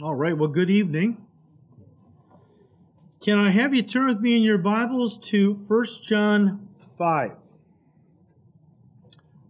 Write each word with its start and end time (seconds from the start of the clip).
All 0.00 0.14
right, 0.14 0.36
well, 0.36 0.48
good 0.48 0.70
evening. 0.70 1.18
Can 3.22 3.38
I 3.38 3.50
have 3.50 3.74
you 3.74 3.82
turn 3.82 4.06
with 4.06 4.20
me 4.20 4.34
in 4.34 4.42
your 4.42 4.56
Bibles 4.56 5.18
to 5.18 5.52
1 5.52 5.84
John 6.02 6.66
5? 6.96 7.32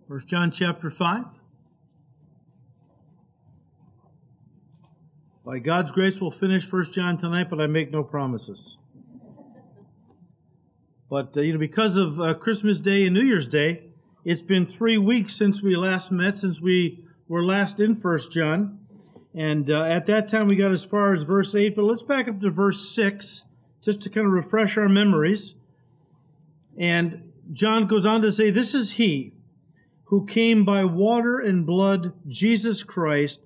1 0.08 0.20
John 0.26 0.50
chapter 0.50 0.90
5. 0.90 1.24
By 5.44 5.60
God's 5.60 5.92
grace, 5.92 6.20
we'll 6.20 6.32
finish 6.32 6.70
1 6.70 6.90
John 6.90 7.16
tonight, 7.16 7.48
but 7.48 7.60
I 7.60 7.68
make 7.68 7.92
no 7.92 8.02
promises. 8.02 8.78
But, 11.08 11.36
uh, 11.36 11.42
you 11.42 11.52
know, 11.52 11.58
because 11.60 11.96
of 11.96 12.20
uh, 12.20 12.34
Christmas 12.34 12.80
Day 12.80 13.04
and 13.04 13.14
New 13.14 13.22
Year's 13.22 13.46
Day, 13.46 13.84
it's 14.24 14.42
been 14.42 14.66
three 14.66 14.98
weeks 14.98 15.36
since 15.36 15.62
we 15.62 15.76
last 15.76 16.10
met, 16.10 16.36
since 16.36 16.60
we 16.60 17.04
were 17.28 17.44
last 17.44 17.78
in 17.78 17.94
1 17.94 18.18
John. 18.32 18.80
And 19.34 19.70
uh, 19.70 19.84
at 19.84 20.06
that 20.06 20.28
time, 20.28 20.46
we 20.46 20.56
got 20.56 20.72
as 20.72 20.84
far 20.84 21.12
as 21.12 21.22
verse 21.22 21.54
8, 21.54 21.74
but 21.74 21.84
let's 21.84 22.02
back 22.02 22.28
up 22.28 22.40
to 22.40 22.50
verse 22.50 22.94
6 22.94 23.44
just 23.82 24.00
to 24.02 24.10
kind 24.10 24.26
of 24.26 24.32
refresh 24.32 24.76
our 24.76 24.88
memories. 24.88 25.54
And 26.76 27.32
John 27.52 27.86
goes 27.86 28.06
on 28.06 28.22
to 28.22 28.32
say, 28.32 28.50
This 28.50 28.74
is 28.74 28.92
he 28.92 29.32
who 30.04 30.26
came 30.26 30.64
by 30.64 30.84
water 30.84 31.38
and 31.38 31.66
blood, 31.66 32.12
Jesus 32.28 32.82
Christ, 32.82 33.40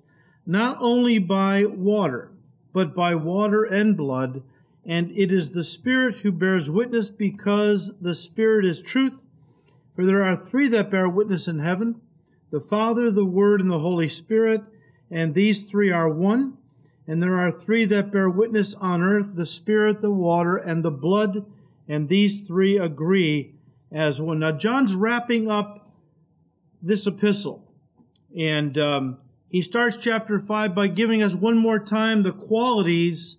not 0.45 0.77
only 0.79 1.19
by 1.19 1.65
water, 1.65 2.31
but 2.73 2.93
by 2.93 3.15
water 3.15 3.63
and 3.63 3.95
blood. 3.95 4.43
And 4.85 5.11
it 5.11 5.31
is 5.31 5.49
the 5.49 5.63
Spirit 5.63 6.17
who 6.17 6.31
bears 6.31 6.69
witness 6.69 7.09
because 7.09 7.91
the 7.99 8.13
Spirit 8.13 8.65
is 8.65 8.81
truth. 8.81 9.23
For 9.95 10.05
there 10.05 10.23
are 10.23 10.35
three 10.35 10.67
that 10.69 10.91
bear 10.91 11.09
witness 11.09 11.47
in 11.47 11.59
heaven 11.59 12.01
the 12.49 12.61
Father, 12.61 13.11
the 13.11 13.25
Word, 13.25 13.59
and 13.59 13.69
the 13.69 13.79
Holy 13.79 14.07
Spirit 14.07 14.61
and 15.09 15.33
these 15.33 15.63
three 15.63 15.91
are 15.91 16.09
one. 16.09 16.57
And 17.07 17.23
there 17.23 17.39
are 17.39 17.51
three 17.51 17.85
that 17.85 18.11
bear 18.11 18.29
witness 18.29 18.75
on 18.75 19.01
earth 19.01 19.35
the 19.35 19.45
Spirit, 19.45 20.01
the 20.01 20.11
water, 20.11 20.57
and 20.57 20.83
the 20.83 20.91
blood, 20.91 21.45
and 21.87 22.09
these 22.09 22.41
three 22.41 22.77
agree 22.77 23.55
as 23.91 24.21
one. 24.21 24.39
Now, 24.39 24.51
John's 24.51 24.93
wrapping 24.93 25.49
up 25.49 25.89
this 26.81 27.07
epistle, 27.07 27.71
and 28.37 28.77
um, 28.77 29.19
he 29.49 29.61
starts 29.61 29.95
chapter 29.95 30.39
5 30.39 30.75
by 30.75 30.87
giving 30.87 31.23
us 31.23 31.33
one 31.33 31.57
more 31.57 31.79
time 31.79 32.23
the 32.23 32.33
qualities 32.33 33.37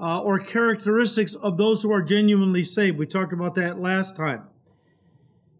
uh, 0.00 0.20
or 0.20 0.38
characteristics 0.38 1.34
of 1.34 1.56
those 1.56 1.82
who 1.82 1.92
are 1.92 2.02
genuinely 2.02 2.62
saved. 2.62 2.98
We 2.98 3.06
talked 3.06 3.32
about 3.32 3.56
that 3.56 3.80
last 3.80 4.14
time. 4.14 4.44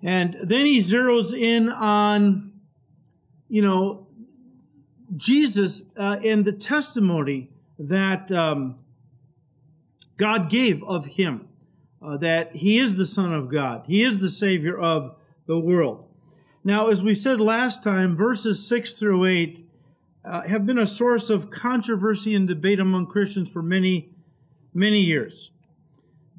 And 0.01 0.37
then 0.41 0.65
he 0.65 0.79
zeroes 0.79 1.37
in 1.37 1.69
on, 1.69 2.53
you 3.49 3.63
know, 3.63 4.08
Jesus 5.17 5.83
uh, 5.97 6.19
and 6.25 6.45
the 6.45 6.53
testimony 6.53 7.51
that 7.79 8.31
um, 8.31 8.77
God 10.17 10.51
gave 10.51 10.83
of 10.85 11.07
him, 11.07 11.49
uh, 12.03 12.17
that 12.19 12.57
he 12.57 12.79
is 12.79 12.97
the 12.97 13.07
Son 13.07 13.33
of 13.33 13.51
God, 13.51 13.85
he 13.87 14.03
is 14.03 14.19
the 14.19 14.31
Savior 14.31 14.79
of 14.79 15.17
the 15.47 15.59
world. 15.59 16.05
Now, 16.65 16.89
as 16.89 17.03
we 17.03 17.15
said 17.15 17.41
last 17.41 17.83
time, 17.83 18.17
verses 18.17 18.67
6 18.67 18.99
through 18.99 19.25
8 19.25 19.65
uh, 20.25 20.43
have 20.43 20.67
been 20.67 20.79
a 20.79 20.87
source 20.87 21.31
of 21.31 21.51
controversy 21.51 22.35
and 22.35 22.47
debate 22.47 22.81
among 22.81 23.07
Christians 23.07 23.49
for 23.49 23.63
many, 23.63 24.11
many 24.75 25.01
years. 25.01 25.53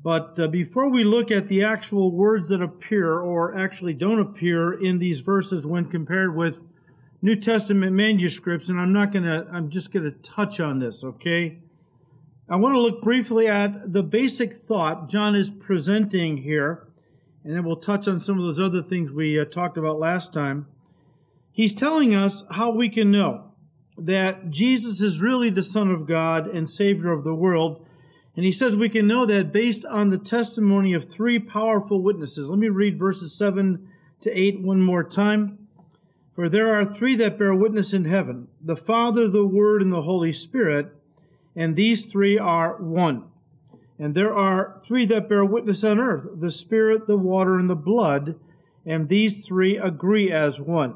But 0.03 0.39
uh, 0.39 0.47
before 0.47 0.89
we 0.89 1.03
look 1.03 1.31
at 1.31 1.47
the 1.47 1.63
actual 1.63 2.11
words 2.11 2.49
that 2.49 2.61
appear 2.61 3.19
or 3.19 3.57
actually 3.57 3.93
don't 3.93 4.19
appear 4.19 4.73
in 4.73 4.99
these 4.99 5.19
verses 5.19 5.65
when 5.65 5.85
compared 5.85 6.35
with 6.35 6.61
New 7.21 7.35
Testament 7.35 7.93
manuscripts, 7.93 8.69
and 8.69 8.79
I'm 8.79 8.93
not 8.93 9.11
going 9.11 9.25
to, 9.25 9.45
I'm 9.51 9.69
just 9.69 9.91
going 9.91 10.05
to 10.05 10.11
touch 10.11 10.59
on 10.59 10.79
this, 10.79 11.03
okay? 11.03 11.59
I 12.47 12.55
want 12.55 12.75
to 12.75 12.79
look 12.79 13.01
briefly 13.01 13.47
at 13.47 13.91
the 13.91 14.01
basic 14.01 14.53
thought 14.53 15.09
John 15.09 15.35
is 15.35 15.49
presenting 15.49 16.37
here, 16.37 16.87
and 17.43 17.55
then 17.55 17.63
we'll 17.65 17.75
touch 17.75 18.07
on 18.07 18.19
some 18.19 18.37
of 18.37 18.45
those 18.45 18.59
other 18.59 18.81
things 18.81 19.11
we 19.11 19.39
uh, 19.39 19.45
talked 19.45 19.77
about 19.77 19.99
last 19.99 20.33
time. 20.33 20.67
He's 21.51 21.75
telling 21.75 22.15
us 22.15 22.43
how 22.51 22.71
we 22.71 22.89
can 22.89 23.11
know 23.11 23.51
that 23.97 24.49
Jesus 24.49 25.01
is 25.01 25.21
really 25.21 25.49
the 25.49 25.63
Son 25.63 25.91
of 25.91 26.07
God 26.07 26.47
and 26.47 26.69
Savior 26.69 27.11
of 27.11 27.25
the 27.25 27.35
world. 27.35 27.85
And 28.35 28.45
he 28.45 28.51
says 28.51 28.77
we 28.77 28.87
can 28.87 29.07
know 29.07 29.25
that 29.25 29.51
based 29.51 29.83
on 29.85 30.09
the 30.09 30.17
testimony 30.17 30.93
of 30.93 31.09
three 31.09 31.37
powerful 31.37 32.01
witnesses. 32.01 32.49
Let 32.49 32.59
me 32.59 32.69
read 32.69 32.97
verses 32.97 33.37
7 33.37 33.87
to 34.21 34.31
8 34.31 34.61
one 34.61 34.81
more 34.81 35.03
time. 35.03 35.67
For 36.39 36.47
there 36.47 36.73
are 36.73 36.85
three 36.85 37.17
that 37.17 37.37
bear 37.37 37.53
witness 37.53 37.91
in 37.93 38.05
heaven 38.05 38.47
the 38.63 38.77
Father, 38.77 39.27
the 39.27 39.45
Word, 39.45 39.81
and 39.81 39.91
the 39.91 40.03
Holy 40.03 40.31
Spirit, 40.31 40.87
and 41.53 41.75
these 41.75 42.05
three 42.05 42.39
are 42.39 42.81
one. 42.81 43.25
And 43.99 44.15
there 44.15 44.33
are 44.33 44.81
three 44.85 45.05
that 45.07 45.27
bear 45.27 45.43
witness 45.43 45.83
on 45.83 45.99
earth 45.99 46.39
the 46.39 46.49
Spirit, 46.49 47.07
the 47.07 47.17
water, 47.17 47.59
and 47.59 47.69
the 47.69 47.75
blood, 47.75 48.39
and 48.85 49.09
these 49.09 49.45
three 49.45 49.75
agree 49.75 50.31
as 50.31 50.61
one. 50.61 50.95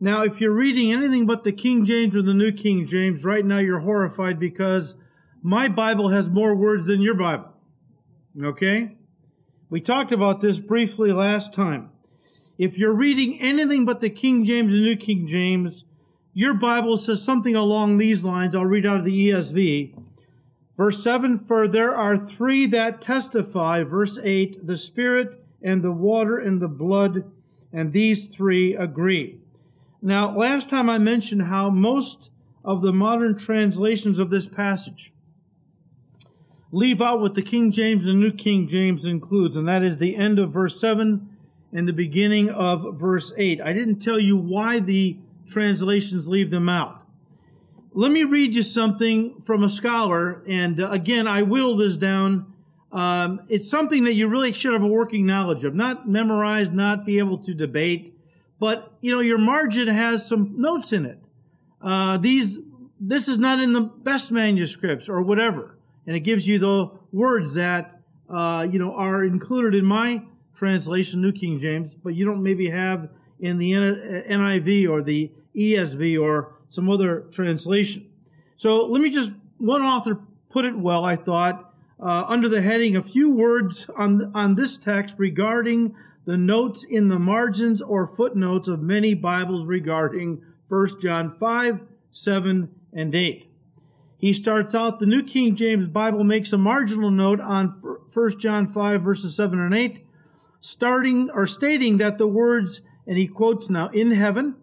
Now, 0.00 0.22
if 0.22 0.40
you're 0.40 0.54
reading 0.54 0.90
anything 0.90 1.26
but 1.26 1.44
the 1.44 1.52
King 1.52 1.84
James 1.84 2.16
or 2.16 2.22
the 2.22 2.32
New 2.32 2.52
King 2.52 2.86
James, 2.86 3.26
right 3.26 3.44
now 3.44 3.58
you're 3.58 3.80
horrified 3.80 4.40
because 4.40 4.96
my 5.42 5.68
Bible 5.68 6.08
has 6.08 6.30
more 6.30 6.56
words 6.56 6.86
than 6.86 7.02
your 7.02 7.14
Bible. 7.14 7.52
Okay? 8.42 8.96
We 9.68 9.82
talked 9.82 10.12
about 10.12 10.40
this 10.40 10.58
briefly 10.58 11.12
last 11.12 11.52
time. 11.52 11.90
If 12.58 12.76
you're 12.76 12.92
reading 12.92 13.40
anything 13.40 13.84
but 13.84 14.00
the 14.00 14.10
King 14.10 14.44
James 14.44 14.72
and 14.72 14.82
New 14.82 14.96
King 14.96 15.26
James, 15.26 15.84
your 16.34 16.54
Bible 16.54 16.96
says 16.96 17.22
something 17.22 17.56
along 17.56 17.98
these 17.98 18.24
lines. 18.24 18.54
I'll 18.54 18.64
read 18.64 18.86
out 18.86 18.98
of 18.98 19.04
the 19.04 19.28
ESV. 19.28 19.98
Verse 20.76 21.02
7 21.02 21.38
For 21.38 21.66
there 21.66 21.94
are 21.94 22.16
three 22.16 22.66
that 22.66 23.00
testify. 23.00 23.82
Verse 23.82 24.18
8 24.22 24.66
The 24.66 24.76
Spirit 24.76 25.42
and 25.62 25.82
the 25.82 25.92
water 25.92 26.36
and 26.38 26.60
the 26.60 26.68
blood, 26.68 27.30
and 27.72 27.92
these 27.92 28.26
three 28.26 28.74
agree. 28.74 29.38
Now, 30.00 30.36
last 30.36 30.68
time 30.68 30.90
I 30.90 30.98
mentioned 30.98 31.42
how 31.42 31.70
most 31.70 32.30
of 32.64 32.82
the 32.82 32.92
modern 32.92 33.36
translations 33.36 34.18
of 34.18 34.30
this 34.30 34.46
passage 34.46 35.12
leave 36.72 37.00
out 37.00 37.20
what 37.20 37.34
the 37.34 37.42
King 37.42 37.70
James 37.70 38.06
and 38.06 38.18
New 38.18 38.32
King 38.32 38.66
James 38.66 39.04
includes, 39.04 39.56
and 39.56 39.68
that 39.68 39.82
is 39.82 39.98
the 39.98 40.16
end 40.16 40.38
of 40.38 40.52
verse 40.52 40.80
7 40.80 41.28
in 41.72 41.86
the 41.86 41.92
beginning 41.92 42.50
of 42.50 42.98
verse 42.98 43.32
8. 43.36 43.60
I 43.60 43.72
didn't 43.72 44.00
tell 44.00 44.18
you 44.18 44.36
why 44.36 44.78
the 44.78 45.16
translations 45.46 46.28
leave 46.28 46.50
them 46.50 46.68
out. 46.68 47.02
Let 47.94 48.10
me 48.10 48.24
read 48.24 48.54
you 48.54 48.62
something 48.62 49.40
from 49.42 49.64
a 49.64 49.68
scholar, 49.68 50.42
and 50.46 50.80
uh, 50.80 50.90
again, 50.90 51.26
I 51.26 51.42
whittle 51.42 51.76
this 51.76 51.96
down. 51.96 52.52
Um, 52.90 53.42
it's 53.48 53.68
something 53.68 54.04
that 54.04 54.14
you 54.14 54.28
really 54.28 54.52
should 54.52 54.72
have 54.72 54.82
a 54.82 54.86
working 54.86 55.26
knowledge 55.26 55.64
of, 55.64 55.74
not 55.74 56.08
memorize, 56.08 56.70
not 56.70 57.04
be 57.04 57.18
able 57.18 57.38
to 57.38 57.52
debate, 57.52 58.18
but 58.58 58.94
you 59.00 59.12
know 59.12 59.20
your 59.20 59.38
margin 59.38 59.88
has 59.88 60.26
some 60.26 60.54
notes 60.60 60.92
in 60.92 61.04
it. 61.04 61.18
Uh, 61.82 62.16
these, 62.16 62.58
this 62.98 63.28
is 63.28 63.38
not 63.38 63.60
in 63.60 63.72
the 63.72 63.80
best 63.80 64.30
manuscripts 64.30 65.08
or 65.08 65.20
whatever, 65.20 65.76
and 66.06 66.16
it 66.16 66.20
gives 66.20 66.48
you 66.48 66.58
the 66.58 66.90
words 67.12 67.54
that 67.54 68.00
uh, 68.30 68.66
you 68.70 68.78
know 68.78 68.94
are 68.94 69.22
included 69.22 69.74
in 69.74 69.84
my 69.84 70.22
translation, 70.54 71.20
New 71.20 71.32
King 71.32 71.58
James, 71.58 71.94
but 71.94 72.14
you 72.14 72.24
don't 72.24 72.42
maybe 72.42 72.70
have 72.70 73.08
in 73.40 73.58
the 73.58 73.72
NIV 73.72 74.88
or 74.88 75.02
the 75.02 75.32
ESV 75.54 76.20
or 76.20 76.54
some 76.68 76.88
other 76.90 77.26
translation. 77.30 78.08
So 78.54 78.86
let 78.86 79.00
me 79.00 79.10
just, 79.10 79.32
one 79.58 79.82
author 79.82 80.20
put 80.48 80.64
it 80.64 80.78
well, 80.78 81.04
I 81.04 81.16
thought, 81.16 81.74
uh, 82.00 82.24
under 82.28 82.48
the 82.48 82.62
heading, 82.62 82.96
a 82.96 83.02
few 83.02 83.30
words 83.30 83.88
on, 83.96 84.30
on 84.34 84.54
this 84.54 84.76
text 84.76 85.16
regarding 85.18 85.94
the 86.24 86.36
notes 86.36 86.84
in 86.84 87.08
the 87.08 87.18
margins 87.18 87.82
or 87.82 88.06
footnotes 88.06 88.68
of 88.68 88.80
many 88.80 89.14
Bibles 89.14 89.64
regarding 89.64 90.42
1 90.68 91.00
John 91.00 91.30
5, 91.30 91.80
7, 92.10 92.68
and 92.92 93.14
8. 93.14 93.48
He 94.18 94.32
starts 94.32 94.74
out, 94.74 95.00
the 95.00 95.06
New 95.06 95.24
King 95.24 95.56
James 95.56 95.88
Bible 95.88 96.22
makes 96.22 96.52
a 96.52 96.58
marginal 96.58 97.10
note 97.10 97.40
on 97.40 97.68
1 98.12 98.38
John 98.38 98.66
5, 98.66 99.02
verses 99.02 99.34
7 99.34 99.58
and 99.58 99.74
8 99.74 100.06
starting 100.62 101.28
or 101.34 101.46
stating 101.46 101.98
that 101.98 102.16
the 102.16 102.26
words, 102.26 102.80
and 103.06 103.18
he 103.18 103.26
quotes 103.26 103.68
now, 103.68 103.88
in 103.88 104.12
heaven, 104.12 104.54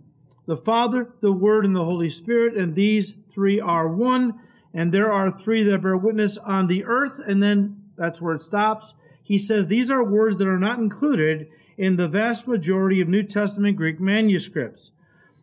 the 0.47 0.57
Father, 0.57 1.13
the 1.21 1.31
Word, 1.31 1.65
and 1.65 1.75
the 1.75 1.85
Holy 1.85 2.09
Spirit, 2.09 2.57
and 2.57 2.73
these 2.73 3.13
three 3.29 3.59
are 3.59 3.87
one, 3.87 4.39
and 4.73 4.91
there 4.91 5.11
are 5.11 5.29
three 5.29 5.61
that 5.61 5.83
bear 5.83 5.95
witness 5.95 6.39
on 6.39 6.65
the 6.65 6.85
earth, 6.85 7.19
and 7.27 7.43
then 7.43 7.83
that's 7.95 8.21
where 8.21 8.33
it 8.33 8.41
stops. 8.41 8.95
He 9.21 9.37
says 9.37 9.67
these 9.67 9.91
are 9.91 10.03
words 10.03 10.39
that 10.39 10.47
are 10.47 10.57
not 10.57 10.79
included 10.79 11.49
in 11.77 11.97
the 11.97 12.07
vast 12.07 12.47
majority 12.47 12.99
of 13.01 13.07
New 13.07 13.23
Testament 13.23 13.77
Greek 13.77 13.99
manuscripts. 13.99 14.91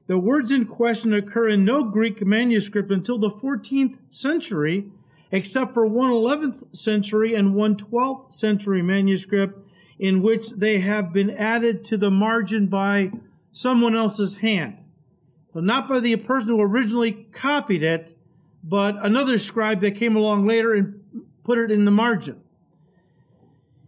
The 0.07 0.19
words 0.19 0.51
in 0.51 0.67
question 0.67 1.13
occur 1.13 1.49
in 1.49 1.65
no 1.65 1.85
Greek 1.85 2.25
manuscript 2.25 2.91
until 2.91 3.19
the 3.19 3.31
14th 3.31 3.99
century, 4.11 4.91
except 5.31 5.73
for 5.73 5.87
one 5.87 6.11
11th 6.11 6.77
century 6.77 7.35
and 7.35 7.55
one 7.55 7.77
12th 7.77 8.33
century 8.33 8.83
manuscript 8.83 9.66
in 9.99 10.23
which 10.23 10.51
they 10.51 10.79
have 10.79 11.13
been 11.13 11.31
added 11.31 11.85
to 11.85 11.97
the 11.97 12.11
margin 12.11 12.67
by 12.67 13.11
someone 13.53 13.97
else's 13.97 14.37
hand. 14.37 14.77
So 15.53 15.61
not 15.61 15.89
by 15.89 16.01
the 16.01 16.17
person 16.17 16.49
who 16.49 16.61
originally 16.61 17.13
copied 17.33 17.83
it, 17.83 18.17
but 18.63 18.97
another 19.05 19.39
scribe 19.39 19.81
that 19.81 19.97
came 19.97 20.17
along 20.17 20.47
later 20.47 20.75
and 20.75 21.01
put 21.45 21.59
it 21.59 21.71
in 21.71 21.85
the 21.85 21.91
margin. 21.91 22.43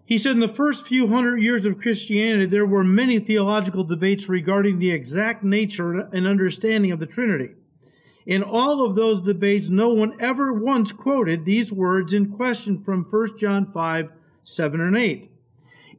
He 0.07 0.17
said 0.17 0.33
in 0.33 0.41
the 0.41 0.49
first 0.49 0.87
few 0.87 1.09
hundred 1.09 1.43
years 1.43 1.67
of 1.67 1.79
Christianity, 1.79 2.47
there 2.47 2.65
were 2.65 2.83
many 2.83 3.19
theological 3.19 3.85
debates 3.85 4.27
regarding 4.27 4.79
the 4.79 4.91
exact 4.91 5.45
nature 5.45 6.09
and 6.13 6.27
understanding 6.27 6.91
of 6.93 6.99
the 6.99 7.05
Trinity. 7.05 7.51
In 8.25 8.43
all 8.43 8.87
of 8.87 8.95
those 8.95 9.21
debates, 9.21 9.69
no 9.69 9.91
one 9.91 10.19
ever 10.19 10.51
once 10.51 10.93
quoted 10.93 11.45
these 11.45 11.71
words 11.71 12.15
in 12.15 12.33
question 12.33 12.83
from 12.83 13.05
1 13.05 13.37
John 13.37 13.71
5, 13.71 14.11
7, 14.45 14.81
and 14.81 14.97
8. 14.97 15.31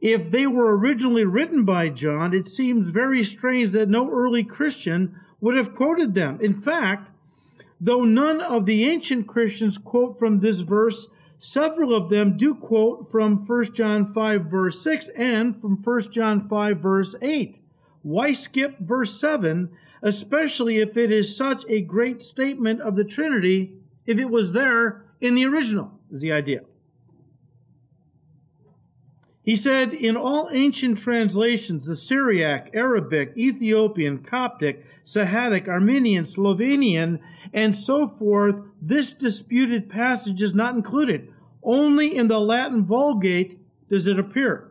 If 0.00 0.30
they 0.30 0.46
were 0.46 0.76
originally 0.76 1.24
written 1.24 1.64
by 1.64 1.90
John, 1.90 2.32
it 2.32 2.48
seems 2.48 2.88
very 2.88 3.22
strange 3.22 3.72
that 3.72 3.88
no 3.88 4.10
early 4.10 4.42
Christian 4.42 5.14
would 5.40 5.56
have 5.56 5.74
quoted 5.74 6.14
them. 6.14 6.38
In 6.40 6.54
fact, 6.54 7.10
though 7.78 8.04
none 8.04 8.40
of 8.40 8.64
the 8.64 8.84
ancient 8.84 9.26
Christians 9.26 9.76
quote 9.76 10.18
from 10.18 10.40
this 10.40 10.60
verse, 10.60 11.08
several 11.36 11.94
of 11.94 12.08
them 12.08 12.36
do 12.36 12.54
quote 12.54 13.10
from 13.10 13.46
1 13.46 13.74
John 13.74 14.06
5 14.06 14.46
verse 14.46 14.82
6 14.82 15.08
and 15.08 15.60
from 15.60 15.76
1 15.76 16.12
John 16.12 16.48
5 16.48 16.78
verse 16.78 17.14
8. 17.20 17.60
Why 18.02 18.32
skip 18.32 18.78
verse 18.78 19.20
7, 19.20 19.68
especially 20.02 20.78
if 20.78 20.96
it 20.96 21.12
is 21.12 21.36
such 21.36 21.64
a 21.68 21.82
great 21.82 22.22
statement 22.22 22.80
of 22.80 22.96
the 22.96 23.04
Trinity, 23.04 23.74
if 24.06 24.18
it 24.18 24.30
was 24.30 24.52
there 24.52 25.04
in 25.20 25.34
the 25.34 25.44
original, 25.44 25.92
is 26.10 26.22
the 26.22 26.32
idea. 26.32 26.62
He 29.42 29.56
said, 29.56 29.94
in 29.94 30.16
all 30.16 30.50
ancient 30.52 30.98
translations, 30.98 31.86
the 31.86 31.96
Syriac, 31.96 32.70
Arabic, 32.74 33.32
Ethiopian, 33.36 34.18
Coptic, 34.18 34.84
Sahidic, 35.02 35.66
Armenian, 35.66 36.24
Slovenian, 36.24 37.20
and 37.52 37.74
so 37.74 38.06
forth, 38.06 38.60
this 38.82 39.14
disputed 39.14 39.88
passage 39.88 40.42
is 40.42 40.54
not 40.54 40.74
included. 40.74 41.32
Only 41.62 42.14
in 42.14 42.28
the 42.28 42.38
Latin 42.38 42.84
Vulgate 42.84 43.58
does 43.88 44.06
it 44.06 44.18
appear. 44.18 44.70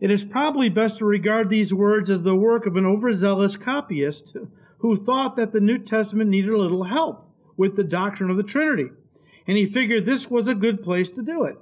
It 0.00 0.10
is 0.10 0.24
probably 0.24 0.68
best 0.68 0.98
to 0.98 1.04
regard 1.04 1.48
these 1.48 1.72
words 1.72 2.10
as 2.10 2.22
the 2.22 2.34
work 2.34 2.66
of 2.66 2.76
an 2.76 2.86
overzealous 2.86 3.56
copyist 3.56 4.36
who 4.78 4.96
thought 4.96 5.36
that 5.36 5.52
the 5.52 5.60
New 5.60 5.78
Testament 5.78 6.28
needed 6.28 6.50
a 6.50 6.58
little 6.58 6.84
help 6.84 7.30
with 7.56 7.76
the 7.76 7.84
doctrine 7.84 8.30
of 8.30 8.36
the 8.36 8.42
Trinity, 8.42 8.88
and 9.46 9.56
he 9.56 9.66
figured 9.66 10.04
this 10.04 10.28
was 10.28 10.48
a 10.48 10.56
good 10.56 10.82
place 10.82 11.10
to 11.12 11.22
do 11.22 11.44
it. 11.44 11.56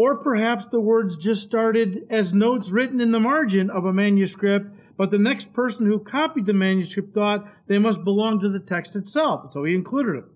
Or 0.00 0.16
perhaps 0.16 0.64
the 0.64 0.80
words 0.80 1.14
just 1.14 1.42
started 1.42 2.06
as 2.08 2.32
notes 2.32 2.70
written 2.70 3.02
in 3.02 3.12
the 3.12 3.20
margin 3.20 3.68
of 3.68 3.84
a 3.84 3.92
manuscript, 3.92 4.74
but 4.96 5.10
the 5.10 5.18
next 5.18 5.52
person 5.52 5.84
who 5.84 5.98
copied 5.98 6.46
the 6.46 6.54
manuscript 6.54 7.12
thought 7.12 7.46
they 7.66 7.78
must 7.78 8.02
belong 8.02 8.40
to 8.40 8.48
the 8.48 8.60
text 8.60 8.96
itself, 8.96 9.52
so 9.52 9.64
he 9.64 9.74
included 9.74 10.14
them. 10.14 10.30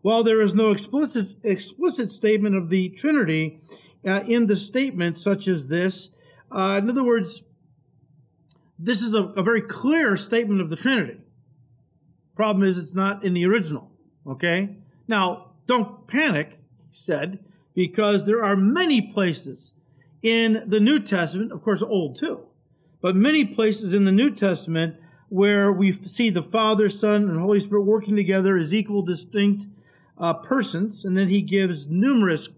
While 0.00 0.22
there 0.24 0.40
is 0.40 0.54
no 0.54 0.70
explicit, 0.70 1.36
explicit 1.42 2.10
statement 2.10 2.56
of 2.56 2.70
the 2.70 2.88
Trinity 2.88 3.60
uh, 4.06 4.22
in 4.26 4.46
the 4.46 4.56
statement 4.56 5.18
such 5.18 5.46
as 5.46 5.66
this, 5.66 6.08
uh, 6.50 6.80
in 6.82 6.88
other 6.88 7.04
words, 7.04 7.42
this 8.78 9.02
is 9.02 9.12
a, 9.14 9.24
a 9.24 9.42
very 9.42 9.60
clear 9.60 10.16
statement 10.16 10.62
of 10.62 10.70
the 10.70 10.76
Trinity. 10.76 11.20
Problem 12.34 12.66
is, 12.66 12.78
it's 12.78 12.94
not 12.94 13.22
in 13.22 13.34
the 13.34 13.44
original. 13.44 13.90
Okay? 14.26 14.78
Now, 15.06 15.50
don't 15.66 16.06
panic, 16.06 16.52
he 16.88 16.94
said 16.94 17.40
because 17.76 18.24
there 18.24 18.42
are 18.42 18.56
many 18.56 19.00
places 19.00 19.74
in 20.22 20.64
the 20.66 20.80
New 20.80 20.98
Testament, 20.98 21.52
of 21.52 21.62
course, 21.62 21.82
Old 21.82 22.16
too, 22.16 22.40
but 23.00 23.14
many 23.14 23.44
places 23.44 23.92
in 23.92 24.04
the 24.04 24.10
New 24.10 24.30
Testament 24.30 24.96
where 25.28 25.70
we 25.70 25.92
see 25.92 26.30
the 26.30 26.42
Father, 26.42 26.88
Son, 26.88 27.28
and 27.28 27.38
Holy 27.38 27.60
Spirit 27.60 27.82
working 27.82 28.16
together 28.16 28.56
as 28.56 28.72
equal, 28.72 29.02
distinct 29.02 29.66
uh, 30.18 30.32
persons. 30.34 31.04
And 31.04 31.16
then 31.16 31.28
he 31.28 31.42
gives 31.42 31.86
numerous 31.86 32.48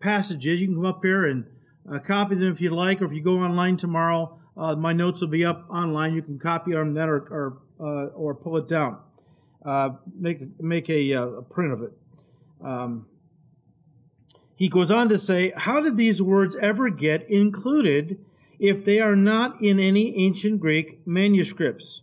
passages. 0.00 0.60
You 0.60 0.68
can 0.68 0.76
come 0.76 0.86
up 0.86 1.04
here 1.04 1.26
and 1.26 1.44
uh, 1.90 1.98
copy 1.98 2.36
them 2.36 2.50
if 2.50 2.60
you 2.60 2.70
like, 2.70 3.02
or 3.02 3.04
if 3.04 3.12
you 3.12 3.20
go 3.20 3.38
online 3.38 3.76
tomorrow, 3.76 4.38
uh, 4.56 4.74
my 4.76 4.92
notes 4.92 5.20
will 5.20 5.28
be 5.28 5.44
up 5.44 5.68
online. 5.68 6.14
You 6.14 6.22
can 6.22 6.38
copy 6.38 6.72
them 6.72 6.94
that 6.94 7.08
or 7.08 7.20
or, 7.28 7.58
uh, 7.80 8.06
or 8.14 8.34
pull 8.34 8.56
it 8.56 8.68
down. 8.68 8.98
Uh, 9.64 9.90
make 10.18 10.40
make 10.60 10.88
a, 10.90 11.14
uh, 11.14 11.26
a, 11.26 11.42
print 11.42 11.72
of 11.72 11.82
it. 11.82 11.92
Um, 12.62 13.06
he 14.56 14.68
goes 14.68 14.90
on 14.90 15.08
to 15.08 15.18
say, 15.18 15.52
How 15.56 15.80
did 15.80 15.96
these 15.96 16.22
words 16.22 16.56
ever 16.56 16.88
get 16.90 17.28
included 17.28 18.18
if 18.58 18.84
they 18.84 19.00
are 19.00 19.16
not 19.16 19.60
in 19.60 19.80
any 19.80 20.16
ancient 20.16 20.60
Greek 20.60 21.06
manuscripts? 21.06 22.02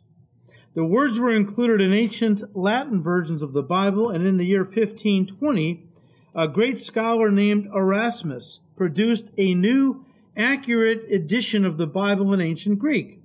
The 0.73 0.85
words 0.85 1.19
were 1.19 1.31
included 1.31 1.81
in 1.81 1.93
ancient 1.93 2.55
Latin 2.55 3.01
versions 3.01 3.41
of 3.41 3.53
the 3.53 3.63
Bible, 3.63 4.09
and 4.09 4.25
in 4.25 4.37
the 4.37 4.45
year 4.45 4.63
1520, 4.63 5.83
a 6.35 6.47
great 6.47 6.79
scholar 6.79 7.31
named 7.31 7.67
Erasmus 7.73 8.61
produced 8.75 9.31
a 9.37 9.53
new, 9.53 10.05
accurate 10.37 11.11
edition 11.11 11.65
of 11.65 11.77
the 11.77 11.87
Bible 11.87 12.33
in 12.33 12.39
ancient 12.39 12.79
Greek. 12.79 13.19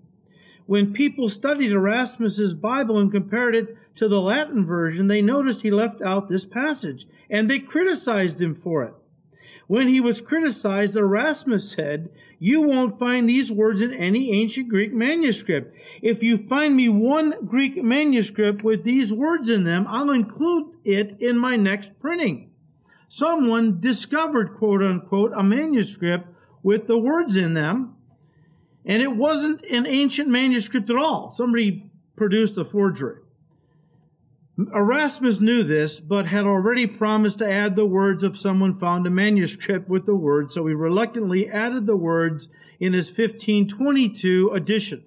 When 0.67 0.95
people 0.95 1.29
studied 1.29 1.71
Erasmus's 1.71 2.55
Bible 2.55 2.99
and 2.99 3.13
compared 3.13 3.55
it 3.55 3.77
to 3.97 4.09
the 4.09 4.21
Latin 4.21 4.65
version, 4.65 5.07
they 5.07 5.21
noticed 5.21 5.61
he 5.61 5.71
left 5.71 6.01
out 6.01 6.29
this 6.29 6.47
passage, 6.47 7.07
and 7.29 7.49
they 7.49 7.59
criticized 7.59 8.41
him 8.41 8.55
for 8.55 8.83
it. 8.83 8.95
When 9.67 9.89
he 9.89 10.01
was 10.01 10.21
criticized, 10.21 10.97
Erasmus 10.97 11.71
said, 11.71 12.11
You 12.39 12.63
won't 12.63 12.99
find 12.99 13.29
these 13.29 13.51
words 13.51 13.81
in 13.81 13.93
any 13.93 14.33
ancient 14.33 14.69
Greek 14.69 14.93
manuscript. 14.93 15.75
If 16.03 16.23
you 16.23 16.37
find 16.37 16.77
me 16.77 16.89
one 16.89 17.47
Greek 17.47 17.83
manuscript 17.83 18.63
with 18.63 18.85
these 18.85 19.13
words 19.13 19.49
in 19.49 19.65
them, 19.65 19.87
I'll 19.89 20.11
include 20.11 20.75
it 20.85 21.17
in 21.21 21.39
my 21.39 21.57
next 21.57 21.99
printing. 21.99 22.51
Someone 23.09 23.81
discovered, 23.81 24.55
quote 24.55 24.83
unquote, 24.83 25.33
a 25.35 25.43
manuscript 25.43 26.27
with 26.63 26.87
the 26.87 26.99
words 26.99 27.37
in 27.37 27.55
them, 27.55 27.97
and 28.85 29.03
it 29.03 29.17
wasn't 29.17 29.63
an 29.65 29.87
ancient 29.87 30.29
manuscript 30.29 30.91
at 30.91 30.97
all. 30.97 31.31
Somebody 31.31 31.91
produced 32.17 32.59
a 32.59 32.65
forgery. 32.65 33.24
Erasmus 34.57 35.41
knew 35.41 35.65
this, 35.65 35.99
but 35.99 36.27
had 36.27 36.45
already 36.45 36.87
promised 36.87 37.39
to 37.39 37.51
add 37.51 37.75
the 37.75 37.87
words 37.87 38.23
if 38.23 38.39
someone 38.39 38.79
found 38.79 39.07
a 39.07 39.11
manuscript 39.11 39.89
with 39.89 40.07
the 40.07 40.15
words, 40.15 40.55
so 40.55 40.67
he 40.67 40.75
reluctantly 40.75 41.49
added 41.49 41.87
the 41.87 41.97
words 41.97 42.49
in 42.79 42.93
his 42.93 43.09
1522 43.09 44.51
edition. 44.51 45.05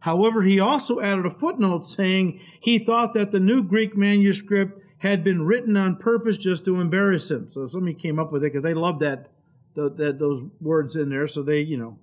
However, 0.00 0.42
he 0.42 0.58
also 0.58 1.00
added 1.00 1.24
a 1.24 1.30
footnote 1.30 1.86
saying 1.86 2.40
he 2.58 2.78
thought 2.78 3.12
that 3.12 3.30
the 3.30 3.38
new 3.38 3.62
Greek 3.62 3.96
manuscript 3.96 4.82
had 4.98 5.22
been 5.22 5.46
written 5.46 5.76
on 5.76 5.96
purpose 5.96 6.36
just 6.36 6.64
to 6.64 6.80
embarrass 6.80 7.30
him. 7.30 7.48
So 7.48 7.66
somebody 7.66 7.94
came 7.94 8.18
up 8.18 8.32
with 8.32 8.42
it 8.42 8.52
because 8.52 8.62
they 8.62 8.74
loved 8.74 9.00
that, 9.00 9.28
that 9.74 10.18
those 10.18 10.42
words 10.60 10.96
in 10.96 11.10
there. 11.10 11.26
So 11.26 11.42
they, 11.42 11.60
you 11.60 11.76
know, 11.76 11.98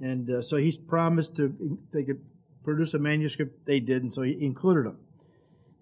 and 0.00 0.28
uh, 0.30 0.42
so 0.42 0.56
he's 0.56 0.76
promised 0.76 1.36
to 1.36 1.78
they 1.92 2.02
could 2.02 2.20
produce 2.62 2.94
a 2.94 2.98
manuscript. 2.98 3.64
They 3.64 3.80
did, 3.80 4.02
and 4.02 4.12
so 4.12 4.22
he 4.22 4.36
included 4.44 4.84
them. 4.84 4.98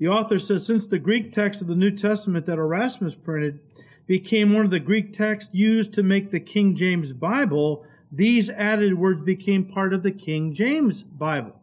The 0.04 0.10
author 0.10 0.38
says 0.38 0.66
since 0.66 0.86
the 0.86 0.98
Greek 0.98 1.32
text 1.32 1.62
of 1.62 1.66
the 1.66 1.74
New 1.74 1.90
Testament 1.90 2.44
that 2.44 2.58
Erasmus 2.58 3.14
printed 3.14 3.60
became 4.06 4.52
one 4.52 4.66
of 4.66 4.70
the 4.70 4.78
Greek 4.78 5.14
texts 5.14 5.54
used 5.54 5.94
to 5.94 6.02
make 6.02 6.30
the 6.30 6.40
King 6.40 6.76
James 6.76 7.14
Bible, 7.14 7.86
these 8.12 8.50
added 8.50 8.98
words 8.98 9.22
became 9.22 9.64
part 9.64 9.94
of 9.94 10.02
the 10.02 10.12
King 10.12 10.52
James 10.52 11.02
Bible. 11.02 11.58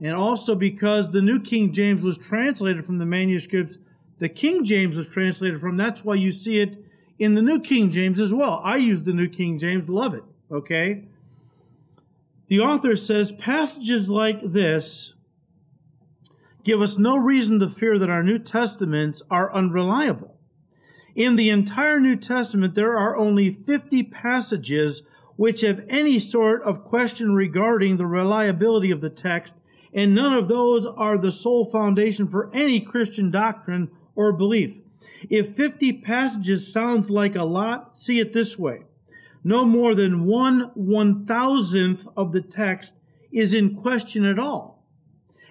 And 0.00 0.16
also 0.16 0.56
because 0.56 1.12
the 1.12 1.22
New 1.22 1.38
King 1.38 1.72
James 1.72 2.02
was 2.02 2.18
translated 2.18 2.84
from 2.84 2.98
the 2.98 3.06
manuscripts 3.06 3.78
the 4.18 4.28
King 4.28 4.64
James 4.64 4.96
was 4.96 5.06
translated 5.06 5.60
from, 5.60 5.76
that's 5.76 6.04
why 6.04 6.16
you 6.16 6.32
see 6.32 6.58
it 6.58 6.84
in 7.20 7.36
the 7.36 7.42
New 7.42 7.60
King 7.60 7.88
James 7.88 8.18
as 8.18 8.34
well. 8.34 8.60
I 8.64 8.78
use 8.78 9.04
the 9.04 9.12
New 9.12 9.28
King 9.28 9.58
James, 9.58 9.88
love 9.88 10.14
it, 10.14 10.24
okay? 10.50 11.04
The 12.48 12.58
author 12.58 12.96
says 12.96 13.30
passages 13.30 14.10
like 14.10 14.40
this 14.42 15.14
give 16.64 16.80
us 16.80 16.98
no 16.98 17.16
reason 17.16 17.58
to 17.60 17.68
fear 17.68 17.98
that 17.98 18.10
our 18.10 18.22
New 18.22 18.38
Testaments 18.38 19.22
are 19.30 19.52
unreliable. 19.52 20.36
In 21.14 21.36
the 21.36 21.50
entire 21.50 22.00
New 22.00 22.16
Testament, 22.16 22.74
there 22.74 22.96
are 22.96 23.16
only 23.16 23.50
50 23.50 24.04
passages 24.04 25.02
which 25.36 25.62
have 25.62 25.84
any 25.88 26.18
sort 26.18 26.62
of 26.62 26.84
question 26.84 27.34
regarding 27.34 27.96
the 27.96 28.06
reliability 28.06 28.90
of 28.90 29.00
the 29.00 29.10
text, 29.10 29.54
and 29.92 30.14
none 30.14 30.32
of 30.32 30.48
those 30.48 30.84
are 30.86 31.18
the 31.18 31.32
sole 31.32 31.64
foundation 31.64 32.28
for 32.28 32.50
any 32.54 32.78
Christian 32.78 33.30
doctrine 33.30 33.90
or 34.14 34.32
belief. 34.32 34.78
If 35.28 35.56
50 35.56 35.94
passages 35.94 36.72
sounds 36.72 37.10
like 37.10 37.34
a 37.34 37.44
lot, 37.44 37.96
see 37.96 38.20
it 38.20 38.32
this 38.32 38.58
way. 38.58 38.82
No 39.42 39.64
more 39.64 39.94
than 39.94 40.26
one 40.26 40.70
one 40.74 41.24
thousandth 41.24 42.06
of 42.16 42.32
the 42.32 42.42
text 42.42 42.94
is 43.32 43.54
in 43.54 43.74
question 43.74 44.26
at 44.26 44.38
all. 44.38 44.79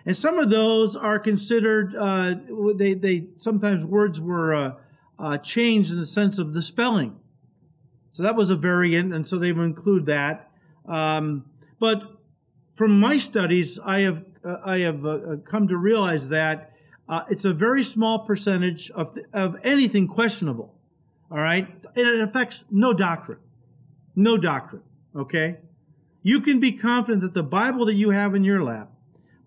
And 0.06 0.16
some 0.16 0.40
of 0.40 0.50
those 0.50 0.96
are 0.96 1.20
considered, 1.20 1.96
uh, 1.96 2.36
they, 2.76 2.94
they 2.94 3.28
sometimes 3.36 3.84
words 3.84 4.20
were 4.22 4.56
uh, 4.56 4.72
uh, 5.18 5.38
changed 5.38 5.92
in 5.92 6.00
the 6.00 6.06
sense 6.06 6.40
of 6.40 6.54
the 6.54 6.62
spelling. 6.62 7.18
So 8.10 8.24
that 8.24 8.36
was 8.36 8.50
a 8.50 8.56
variant, 8.56 9.14
and 9.14 9.28
so 9.28 9.38
they 9.38 9.52
would 9.52 9.66
include 9.66 10.06
that. 10.08 10.50
Um, 10.88 11.46
but 11.80 12.02
from 12.76 13.00
my 13.00 13.18
studies, 13.18 13.78
I 13.84 14.02
have 14.02 14.24
uh, 14.44 14.58
I 14.64 14.80
have 14.80 15.06
uh, 15.06 15.10
uh, 15.10 15.36
come 15.38 15.68
to 15.68 15.78
realize 15.78 16.30
that 16.30 16.74
it's 17.30 17.44
a 17.44 17.54
very 17.54 17.84
small 17.84 18.20
percentage 18.20 18.92
of, 18.92 19.18
of 19.34 19.58
anything 19.64 20.08
questionable. 20.08 20.76
All 21.32 21.40
right. 21.40 21.68
And 21.96 22.08
it 22.08 22.22
affects 22.22 22.66
no 22.70 22.94
doctrine. 22.94 23.40
No 24.16 24.38
doctrine. 24.38 24.84
Okay. 25.16 25.58
You 26.22 26.40
can 26.40 26.60
be 26.60 26.72
confident 26.72 27.22
that 27.22 27.34
the 27.34 27.44
Bible 27.44 27.86
that 27.88 27.96
you 27.96 28.12
have 28.12 28.36
in 28.36 28.44
your 28.44 28.64
lap, 28.64 28.92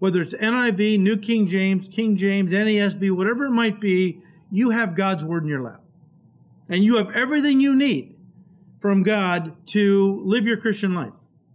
whether 0.02 0.20
it's 0.20 0.34
NIV, 0.34 0.98
New 0.98 1.16
King 1.16 1.46
James, 1.46 1.86
King 1.86 2.16
James, 2.16 2.52
NASB, 2.52 3.12
whatever 3.12 3.44
it 3.44 3.52
might 3.52 3.80
be, 3.80 4.20
you 4.50 4.70
have 4.70 4.96
God's 4.96 5.24
Word 5.24 5.44
in 5.44 5.48
your 5.48 5.62
lap. 5.62 5.80
And 6.68 6.82
you 6.82 6.96
have 6.96 7.14
everything 7.14 7.60
you 7.60 7.72
need 7.72 8.16
from 8.80 9.04
God 9.04 9.54
to 9.68 10.20
live 10.24 10.44
your 10.44 10.56
Christian 10.56 10.92
life. 10.92 11.12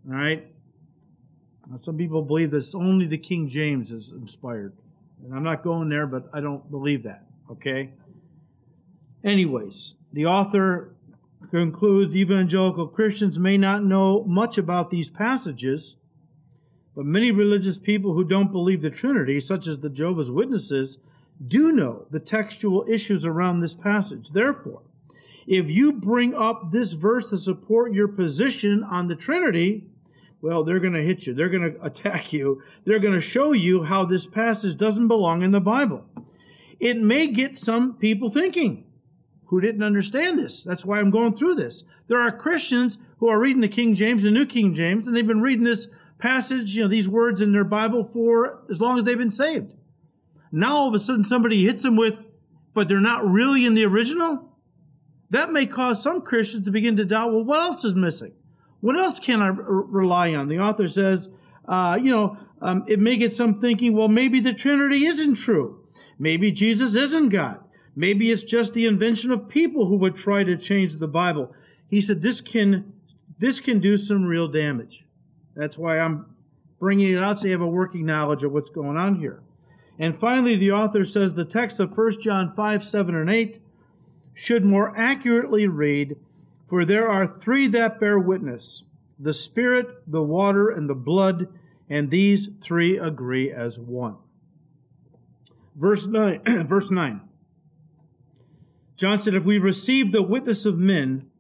All 0.09 0.15
right? 0.15 0.47
Now, 1.69 1.75
some 1.75 1.97
people 1.97 2.21
believe 2.21 2.51
that 2.51 2.73
only 2.73 3.05
the 3.05 3.17
King 3.17 3.49
James 3.49 3.91
is 3.91 4.13
inspired. 4.13 4.71
And 5.25 5.35
I'm 5.35 5.43
not 5.43 5.61
going 5.61 5.89
there, 5.89 6.07
but 6.07 6.29
I 6.31 6.39
don't 6.39 6.71
believe 6.71 7.03
that. 7.03 7.25
Okay? 7.51 7.89
Anyways, 9.25 9.95
the 10.13 10.25
author 10.25 10.95
concludes 11.51 12.15
evangelical 12.15 12.87
Christians 12.87 13.37
may 13.37 13.57
not 13.57 13.83
know 13.83 14.23
much 14.23 14.57
about 14.57 14.89
these 14.89 15.09
passages, 15.09 15.97
but 16.97 17.05
many 17.05 17.29
religious 17.29 17.77
people 17.77 18.13
who 18.13 18.23
don't 18.23 18.51
believe 18.51 18.81
the 18.81 18.89
Trinity, 18.89 19.39
such 19.39 19.67
as 19.67 19.77
the 19.77 19.89
Jehovah's 19.89 20.31
Witnesses, 20.31 20.97
do 21.47 21.71
know 21.71 22.07
the 22.09 22.19
textual 22.19 22.83
issues 22.89 23.23
around 23.23 23.59
this 23.59 23.75
passage. 23.75 24.29
Therefore, 24.29 24.81
if 25.45 25.69
you 25.69 25.93
bring 25.93 26.33
up 26.33 26.71
this 26.71 26.93
verse 26.93 27.29
to 27.29 27.37
support 27.37 27.93
your 27.93 28.07
position 28.07 28.83
on 28.83 29.07
the 29.07 29.15
Trinity, 29.15 29.83
well, 30.41 30.63
they're 30.63 30.79
going 30.79 30.93
to 30.93 31.03
hit 31.03 31.27
you. 31.27 31.35
They're 31.35 31.49
going 31.49 31.71
to 31.71 31.85
attack 31.85 32.33
you. 32.33 32.63
They're 32.83 32.97
going 32.97 33.13
to 33.13 33.21
show 33.21 33.51
you 33.51 33.83
how 33.83 34.03
this 34.03 34.25
passage 34.25 34.75
doesn't 34.75 35.07
belong 35.07 35.43
in 35.43 35.51
the 35.51 35.61
Bible. 35.61 36.03
It 36.79 36.97
may 36.97 37.27
get 37.27 37.55
some 37.55 37.93
people 37.93 38.31
thinking 38.31 38.85
who 39.45 39.61
didn't 39.61 39.83
understand 39.83 40.39
this. 40.39 40.63
That's 40.63 40.83
why 40.83 40.99
I'm 40.99 41.11
going 41.11 41.35
through 41.35 41.55
this. 41.55 41.83
There 42.07 42.19
are 42.19 42.35
Christians 42.35 42.97
who 43.19 43.29
are 43.29 43.39
reading 43.39 43.61
the 43.61 43.67
King 43.67 43.93
James 43.93 44.25
and 44.25 44.33
New 44.33 44.47
King 44.47 44.73
James, 44.73 45.05
and 45.05 45.15
they've 45.15 45.27
been 45.27 45.41
reading 45.41 45.63
this 45.63 45.87
passage, 46.19 46.75
you 46.75 46.83
know, 46.83 46.87
these 46.87 47.09
words 47.09 47.41
in 47.41 47.51
their 47.51 47.63
Bible 47.63 48.03
for 48.03 48.63
as 48.69 48.81
long 48.81 48.97
as 48.97 49.03
they've 49.03 49.17
been 49.17 49.31
saved. 49.31 49.73
Now 50.51 50.77
all 50.77 50.87
of 50.87 50.93
a 50.93 50.99
sudden 50.99 51.25
somebody 51.25 51.65
hits 51.65 51.83
them 51.83 51.95
with, 51.95 52.25
but 52.73 52.87
they're 52.87 52.99
not 52.99 53.27
really 53.27 53.65
in 53.65 53.75
the 53.75 53.85
original. 53.85 54.49
That 55.29 55.51
may 55.51 55.65
cause 55.65 56.01
some 56.01 56.21
Christians 56.21 56.65
to 56.65 56.71
begin 56.71 56.95
to 56.97 57.05
doubt, 57.05 57.33
well, 57.33 57.43
what 57.43 57.61
else 57.61 57.83
is 57.83 57.95
missing? 57.95 58.33
What 58.79 58.95
else 58.95 59.19
can 59.19 59.41
I 59.41 59.47
r- 59.47 59.53
rely 59.53 60.33
on? 60.33 60.47
The 60.47 60.59
author 60.59 60.87
says, 60.87 61.29
uh, 61.67 61.99
you 62.01 62.11
know, 62.11 62.37
um, 62.61 62.85
it 62.87 62.99
may 62.99 63.17
get 63.17 63.33
some 63.33 63.55
thinking, 63.55 63.93
well, 63.93 64.07
maybe 64.07 64.39
the 64.39 64.53
Trinity 64.53 65.05
isn't 65.05 65.35
true. 65.35 65.83
Maybe 66.17 66.51
Jesus 66.51 66.95
isn't 66.95 67.29
God. 67.29 67.59
Maybe 67.95 68.31
it's 68.31 68.43
just 68.43 68.73
the 68.73 68.85
invention 68.85 69.31
of 69.31 69.49
people 69.49 69.87
who 69.87 69.97
would 69.97 70.15
try 70.15 70.43
to 70.43 70.55
change 70.55 70.95
the 70.95 71.07
Bible. 71.07 71.53
He 71.89 72.01
said 72.01 72.21
this 72.21 72.41
can 72.41 72.93
this 73.39 73.59
can 73.59 73.79
do 73.79 73.97
some 73.97 74.25
real 74.25 74.47
damage. 74.47 75.06
That's 75.57 75.77
why 75.77 75.99
I'm 75.99 76.27
bringing 76.79 77.13
it 77.13 77.17
out 77.17 77.39
so 77.39 77.47
you 77.47 77.53
have 77.53 77.61
a 77.61 77.67
working 77.67 78.05
knowledge 78.05 78.43
of 78.43 78.51
what's 78.51 78.69
going 78.69 78.95
on 78.95 79.15
here. 79.15 79.41
And 79.97 80.15
finally, 80.15 80.55
the 80.55 80.71
author 80.71 81.03
says 81.03 81.33
the 81.33 81.45
text 81.45 81.79
of 81.79 81.97
1 81.97 82.21
John 82.21 82.53
5, 82.55 82.83
7, 82.83 83.15
and 83.15 83.29
8 83.29 83.59
should 84.35 84.63
more 84.63 84.95
accurately 84.95 85.65
read, 85.65 86.15
For 86.67 86.85
there 86.85 87.09
are 87.09 87.25
three 87.25 87.67
that 87.69 87.99
bear 87.99 88.19
witness 88.19 88.83
the 89.19 89.33
Spirit, 89.33 89.87
the 90.05 90.21
water, 90.21 90.69
and 90.69 90.87
the 90.87 90.93
blood, 90.93 91.47
and 91.89 92.11
these 92.11 92.49
three 92.61 92.99
agree 92.99 93.51
as 93.51 93.79
one. 93.79 94.17
Verse 95.75 96.05
9, 96.05 96.41
verse 96.67 96.91
9. 96.91 97.21
John 98.95 99.17
said, 99.17 99.33
If 99.33 99.43
we 99.43 99.57
receive 99.57 100.11
the 100.11 100.21
witness 100.21 100.67
of 100.67 100.77
men, 100.77 101.31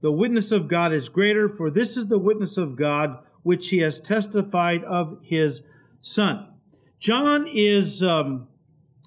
the 0.00 0.12
witness 0.12 0.50
of 0.50 0.66
God 0.66 0.94
is 0.94 1.10
greater, 1.10 1.46
for 1.46 1.70
this 1.70 1.98
is 1.98 2.06
the 2.06 2.18
witness 2.18 2.56
of 2.56 2.76
God 2.76 3.18
which 3.46 3.68
he 3.68 3.78
has 3.78 4.00
testified 4.00 4.82
of 4.82 5.18
his 5.22 5.62
Son. 6.00 6.48
John 6.98 7.46
is 7.46 8.02
um, 8.02 8.48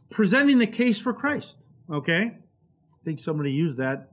presenting 0.10 0.60
the 0.60 0.65
case 0.65 0.98
for 0.98 1.12
Christ, 1.12 1.65
okay? 1.91 2.38
I 2.38 3.03
think 3.03 3.19
somebody 3.19 3.51
used 3.51 3.75
that 3.79 4.12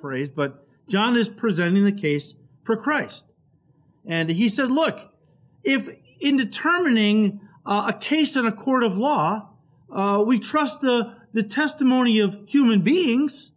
phrase, 0.00 0.30
but 0.30 0.66
John 0.88 1.14
is 1.14 1.28
presenting 1.28 1.84
the 1.84 1.92
case 1.92 2.32
for 2.64 2.74
Christ. 2.78 3.26
And 4.06 4.30
he 4.30 4.48
said, 4.48 4.70
Look, 4.70 5.12
if 5.62 5.90
in 6.20 6.38
determining 6.38 7.40
uh, 7.66 7.92
a 7.94 7.98
case 7.98 8.34
in 8.34 8.46
a 8.46 8.52
court 8.52 8.82
of 8.82 8.96
law, 8.96 9.50
uh, 9.92 10.24
we 10.26 10.38
trust 10.38 10.80
the 10.80 11.16
the 11.34 11.42
testimony 11.42 12.18
of 12.18 12.38
human 12.46 12.80
beings. 12.80 13.50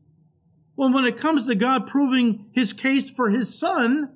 Well, 0.75 0.91
when 0.91 1.05
it 1.05 1.15
comes 1.15 1.45
to 1.45 1.55
God 1.55 1.88
proving 1.88 2.47
his 2.51 2.73
case 2.73 3.09
for 3.09 3.29
his 3.29 3.57
son, 3.57 4.09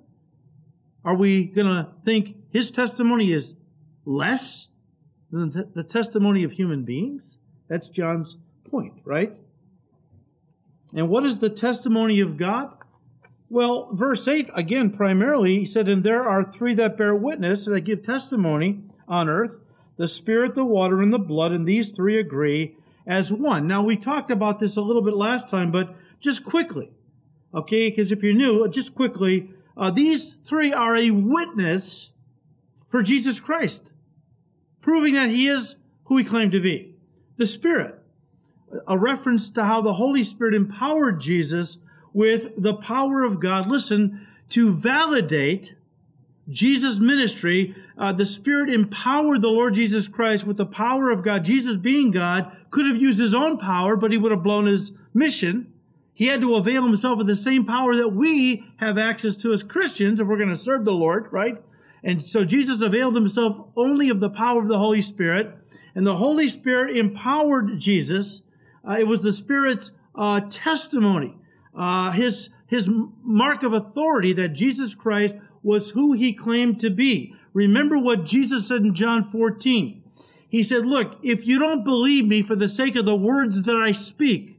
are 1.06 1.16
we 1.16 1.46
going 1.46 1.68
to 1.68 1.90
think 2.04 2.38
his 2.50 2.72
testimony 2.72 3.32
is 3.32 3.56
less 4.06 4.70
than 5.32 5.52
the 5.74 5.84
testimony 5.84 6.44
of 6.44 6.54
human 6.54 6.84
beings? 6.84 7.38
That's 7.68 7.90
John's 7.90 8.38
point, 8.70 9.02
right? 9.04 9.38
And 10.96 11.10
what 11.10 11.26
is 11.26 11.40
the 11.40 11.50
testimony 11.50 12.20
of 12.20 12.38
God? 12.38 12.78
Well, 13.50 13.90
verse 13.94 14.28
8, 14.28 14.50
again, 14.56 14.92
primarily, 14.92 15.60
he 15.60 15.66
said, 15.66 15.88
And 15.88 16.04
there 16.04 16.28
are 16.28 16.44
three 16.44 16.74
that 16.76 16.98
bear 16.98 17.14
witness, 17.14 17.68
and 17.68 17.76
that 17.76 17.82
give 17.82 18.02
testimony 18.02 18.84
on 19.08 19.30
earth 19.30 19.60
the 19.96 20.08
Spirit, 20.08 20.56
the 20.56 20.66
water, 20.66 21.02
and 21.02 21.14
the 21.14 21.20
blood, 21.20 21.52
and 21.52 21.68
these 21.68 21.92
three 21.92 22.20
agree 22.20 22.76
as 23.06 23.32
one. 23.32 23.68
Now, 23.68 23.84
we 23.84 23.96
talked 23.96 24.32
about 24.32 24.60
this 24.60 24.76
a 24.76 24.82
little 24.82 25.04
bit 25.04 25.16
last 25.16 25.48
time, 25.48 25.72
but 25.72 25.96
just 26.20 26.44
quickly, 26.44 26.92
okay, 27.54 27.90
because 27.90 28.12
if 28.12 28.24
you're 28.24 28.34
new, 28.34 28.68
just 28.70 28.96
quickly, 28.96 29.52
uh, 29.76 29.92
these 29.92 30.34
three 30.34 30.72
are 30.74 30.96
a 30.96 31.12
witness 31.12 32.12
for 32.90 33.02
Jesus 33.02 33.40
Christ, 33.40 33.94
proving 34.82 35.16
that 35.16 35.30
he 35.30 35.48
is 35.48 35.78
who 36.06 36.18
he 36.18 36.24
claimed 36.24 36.52
to 36.52 36.60
be. 36.60 36.96
The 37.38 37.48
Spirit, 37.48 38.00
a 38.88 38.98
reference 38.98 39.50
to 39.52 39.64
how 39.66 39.82
the 39.82 39.94
Holy 39.94 40.24
Spirit 40.24 40.54
empowered 40.54 41.20
Jesus 41.20 41.78
with 42.14 42.52
the 42.56 42.76
power 42.76 43.24
of 43.24 43.40
God, 43.40 43.68
listen, 43.68 44.28
to 44.50 44.72
validate 44.72 45.74
Jesus' 46.50 47.00
ministry, 47.00 47.76
uh, 47.98 48.12
the 48.12 48.26
Spirit 48.26 48.70
empowered 48.70 49.42
the 49.42 49.48
Lord 49.48 49.74
Jesus 49.74 50.08
Christ 50.08 50.46
with 50.46 50.58
the 50.58 50.66
power 50.66 51.10
of 51.10 51.24
God. 51.24 51.46
Jesus, 51.46 51.78
being 51.78 52.12
God, 52.12 52.56
could 52.70 52.86
have 52.86 52.98
used 52.98 53.20
his 53.20 53.34
own 53.34 53.58
power, 53.58 53.96
but 53.96 54.12
he 54.12 54.18
would 54.18 54.32
have 54.32 54.44
blown 54.44 54.66
his 54.66 54.92
mission. 55.14 55.73
He 56.14 56.28
had 56.28 56.42
to 56.42 56.56
avail 56.56 56.84
himself 56.84 57.20
of 57.20 57.28
the 57.28 57.36
same 57.36 57.66
power 57.66 57.96
that 57.96 58.10
we 58.10 58.66
have 58.78 58.98
access 58.98 59.36
to 59.38 59.52
as 59.52 59.64
Christians 59.64 60.20
if 60.20 60.28
we're 60.28 60.38
going 60.38 60.50
to 60.50 60.56
serve 60.56 60.86
the 60.86 60.94
Lord, 60.94 61.32
right? 61.32 61.58
And 62.04 62.22
so 62.22 62.44
Jesus 62.44 62.82
availed 62.82 63.16
himself 63.16 63.68
only 63.76 64.10
of 64.10 64.20
the 64.20 64.30
power 64.30 64.62
of 64.62 64.68
the 64.68 64.78
Holy 64.78 65.02
Spirit, 65.02 65.56
and 65.96 66.06
the 66.06 66.18
Holy 66.18 66.50
Spirit 66.50 66.96
empowered 66.96 67.80
Jesus. 67.80 68.44
Uh, 68.88 68.98
it 69.00 69.08
was 69.08 69.24
the 69.24 69.32
Spirit's 69.32 69.92
uh, 70.16 70.42
testimony, 70.50 71.36
uh, 71.76 72.12
his 72.12 72.50
his 72.68 72.90
mark 73.24 73.62
of 73.62 73.74
authority 73.74 74.34
that 74.34 74.50
Jesus 74.50 74.96
Christ 74.96 75.36
was 75.62 75.92
who 75.92 76.14
he 76.14 76.34
claimed 76.34 76.80
to 76.80 76.90
be. 76.90 77.36
Remember 77.54 78.00
what 78.00 78.26
Jesus 78.26 78.68
said 78.68 78.82
in 78.82 78.96
John 78.96 79.24
14. 79.24 80.02
He 80.50 80.64
said, 80.64 80.86
Look, 80.86 81.20
if 81.24 81.46
you 81.46 81.60
don't 81.60 81.84
believe 81.84 82.26
me 82.26 82.42
for 82.42 82.56
the 82.56 82.68
sake 82.68 82.96
of 82.96 83.06
the 83.06 83.16
words 83.16 83.62
that 83.64 83.76
I 83.76 83.92
speak, 83.92 84.53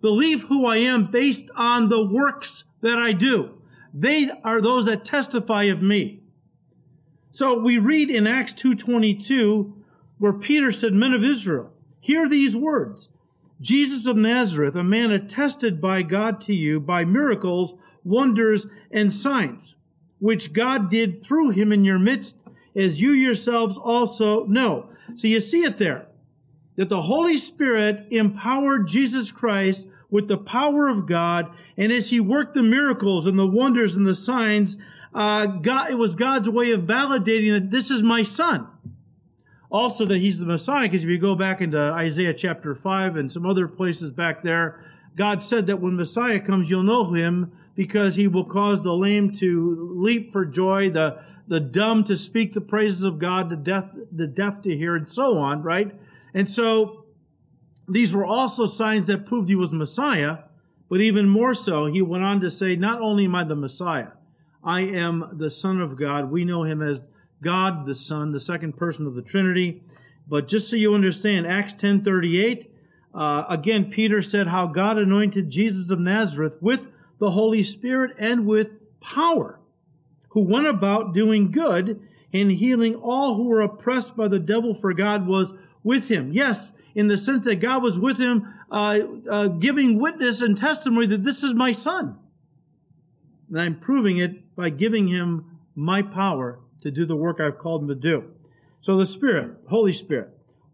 believe 0.00 0.42
who 0.42 0.66
I 0.66 0.78
am 0.78 1.10
based 1.10 1.50
on 1.54 1.88
the 1.88 2.04
works 2.04 2.64
that 2.80 2.98
I 2.98 3.12
do. 3.12 3.60
They 3.92 4.30
are 4.44 4.60
those 4.60 4.84
that 4.86 5.04
testify 5.04 5.64
of 5.64 5.82
me. 5.82 6.20
So 7.30 7.58
we 7.58 7.78
read 7.78 8.10
in 8.10 8.26
Acts 8.26 8.52
2.22 8.52 9.72
where 10.18 10.32
Peter 10.32 10.72
said, 10.72 10.92
Men 10.92 11.12
of 11.12 11.24
Israel, 11.24 11.72
hear 12.00 12.28
these 12.28 12.56
words. 12.56 13.08
Jesus 13.60 14.06
of 14.06 14.16
Nazareth, 14.16 14.76
a 14.76 14.84
man 14.84 15.10
attested 15.10 15.80
by 15.80 16.02
God 16.02 16.40
to 16.42 16.54
you 16.54 16.80
by 16.80 17.04
miracles, 17.04 17.74
wonders, 18.04 18.66
and 18.90 19.12
signs 19.12 19.76
which 20.18 20.52
God 20.52 20.90
did 20.90 21.22
through 21.22 21.50
him 21.50 21.72
in 21.72 21.84
your 21.84 21.98
midst, 21.98 22.36
as 22.74 23.00
you 23.00 23.12
yourselves 23.12 23.78
also 23.78 24.44
know. 24.46 24.90
So 25.16 25.28
you 25.28 25.40
see 25.40 25.64
it 25.64 25.76
there, 25.76 26.07
that 26.78 26.88
the 26.88 27.02
Holy 27.02 27.36
Spirit 27.36 28.06
empowered 28.12 28.86
Jesus 28.86 29.32
Christ 29.32 29.84
with 30.10 30.28
the 30.28 30.38
power 30.38 30.86
of 30.86 31.06
God, 31.06 31.50
and 31.76 31.90
as 31.90 32.10
he 32.10 32.20
worked 32.20 32.54
the 32.54 32.62
miracles 32.62 33.26
and 33.26 33.36
the 33.36 33.48
wonders 33.48 33.96
and 33.96 34.06
the 34.06 34.14
signs, 34.14 34.78
uh, 35.12 35.46
God, 35.46 35.90
it 35.90 35.98
was 35.98 36.14
God's 36.14 36.48
way 36.48 36.70
of 36.70 36.82
validating 36.82 37.52
that 37.52 37.72
this 37.72 37.90
is 37.90 38.04
my 38.04 38.22
son. 38.22 38.68
Also, 39.72 40.06
that 40.06 40.18
he's 40.18 40.38
the 40.38 40.46
Messiah, 40.46 40.82
because 40.82 41.02
if 41.02 41.10
you 41.10 41.18
go 41.18 41.34
back 41.34 41.60
into 41.60 41.76
Isaiah 41.76 42.32
chapter 42.32 42.76
5 42.76 43.16
and 43.16 43.30
some 43.30 43.44
other 43.44 43.66
places 43.66 44.12
back 44.12 44.44
there, 44.44 44.80
God 45.16 45.42
said 45.42 45.66
that 45.66 45.80
when 45.80 45.96
Messiah 45.96 46.38
comes, 46.38 46.70
you'll 46.70 46.84
know 46.84 47.12
him 47.12 47.50
because 47.74 48.14
he 48.14 48.28
will 48.28 48.44
cause 48.44 48.82
the 48.82 48.94
lame 48.94 49.32
to 49.32 49.92
leap 49.96 50.32
for 50.32 50.44
joy, 50.44 50.90
the, 50.90 51.20
the 51.48 51.58
dumb 51.58 52.04
to 52.04 52.14
speak 52.14 52.52
the 52.52 52.60
praises 52.60 53.02
of 53.02 53.18
God, 53.18 53.50
the 53.50 53.56
deaf, 53.56 53.88
the 54.12 54.28
deaf 54.28 54.62
to 54.62 54.76
hear, 54.76 54.94
and 54.94 55.10
so 55.10 55.38
on, 55.38 55.62
right? 55.62 55.92
And 56.38 56.48
so 56.48 57.04
these 57.88 58.14
were 58.14 58.24
also 58.24 58.66
signs 58.66 59.08
that 59.08 59.26
proved 59.26 59.48
he 59.48 59.56
was 59.56 59.72
Messiah, 59.72 60.38
but 60.88 61.00
even 61.00 61.28
more 61.28 61.52
so, 61.52 61.86
he 61.86 62.00
went 62.00 62.22
on 62.22 62.40
to 62.42 62.48
say, 62.48 62.76
Not 62.76 63.00
only 63.00 63.24
am 63.24 63.34
I 63.34 63.42
the 63.42 63.56
Messiah, 63.56 64.12
I 64.62 64.82
am 64.82 65.30
the 65.32 65.50
Son 65.50 65.80
of 65.80 65.98
God. 65.98 66.30
We 66.30 66.44
know 66.44 66.62
him 66.62 66.80
as 66.80 67.10
God 67.42 67.86
the 67.86 67.94
Son, 67.96 68.30
the 68.30 68.38
second 68.38 68.76
person 68.76 69.04
of 69.04 69.16
the 69.16 69.22
Trinity. 69.22 69.82
But 70.28 70.46
just 70.46 70.70
so 70.70 70.76
you 70.76 70.94
understand, 70.94 71.44
Acts 71.44 71.72
10 71.72 72.04
38, 72.04 72.70
uh, 73.12 73.44
again, 73.48 73.90
Peter 73.90 74.22
said 74.22 74.46
how 74.46 74.68
God 74.68 74.96
anointed 74.96 75.50
Jesus 75.50 75.90
of 75.90 75.98
Nazareth 75.98 76.58
with 76.60 76.86
the 77.18 77.32
Holy 77.32 77.64
Spirit 77.64 78.14
and 78.16 78.46
with 78.46 78.76
power, 79.00 79.58
who 80.28 80.42
went 80.42 80.68
about 80.68 81.12
doing 81.12 81.50
good 81.50 82.00
and 82.32 82.52
healing 82.52 82.94
all 82.94 83.34
who 83.34 83.48
were 83.48 83.60
oppressed 83.60 84.14
by 84.14 84.28
the 84.28 84.38
devil, 84.38 84.72
for 84.72 84.92
God 84.92 85.26
was 85.26 85.52
with 85.88 86.08
him. 86.10 86.32
Yes, 86.34 86.72
in 86.94 87.08
the 87.08 87.16
sense 87.16 87.46
that 87.46 87.56
God 87.56 87.82
was 87.82 87.98
with 87.98 88.18
him, 88.18 88.46
uh, 88.70 89.00
uh, 89.28 89.48
giving 89.48 89.98
witness 89.98 90.42
and 90.42 90.54
testimony 90.54 91.06
that 91.06 91.24
this 91.24 91.42
is 91.42 91.54
my 91.54 91.72
son. 91.72 92.18
And 93.48 93.58
I'm 93.58 93.80
proving 93.80 94.18
it 94.18 94.54
by 94.54 94.68
giving 94.68 95.08
him 95.08 95.58
my 95.74 96.02
power 96.02 96.60
to 96.82 96.90
do 96.90 97.06
the 97.06 97.16
work 97.16 97.40
I've 97.40 97.56
called 97.56 97.82
him 97.82 97.88
to 97.88 97.94
do. 97.94 98.24
So 98.80 98.98
the 98.98 99.06
Spirit, 99.06 99.56
Holy 99.66 99.92
Spirit, 99.92 100.28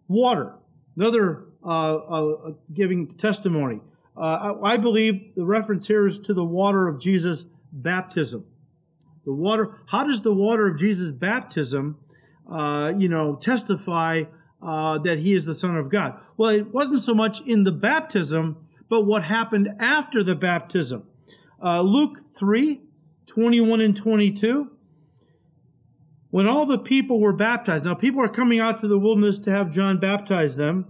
water, 0.09 0.57
another 0.97 1.45
uh, 1.65 1.95
uh 1.97 2.53
giving 2.73 3.07
testimony. 3.07 3.81
Uh, 4.17 4.55
I 4.65 4.77
believe 4.77 5.37
the 5.37 5.45
reference 5.45 5.87
here 5.87 6.07
is 6.07 6.19
to 6.21 6.35
the 6.35 6.45
water 6.45 6.89
of 6.89 7.01
Jesus' 7.01 7.45
baptism. 7.73 8.45
The 9.25 9.33
water. 9.33 9.79
How 9.87 10.05
does 10.05 10.23
the 10.23 10.35
water 10.35 10.67
of 10.67 10.77
Jesus' 10.77 11.13
baptism, 11.13 11.99
uh, 12.51 12.93
you 12.99 13.09
know, 13.09 13.37
testify 13.37 14.25
uh, 14.65 14.99
that 14.99 15.19
he 15.19 15.35
is 15.35 15.45
the 15.45 15.55
Son 15.55 15.77
of 15.77 15.91
God? 15.91 16.19
Well, 16.37 16.51
it 16.51 16.73
wasn't 16.73 17.01
so 17.01 17.15
much 17.15 17.41
in 17.43 17.65
the 17.65 17.73
baptism, 17.73 18.57
but 18.89 19.03
what 19.03 19.25
happened 19.25 19.69
after 19.79 20.23
the 20.23 20.35
baptism. 20.35 21.05
Uh, 21.63 21.83
Luke 21.83 22.23
3, 22.33 22.81
21 23.27 23.81
and 23.81 23.97
22. 23.97 24.71
When 26.31 26.49
all 26.49 26.67
the 26.67 26.79
people 26.79 27.21
were 27.21 27.33
baptized, 27.33 27.85
now 27.85 27.95
people 27.95 28.21
are 28.21 28.29
coming 28.29 28.59
out 28.59 28.81
to 28.81 28.89
the 28.89 28.99
wilderness 28.99 29.39
to 29.41 29.51
have 29.51 29.71
John 29.71 30.01
baptize 30.01 30.57
them. 30.57 30.87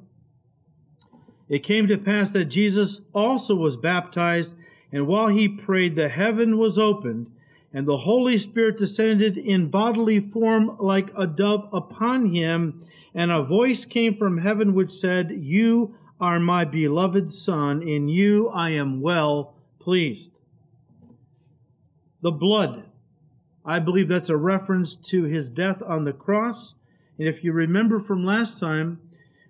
It 1.48 1.62
came 1.62 1.86
to 1.86 1.98
pass 1.98 2.30
that 2.30 2.46
Jesus 2.46 3.02
also 3.12 3.54
was 3.54 3.76
baptized, 3.76 4.54
and 4.90 5.06
while 5.06 5.28
he 5.28 5.46
prayed, 5.48 5.96
the 5.96 6.08
heaven 6.08 6.56
was 6.56 6.78
opened, 6.78 7.30
and 7.72 7.86
the 7.86 7.98
Holy 7.98 8.38
Spirit 8.38 8.78
descended 8.78 9.36
in 9.36 9.68
bodily 9.68 10.18
form 10.18 10.76
like 10.78 11.10
a 11.16 11.26
dove 11.26 11.68
upon 11.72 12.34
him, 12.34 12.80
and 13.14 13.30
a 13.30 13.42
voice 13.42 13.84
came 13.84 14.14
from 14.14 14.38
heaven 14.38 14.74
which 14.74 14.90
said, 14.90 15.30
You 15.30 15.96
are 16.20 16.40
my 16.40 16.64
beloved 16.64 17.32
Son, 17.32 17.82
in 17.82 18.08
you 18.08 18.48
I 18.48 18.70
am 18.70 19.00
well 19.00 19.54
pleased. 19.78 20.32
The 22.22 22.32
blood. 22.32 22.84
I 23.64 23.78
believe 23.78 24.08
that's 24.08 24.30
a 24.30 24.36
reference 24.36 24.96
to 24.96 25.24
his 25.24 25.50
death 25.50 25.82
on 25.82 26.04
the 26.04 26.12
cross. 26.12 26.74
And 27.18 27.28
if 27.28 27.44
you 27.44 27.52
remember 27.52 28.00
from 28.00 28.24
last 28.24 28.58
time, 28.58 29.00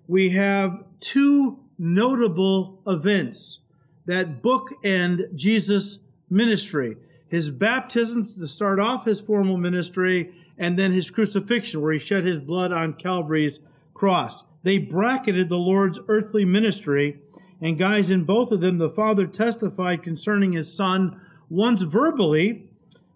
we 0.07 0.31
have 0.31 0.85
two 1.01 1.61
notable 1.79 2.83
events 2.87 3.61
that 4.07 4.43
bookend 4.43 5.35
Jesus' 5.35 5.99
ministry. 6.29 6.97
His 7.27 7.51
baptism 7.51 8.25
to 8.25 8.47
start 8.47 8.79
off 8.79 9.07
his 9.07 9.21
formal 9.21 9.57
ministry, 9.57 10.33
and 10.59 10.79
then 10.79 10.93
his 10.93 11.11
crucifixion, 11.11 11.81
where 11.81 11.93
he 11.93 11.99
shed 11.99 12.25
his 12.25 12.41
blood 12.41 12.73
on 12.73 12.95
Calvary's 12.95 13.61
cross. 13.93 14.45
They 14.63 14.79
bracketed 14.79 15.49
the 15.49 15.57
Lord's 15.57 16.01
earthly 16.09 16.45
ministry. 16.45 17.19
And 17.61 17.79
guys, 17.79 18.11
in 18.11 18.25
both 18.25 18.51
of 18.53 18.61
them, 18.61 18.79
the 18.79 18.91
Father 18.91 19.27
testified 19.27 20.03
concerning 20.03 20.53
his 20.53 20.73
Son, 20.73 21.21
once 21.49 21.83
verbally, 21.83 22.69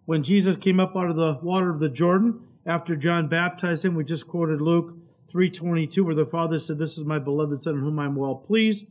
when 0.05 0.22
Jesus 0.22 0.57
came 0.57 0.81
up 0.81 0.96
out 0.96 1.11
of 1.11 1.16
the 1.16 1.38
water 1.42 1.70
of 1.70 1.81
the 1.81 1.88
Jordan 1.88 2.40
after 2.66 2.96
John 2.96 3.29
baptized 3.29 3.85
him. 3.85 3.94
We 3.94 4.05
just 4.05 4.29
quoted 4.29 4.61
Luke 4.61 4.94
322 5.31 6.05
where 6.05 6.14
the 6.14 6.24
father 6.24 6.59
said 6.59 6.79
this 6.79 6.96
is 6.96 7.05
my 7.05 7.18
beloved 7.18 7.62
son 7.62 7.74
in 7.74 7.81
whom 7.81 7.98
i'm 7.98 8.16
well 8.16 8.35
pleased 8.35 8.87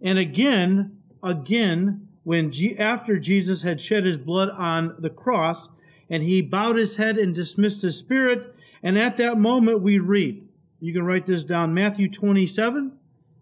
and 0.00 0.18
again 0.18 0.98
again 1.22 2.08
when 2.24 2.50
G- 2.50 2.76
after 2.78 3.18
jesus 3.18 3.62
had 3.62 3.80
shed 3.80 4.04
his 4.04 4.18
blood 4.18 4.50
on 4.50 4.96
the 4.98 5.10
cross 5.10 5.68
and 6.12 6.22
he 6.22 6.40
bowed 6.40 6.76
his 6.76 6.94
head 6.96 7.18
and 7.18 7.34
dismissed 7.34 7.82
his 7.82 7.98
spirit. 7.98 8.54
And 8.84 8.96
at 8.96 9.16
that 9.16 9.36
moment 9.36 9.82
we 9.82 9.98
read. 9.98 10.46
You 10.78 10.92
can 10.92 11.04
write 11.04 11.26
this 11.26 11.42
down. 11.42 11.74
Matthew 11.74 12.08
27 12.08 12.92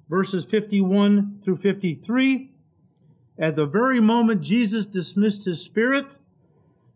verses 0.08 0.46
51 0.46 1.40
through 1.44 1.56
53 1.56 2.50
at 3.38 3.54
the 3.54 3.64
very 3.64 4.00
moment 4.00 4.40
jesus 4.40 4.84
dismissed 4.84 5.44
his 5.44 5.62
spirit 5.62 6.04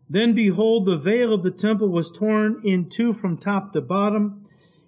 then 0.09 0.33
behold 0.33 0.83
the 0.83 0.97
veil 0.97 1.33
of 1.33 1.41
the 1.41 1.49
temple 1.49 1.87
was 1.87 2.11
torn 2.11 2.59
in 2.65 2.89
two 2.89 3.13
from 3.13 3.37
top 3.37 3.71
to 3.71 3.79
bottom 3.79 4.45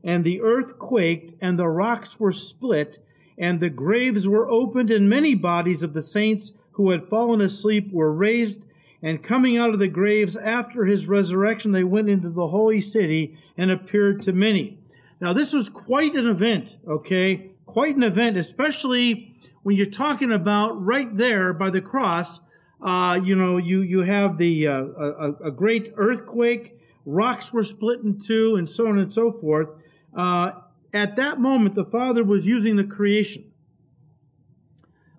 and 0.08 0.24
the 0.24 0.42
earth 0.42 0.80
quaked, 0.80 1.34
and 1.42 1.60
the 1.60 1.68
rocks 1.68 2.18
were 2.18 2.32
split, 2.32 3.00
and 3.38 3.60
the 3.60 3.70
graves 3.70 4.26
were 4.26 4.50
opened, 4.50 4.90
and 4.90 5.10
many 5.10 5.36
bodies 5.36 5.84
of 5.84 5.94
the 5.94 6.02
saints 6.02 6.54
who 6.72 6.92
had 6.92 7.10
fallen 7.10 7.42
asleep 7.42 7.92
were 7.92 8.14
raised. 8.14 8.64
And 9.02 9.22
coming 9.22 9.58
out 9.58 9.74
of 9.74 9.80
the 9.80 9.88
graves 9.88 10.36
after 10.36 10.86
his 10.86 11.08
resurrection, 11.08 11.72
they 11.72 11.84
went 11.84 12.10
into 12.10 12.30
the 12.30 12.48
holy 12.48 12.82
city 12.82 13.38
and 13.56 13.70
appeared 13.70 14.22
to 14.24 14.34
many. 14.34 14.80
Now, 15.20 15.34
this 15.34 15.54
was 15.54 15.70
quite 15.70 16.16
an 16.16 16.28
event, 16.28 16.78
okay? 16.88 17.52
Quite 17.66 17.96
an 17.96 18.04
event, 18.04 18.38
especially 18.38 19.36
when 19.64 19.76
you're 19.76 19.86
talking 19.86 20.32
about 20.32 20.84
right 20.84 21.14
there 21.14 21.54
by 21.54 21.70
the 21.70 21.82
cross. 21.82 22.40
Uh, 22.82 23.20
you 23.24 23.36
know, 23.36 23.58
you, 23.58 23.82
you 23.82 24.02
have 24.02 24.38
the 24.38 24.68
uh, 24.68 24.84
a, 24.84 25.34
a 25.46 25.52
great 25.52 25.92
earthquake, 25.96 26.80
rocks 27.06 27.52
were 27.52 27.64
split 27.64 28.02
in 28.02 28.20
two, 28.20 28.56
and 28.56 28.70
so 28.70 28.88
on 28.88 29.00
and 29.00 29.12
so 29.12 29.32
forth. 29.32 29.70
Uh, 30.16 30.54
at 30.94 31.16
that 31.16 31.40
moment, 31.40 31.76
the 31.76 31.86
Father 31.86 32.24
was 32.24 32.46
using 32.46 32.76
the 32.76 32.84
creation. 32.84 33.52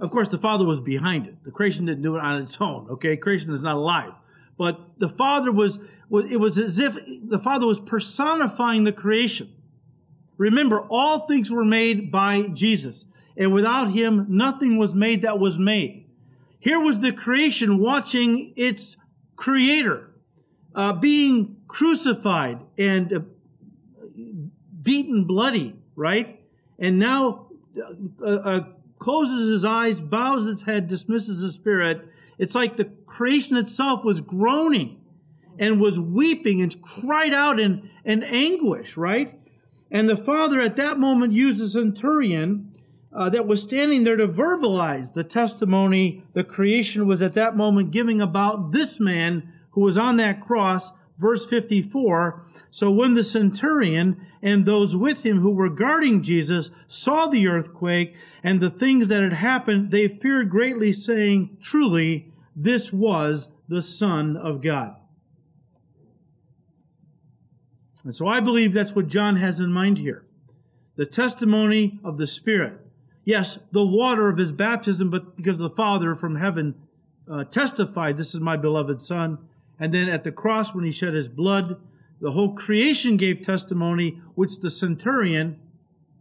Of 0.00 0.10
course, 0.10 0.28
the 0.28 0.38
Father 0.38 0.64
was 0.64 0.80
behind 0.80 1.26
it. 1.26 1.42
The 1.44 1.50
creation 1.50 1.86
didn't 1.86 2.02
do 2.02 2.16
it 2.16 2.22
on 2.22 2.42
its 2.42 2.56
own. 2.60 2.88
Okay, 2.90 3.16
creation 3.16 3.52
is 3.52 3.62
not 3.62 3.76
alive, 3.76 4.12
but 4.56 4.98
the 4.98 5.08
Father 5.08 5.50
was. 5.50 5.78
It 6.10 6.40
was 6.40 6.56
as 6.58 6.78
if 6.78 6.96
the 7.22 7.38
Father 7.38 7.66
was 7.66 7.80
personifying 7.80 8.84
the 8.84 8.92
creation. 8.92 9.52
Remember, 10.38 10.80
all 10.88 11.26
things 11.26 11.50
were 11.50 11.64
made 11.64 12.10
by 12.12 12.42
Jesus, 12.42 13.06
and 13.36 13.52
without 13.52 13.86
Him, 13.86 14.26
nothing 14.28 14.78
was 14.78 14.94
made 14.94 15.22
that 15.22 15.38
was 15.38 15.58
made. 15.58 16.06
Here 16.60 16.80
was 16.80 17.00
the 17.00 17.12
creation 17.12 17.78
watching 17.78 18.52
its 18.56 18.96
Creator 19.36 20.10
uh, 20.74 20.92
being 20.92 21.56
crucified 21.66 22.60
and 22.76 23.12
uh, 23.12 23.20
beaten 24.82 25.24
bloody, 25.24 25.76
right? 25.94 26.40
And 26.78 26.98
now 26.98 27.46
uh, 28.20 28.24
uh, 28.24 28.60
closes 28.98 29.50
his 29.50 29.64
eyes, 29.64 30.00
bows 30.00 30.46
his 30.46 30.62
head, 30.62 30.88
dismisses 30.88 31.42
his 31.42 31.54
spirit. 31.54 32.06
It's 32.38 32.54
like 32.54 32.76
the 32.76 32.90
creation 33.06 33.56
itself 33.56 34.04
was 34.04 34.20
groaning 34.20 35.00
and 35.58 35.80
was 35.80 35.98
weeping 35.98 36.62
and 36.62 36.80
cried 36.80 37.34
out 37.34 37.58
in, 37.58 37.90
in 38.04 38.22
anguish, 38.22 38.96
right? 38.96 39.38
And 39.90 40.08
the 40.08 40.16
father 40.16 40.60
at 40.60 40.76
that 40.76 40.98
moment 40.98 41.32
used 41.32 41.60
a 41.60 41.68
centurion 41.68 42.72
uh, 43.12 43.28
that 43.30 43.46
was 43.46 43.62
standing 43.62 44.04
there 44.04 44.16
to 44.16 44.28
verbalize 44.28 45.14
the 45.14 45.24
testimony 45.24 46.22
the 46.34 46.44
creation 46.44 47.06
was 47.06 47.22
at 47.22 47.34
that 47.34 47.56
moment 47.56 47.90
giving 47.90 48.20
about 48.20 48.72
this 48.72 49.00
man 49.00 49.52
who 49.70 49.80
was 49.80 49.96
on 49.96 50.16
that 50.16 50.40
cross 50.40 50.92
verse 51.18 51.44
54 51.44 52.42
So 52.70 52.90
when 52.90 53.14
the 53.14 53.24
centurion 53.24 54.24
and 54.40 54.64
those 54.64 54.96
with 54.96 55.26
him 55.26 55.40
who 55.40 55.50
were 55.50 55.68
guarding 55.68 56.22
Jesus 56.22 56.70
saw 56.86 57.26
the 57.26 57.46
earthquake 57.48 58.14
and 58.42 58.60
the 58.60 58.70
things 58.70 59.08
that 59.08 59.22
had 59.22 59.34
happened, 59.34 59.90
they 59.90 60.08
feared 60.08 60.48
greatly, 60.48 60.92
saying, 60.92 61.58
Truly, 61.60 62.32
this 62.56 62.92
was 62.92 63.48
the 63.68 63.82
Son 63.82 64.36
of 64.36 64.62
God. 64.62 64.94
And 68.04 68.14
so 68.14 68.26
I 68.26 68.40
believe 68.40 68.72
that's 68.72 68.94
what 68.94 69.08
John 69.08 69.36
has 69.36 69.60
in 69.60 69.72
mind 69.72 69.98
here. 69.98 70.24
The 70.96 71.06
testimony 71.06 72.00
of 72.02 72.16
the 72.16 72.26
Spirit. 72.26 72.78
Yes, 73.24 73.58
the 73.72 73.84
water 73.84 74.28
of 74.28 74.38
his 74.38 74.52
baptism, 74.52 75.10
but 75.10 75.36
because 75.36 75.58
the 75.58 75.68
Father 75.68 76.14
from 76.14 76.36
heaven 76.36 76.74
uh, 77.30 77.44
testified, 77.44 78.16
This 78.16 78.34
is 78.34 78.40
my 78.40 78.56
beloved 78.56 79.02
Son. 79.02 79.47
And 79.78 79.92
then 79.92 80.08
at 80.08 80.24
the 80.24 80.32
cross, 80.32 80.74
when 80.74 80.84
he 80.84 80.90
shed 80.90 81.14
his 81.14 81.28
blood, 81.28 81.80
the 82.20 82.32
whole 82.32 82.54
creation 82.54 83.16
gave 83.16 83.42
testimony, 83.42 84.20
which 84.34 84.58
the 84.58 84.70
centurion 84.70 85.60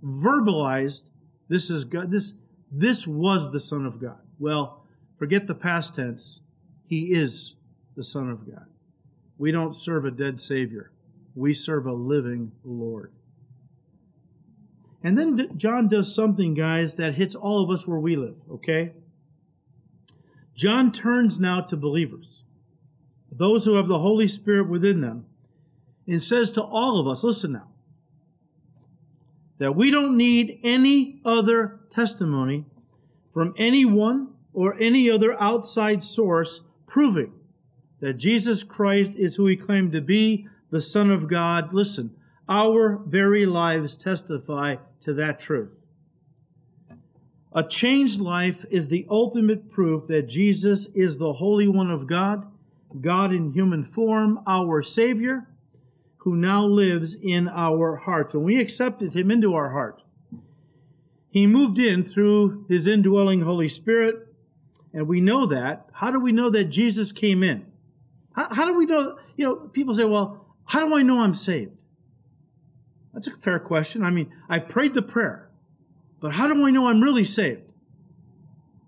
verbalized. 0.04 1.10
This 1.50 1.70
is 1.70 1.84
God. 1.84 2.12
This 2.12 2.34
this 2.72 3.08
was 3.08 3.52
the 3.52 3.60
Son 3.60 3.86
of 3.86 4.00
God. 4.00 4.20
Well, 4.40 4.84
forget 5.18 5.48
the 5.48 5.56
past 5.56 5.96
tense. 5.96 6.42
He 6.86 7.14
is 7.14 7.56
the 7.96 8.04
Son 8.04 8.30
of 8.30 8.46
God. 8.46 8.66
We 9.38 9.52
don't 9.52 9.74
serve 9.74 10.06
a 10.06 10.12
dead 10.12 10.40
Savior. 10.40 10.92
We 11.36 11.54
serve 11.54 11.86
a 11.86 11.94
living 11.94 12.52
Lord. 12.64 13.12
And 15.04 15.18
then 15.18 15.58
John 15.58 15.88
does 15.88 16.14
something, 16.14 16.54
guys, 16.54 16.96
that 16.96 17.14
hits 17.14 17.36
all 17.36 17.64
of 17.64 17.70
us 17.70 17.88
where 17.88 18.00
we 18.00 18.16
live, 18.16 18.36
okay? 18.52 18.94
John 20.56 20.92
turns 20.92 21.40
now 21.40 21.62
to 21.62 21.78
believers, 21.78 22.44
those 23.32 23.66
who 23.66 23.76
have 23.76 23.88
the 23.88 24.00
Holy 24.00 24.28
Spirit 24.28 24.70
within 24.70 25.02
them, 25.02 25.26
and 26.08 26.22
says 26.22 26.52
to 26.54 26.64
all 26.64 27.00
of 27.00 27.08
us, 27.08 27.24
listen 27.24 27.52
now, 27.52 27.68
that 29.58 29.76
we 29.76 29.92
don't 29.92 30.16
need 30.16 30.60
any 30.64 31.20
other 31.26 31.80
testimony 31.90 32.66
from 33.32 33.54
anyone 33.58 34.30
or 34.54 34.76
any 34.80 35.10
other 35.10 35.40
outside 35.42 36.04
source 36.04 36.62
proving 36.86 37.34
that 38.00 38.14
Jesus 38.14 38.64
Christ 38.64 39.16
is 39.16 39.36
who 39.36 39.48
he 39.48 39.56
claimed 39.56 39.92
to 39.92 40.02
be, 40.02 40.48
the 40.70 40.82
Son 40.82 41.10
of 41.10 41.28
God. 41.28 41.74
Listen, 41.74 42.16
our 42.48 42.98
very 43.06 43.46
lives 43.46 43.98
testify 43.98 44.78
to 45.02 45.14
that 45.14 45.40
truth. 45.40 45.80
A 47.54 47.64
changed 47.64 48.20
life 48.20 48.66
is 48.70 48.88
the 48.88 49.06
ultimate 49.10 49.70
proof 49.70 50.08
that 50.08 50.28
Jesus 50.28 50.88
is 50.94 51.18
the 51.18 51.34
Holy 51.34 51.68
One 51.68 51.90
of 51.90 52.06
God, 52.06 52.46
God 53.02 53.34
in 53.34 53.54
human 53.54 53.84
form, 53.84 54.40
our 54.48 54.82
Savior, 54.82 55.48
who 56.18 56.36
now 56.36 56.66
lives 56.66 57.16
in 57.16 57.48
our 57.48 57.96
hearts. 57.96 58.36
When 58.36 58.44
we 58.44 58.60
accepted 58.60 59.14
Him 59.14 59.32
into 59.32 59.54
our 59.54 59.72
heart, 59.72 60.04
He 61.30 61.48
moved 61.48 61.80
in 61.80 62.04
through 62.04 62.66
His 62.70 62.88
indwelling 62.88 63.42
Holy 63.42 63.68
Spirit 63.68 64.28
and 64.94 65.08
we 65.08 65.22
know 65.22 65.46
that. 65.46 65.86
How 65.94 66.10
do 66.10 66.20
we 66.20 66.32
know 66.32 66.50
that 66.50 66.66
Jesus 66.66 67.12
came 67.12 67.44
in? 67.44 67.66
How, 68.36 68.54
how 68.54 68.66
do 68.66 68.74
we 68.74 68.86
know? 68.86 69.18
You 69.36 69.46
know, 69.46 69.56
people 69.56 69.94
say, 69.94 70.06
well, 70.06 70.56
how 70.66 70.88
do 70.88 70.96
I 70.96 71.04
know 71.04 71.20
I'm 71.20 71.36
saved? 71.36 71.74
That's 73.14 73.28
a 73.28 73.32
fair 73.32 73.60
question. 73.60 74.04
I 74.04 74.10
mean, 74.10 74.34
I 74.50 74.60
prayed 74.60 74.94
the 74.94 75.02
prayer, 75.02 75.50
but 76.20 76.34
how 76.34 76.52
do 76.52 76.66
I 76.66 76.72
know 76.72 76.88
I'm 76.88 77.02
really 77.02 77.26
saved? 77.26 77.62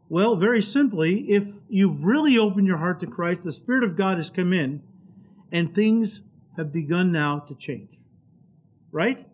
Well, 0.10 0.36
very 0.36 0.62
simply, 0.62 1.32
if 1.32 1.46
you've 1.70 2.04
really 2.04 2.38
opened 2.38 2.68
your 2.68 2.78
heart 2.78 3.00
to 3.02 3.08
Christ, 3.08 3.44
the 3.44 3.52
Spirit 3.52 3.84
of 3.84 3.96
God 3.96 4.18
has 4.18 4.30
come 4.30 4.52
in, 4.52 4.82
and 5.52 5.74
things 5.74 6.22
have 6.58 6.72
begun 6.72 7.12
now 7.12 7.40
to 7.40 7.56
change. 7.56 7.96
Right? 8.92 9.28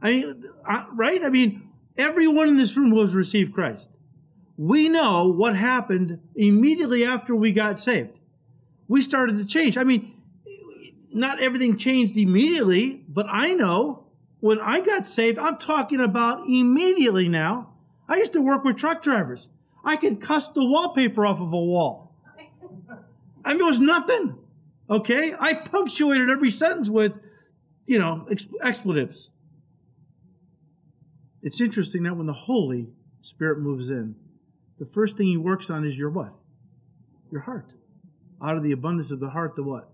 I 0.00 0.10
mean, 0.10 0.44
right? 0.92 1.24
I 1.24 1.28
mean, 1.28 1.68
everyone 1.98 2.48
in 2.48 2.56
this 2.56 2.76
room 2.76 2.90
who 2.90 3.00
has 3.00 3.14
received 3.14 3.52
Christ 3.52 3.90
we 4.56 4.88
know 4.88 5.28
what 5.28 5.56
happened 5.56 6.18
immediately 6.34 7.04
after 7.04 7.34
we 7.34 7.52
got 7.52 7.78
saved. 7.78 8.18
We 8.88 9.02
started 9.02 9.36
to 9.36 9.44
change. 9.44 9.76
I 9.76 9.84
mean, 9.84 10.14
not 11.12 11.40
everything 11.40 11.76
changed 11.76 12.16
immediately, 12.16 13.04
but 13.08 13.26
I 13.28 13.54
know 13.54 14.06
when 14.40 14.60
I 14.60 14.80
got 14.80 15.06
saved, 15.06 15.38
I'm 15.38 15.58
talking 15.58 16.00
about 16.00 16.48
immediately 16.48 17.28
now. 17.28 17.74
I 18.08 18.16
used 18.16 18.32
to 18.34 18.42
work 18.42 18.64
with 18.64 18.76
truck 18.76 19.02
drivers. 19.02 19.48
I 19.86 19.94
could 19.94 20.20
cuss 20.20 20.48
the 20.48 20.64
wallpaper 20.64 21.24
off 21.24 21.40
of 21.40 21.52
a 21.52 21.56
wall. 21.56 22.12
I 23.44 23.52
mean, 23.52 23.60
it 23.60 23.64
was 23.64 23.78
nothing. 23.78 24.36
Okay? 24.90 25.32
I 25.38 25.54
punctuated 25.54 26.28
every 26.28 26.50
sentence 26.50 26.90
with, 26.90 27.20
you 27.86 27.98
know, 27.98 28.26
expletives. 28.62 29.30
It's 31.40 31.60
interesting 31.60 32.02
that 32.02 32.16
when 32.16 32.26
the 32.26 32.32
Holy 32.32 32.88
Spirit 33.22 33.60
moves 33.60 33.88
in, 33.88 34.16
the 34.80 34.86
first 34.86 35.16
thing 35.16 35.28
he 35.28 35.36
works 35.36 35.70
on 35.70 35.86
is 35.86 35.96
your 35.96 36.10
what? 36.10 36.32
Your 37.30 37.42
heart. 37.42 37.72
Out 38.42 38.56
of 38.56 38.64
the 38.64 38.72
abundance 38.72 39.12
of 39.12 39.20
the 39.20 39.30
heart, 39.30 39.54
the 39.54 39.62
what? 39.62 39.88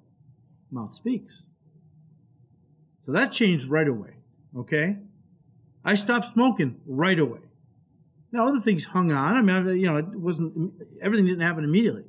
Mouth 0.70 0.94
speaks. 0.94 1.46
So 3.04 3.12
that 3.12 3.30
changed 3.30 3.66
right 3.68 3.86
away. 3.86 4.14
Okay? 4.56 4.96
I 5.84 5.96
stopped 5.96 6.26
smoking 6.26 6.80
right 6.86 7.18
away. 7.18 7.40
Now 8.32 8.48
other 8.48 8.60
things 8.60 8.86
hung 8.86 9.12
on. 9.12 9.36
I 9.36 9.42
mean, 9.42 9.78
you 9.78 9.86
know, 9.86 9.98
it 9.98 10.06
wasn't 10.06 10.72
everything 11.02 11.26
didn't 11.26 11.42
happen 11.42 11.64
immediately, 11.64 12.04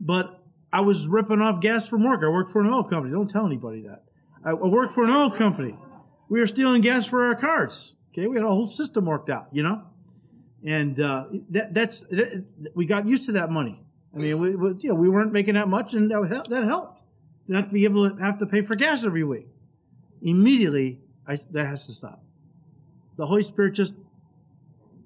but 0.00 0.40
I 0.72 0.80
was 0.80 1.08
ripping 1.08 1.40
off 1.40 1.60
gas 1.60 1.88
from 1.88 2.04
work. 2.04 2.20
I 2.22 2.28
worked 2.28 2.52
for 2.52 2.60
an 2.60 2.68
oil 2.68 2.84
company. 2.84 3.12
Don't 3.12 3.28
tell 3.28 3.46
anybody 3.46 3.82
that. 3.82 4.04
I 4.44 4.54
worked 4.54 4.94
for 4.94 5.04
an 5.04 5.10
oil 5.10 5.30
company. 5.30 5.76
We 6.28 6.40
were 6.40 6.46
stealing 6.46 6.80
gas 6.80 7.06
for 7.06 7.26
our 7.26 7.34
cars. 7.34 7.96
Okay, 8.12 8.28
we 8.28 8.36
had 8.36 8.44
a 8.44 8.48
whole 8.48 8.66
system 8.66 9.06
worked 9.06 9.28
out. 9.28 9.48
You 9.52 9.64
know, 9.64 9.82
and 10.64 11.00
uh, 11.00 11.26
that, 11.50 11.74
that's 11.74 12.00
that, 12.10 12.44
we 12.74 12.86
got 12.86 13.06
used 13.06 13.26
to 13.26 13.32
that 13.32 13.50
money. 13.50 13.82
I 14.14 14.18
mean, 14.18 14.38
we, 14.38 14.54
we, 14.54 14.74
you 14.80 14.90
know, 14.90 14.94
we 14.94 15.08
weren't 15.08 15.32
making 15.32 15.54
that 15.54 15.68
much, 15.68 15.94
and 15.94 16.10
that, 16.10 16.46
that 16.48 16.64
helped. 16.64 17.02
Not 17.48 17.68
to 17.68 17.72
be 17.72 17.84
able 17.84 18.08
to 18.08 18.16
have 18.22 18.38
to 18.38 18.46
pay 18.46 18.62
for 18.62 18.76
gas 18.76 19.04
every 19.04 19.24
week. 19.24 19.46
Immediately, 20.22 21.00
I, 21.26 21.36
that 21.50 21.66
has 21.66 21.86
to 21.86 21.92
stop. 21.92 22.22
The 23.16 23.26
Holy 23.26 23.42
Spirit 23.42 23.72
just 23.72 23.94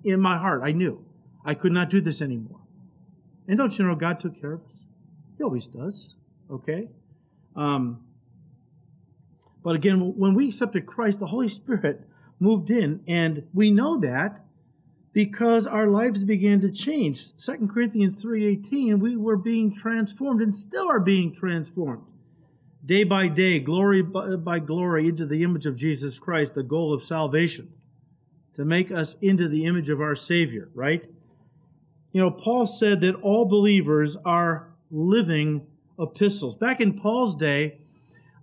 in 0.05 0.21
my 0.21 0.38
heart, 0.38 0.61
I 0.62 0.73
knew 0.73 1.05
I 1.45 1.55
could 1.55 1.73
not 1.73 1.90
do 1.90 2.01
this 2.01 2.23
anymore. 2.23 2.61
And 3.49 3.59
don't 3.59 3.77
you 3.79 3.85
know 3.85 3.95
God 3.95 4.21
took 4.21 4.40
care 4.40 4.53
of 4.53 4.64
us? 4.64 4.85
He 5.37 5.45
always 5.45 5.67
does. 5.67 6.17
Okay. 6.51 6.88
Um, 7.57 8.05
but 9.62 9.75
again, 9.75 10.14
when 10.17 10.35
we 10.35 10.49
accepted 10.49 10.87
Christ, 10.87 11.21
the 11.21 11.27
Holy 11.27 11.49
Spirit 11.49 12.03
moved 12.38 12.71
in, 12.71 13.03
and 13.09 13.47
we 13.55 13.71
know 13.71 13.99
that 13.99 14.45
because 15.12 15.67
our 15.67 15.87
lives 15.87 16.23
began 16.25 16.61
to 16.61 16.71
change. 16.71 17.37
2 17.37 17.69
Corinthians 17.69 18.23
3:18, 18.23 18.99
we 19.01 19.17
were 19.17 19.37
being 19.37 19.73
transformed 19.73 20.43
and 20.43 20.55
still 20.55 20.90
are 20.90 21.01
being 21.01 21.33
transformed. 21.33 22.03
Day 22.85 23.05
by 23.05 23.29
day, 23.29 23.61
glory 23.61 24.03
by 24.03 24.59
glory 24.59 25.09
into 25.09 25.25
the 25.25 25.43
image 25.43 25.64
of 25.64 25.77
Jesus 25.77 26.19
Christ, 26.19 26.55
the 26.55 26.62
goal 26.62 26.93
of 26.93 27.03
salvation, 27.03 27.73
to 28.55 28.64
make 28.64 28.90
us 28.90 29.17
into 29.21 29.49
the 29.49 29.64
image 29.64 29.88
of 29.90 30.01
our 30.01 30.14
Savior, 30.14 30.71
right? 30.75 31.05
You 32.12 32.21
know, 32.21 32.31
Paul 32.31 32.67
said 32.67 33.01
that 33.01 33.17
all 33.17 33.45
believers 33.45 34.17
are 34.25 34.73
living 34.90 35.67
epistles. 35.99 36.57
Back 36.57 36.81
in 36.81 36.95
Paul's 36.95 37.35
day, 37.35 37.79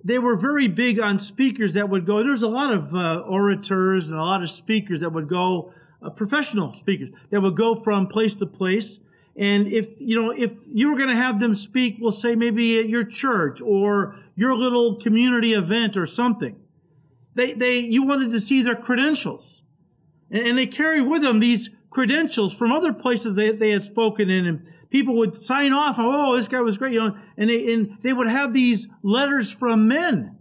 they 0.03 0.19
were 0.19 0.35
very 0.35 0.67
big 0.67 0.99
on 0.99 1.19
speakers 1.19 1.73
that 1.73 1.89
would 1.89 2.05
go. 2.05 2.23
There's 2.23 2.43
a 2.43 2.47
lot 2.47 2.73
of 2.73 2.93
uh, 2.93 3.19
orators 3.19 4.07
and 4.07 4.17
a 4.17 4.23
lot 4.23 4.41
of 4.41 4.49
speakers 4.49 4.99
that 5.01 5.13
would 5.13 5.29
go 5.29 5.73
uh, 6.01 6.09
professional 6.09 6.73
speakers 6.73 7.11
that 7.29 7.41
would 7.41 7.55
go 7.55 7.75
from 7.75 8.07
place 8.07 8.35
to 8.35 8.45
place. 8.45 8.99
And 9.35 9.67
if, 9.67 9.87
you 9.97 10.19
know, 10.19 10.31
if 10.31 10.51
you 10.67 10.89
were 10.89 10.97
going 10.97 11.09
to 11.09 11.15
have 11.15 11.39
them 11.39 11.55
speak, 11.55 11.97
we'll 11.99 12.11
say 12.11 12.35
maybe 12.35 12.79
at 12.79 12.89
your 12.89 13.03
church 13.03 13.61
or 13.61 14.15
your 14.35 14.55
little 14.55 14.99
community 14.99 15.53
event 15.53 15.95
or 15.95 16.05
something, 16.05 16.57
they, 17.35 17.53
they, 17.53 17.79
you 17.79 18.03
wanted 18.03 18.31
to 18.31 18.41
see 18.41 18.61
their 18.61 18.75
credentials. 18.75 19.60
And, 20.31 20.47
and 20.47 20.57
they 20.57 20.65
carry 20.65 21.01
with 21.01 21.21
them 21.21 21.39
these 21.39 21.69
credentials 21.89 22.55
from 22.55 22.71
other 22.71 22.93
places 22.93 23.35
they, 23.35 23.51
they 23.51 23.71
had 23.71 23.83
spoken 23.83 24.29
in 24.29 24.45
and 24.47 24.65
people 24.89 25.15
would 25.17 25.35
sign 25.35 25.73
off. 25.73 25.97
Oh, 25.99 26.35
this 26.35 26.47
guy 26.47 26.61
was 26.61 26.77
great. 26.77 26.93
You 26.93 26.99
know, 26.99 27.17
and 27.37 27.49
they, 27.49 27.73
and 27.73 27.97
they 28.01 28.13
would 28.13 28.27
have 28.27 28.53
these 28.53 28.87
letters 29.03 29.51
from 29.53 29.87
men 29.87 30.37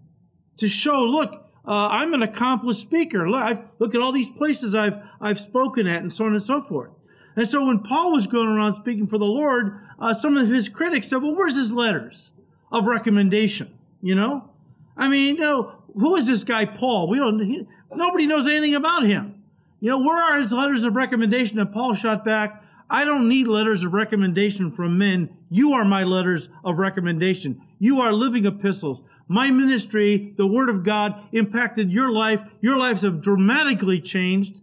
to 0.58 0.68
show, 0.68 1.00
look, 1.00 1.46
uh, 1.66 1.88
I'm 1.90 2.14
an 2.14 2.22
accomplished 2.22 2.80
speaker. 2.80 3.28
Look, 3.28 3.64
look 3.78 3.94
at 3.94 4.00
all 4.00 4.12
these 4.12 4.30
places 4.30 4.74
I've, 4.74 5.02
I've 5.20 5.38
spoken 5.38 5.86
at 5.86 6.02
and 6.02 6.12
so 6.12 6.26
on 6.26 6.34
and 6.34 6.42
so 6.42 6.62
forth. 6.62 6.90
And 7.36 7.48
so 7.48 7.64
when 7.64 7.78
Paul 7.80 8.12
was 8.12 8.26
going 8.26 8.48
around 8.48 8.74
speaking 8.74 9.06
for 9.06 9.18
the 9.18 9.24
Lord, 9.24 9.78
uh, 9.98 10.12
some 10.14 10.36
of 10.36 10.48
his 10.48 10.68
critics 10.68 11.08
said, 11.08 11.22
well, 11.22 11.34
where's 11.34 11.56
his 11.56 11.72
letters 11.72 12.32
of 12.72 12.86
recommendation? 12.86 13.72
You 14.02 14.14
know? 14.14 14.50
I 14.96 15.08
mean, 15.08 15.36
you 15.36 15.42
know, 15.42 15.72
who 15.94 16.16
is 16.16 16.26
this 16.26 16.44
guy 16.44 16.64
Paul? 16.64 17.08
We 17.08 17.18
don't, 17.18 17.38
he, 17.38 17.66
nobody 17.94 18.26
knows 18.26 18.48
anything 18.48 18.74
about 18.74 19.04
him. 19.04 19.39
You 19.80 19.90
know, 19.90 19.98
where 19.98 20.18
are 20.18 20.38
his 20.38 20.52
letters 20.52 20.84
of 20.84 20.94
recommendation? 20.94 21.58
And 21.58 21.72
Paul 21.72 21.94
shot 21.94 22.24
back, 22.24 22.62
I 22.90 23.04
don't 23.04 23.28
need 23.28 23.46
letters 23.46 23.82
of 23.82 23.94
recommendation 23.94 24.72
from 24.72 24.98
men. 24.98 25.30
You 25.48 25.72
are 25.72 25.84
my 25.84 26.04
letters 26.04 26.48
of 26.64 26.78
recommendation. 26.78 27.62
You 27.78 28.00
are 28.00 28.12
living 28.12 28.44
epistles. 28.44 29.02
My 29.26 29.50
ministry, 29.50 30.34
the 30.36 30.46
Word 30.46 30.68
of 30.68 30.82
God, 30.82 31.24
impacted 31.32 31.90
your 31.90 32.10
life. 32.10 32.42
Your 32.60 32.76
lives 32.76 33.02
have 33.02 33.22
dramatically 33.22 34.00
changed. 34.00 34.60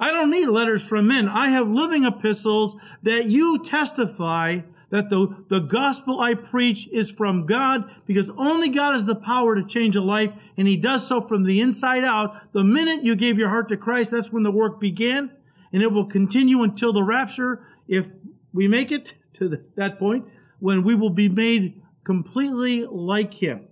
I 0.00 0.12
don't 0.12 0.30
need 0.30 0.46
letters 0.46 0.82
from 0.86 1.08
men. 1.08 1.28
I 1.28 1.50
have 1.50 1.68
living 1.68 2.04
epistles 2.04 2.74
that 3.02 3.26
you 3.26 3.62
testify 3.62 4.60
that 4.90 5.10
the, 5.10 5.44
the 5.48 5.60
gospel 5.60 6.20
I 6.20 6.34
preach 6.34 6.88
is 6.88 7.10
from 7.10 7.46
God 7.46 7.90
because 8.06 8.30
only 8.30 8.70
God 8.70 8.92
has 8.92 9.04
the 9.04 9.14
power 9.14 9.54
to 9.54 9.64
change 9.64 9.96
a 9.96 10.00
life 10.00 10.32
and 10.56 10.66
he 10.66 10.76
does 10.76 11.06
so 11.06 11.20
from 11.20 11.44
the 11.44 11.60
inside 11.60 12.04
out. 12.04 12.52
The 12.52 12.64
minute 12.64 13.04
you 13.04 13.14
gave 13.14 13.38
your 13.38 13.50
heart 13.50 13.68
to 13.68 13.76
Christ, 13.76 14.10
that's 14.10 14.32
when 14.32 14.44
the 14.44 14.50
work 14.50 14.80
began 14.80 15.30
and 15.72 15.82
it 15.82 15.92
will 15.92 16.06
continue 16.06 16.62
until 16.62 16.92
the 16.92 17.02
rapture 17.02 17.66
if 17.86 18.06
we 18.52 18.66
make 18.66 18.90
it 18.90 19.14
to 19.34 19.48
the, 19.48 19.64
that 19.76 19.98
point 19.98 20.26
when 20.58 20.82
we 20.82 20.94
will 20.94 21.10
be 21.10 21.28
made 21.28 21.80
completely 22.04 22.84
like 22.84 23.34
him. 23.34 23.68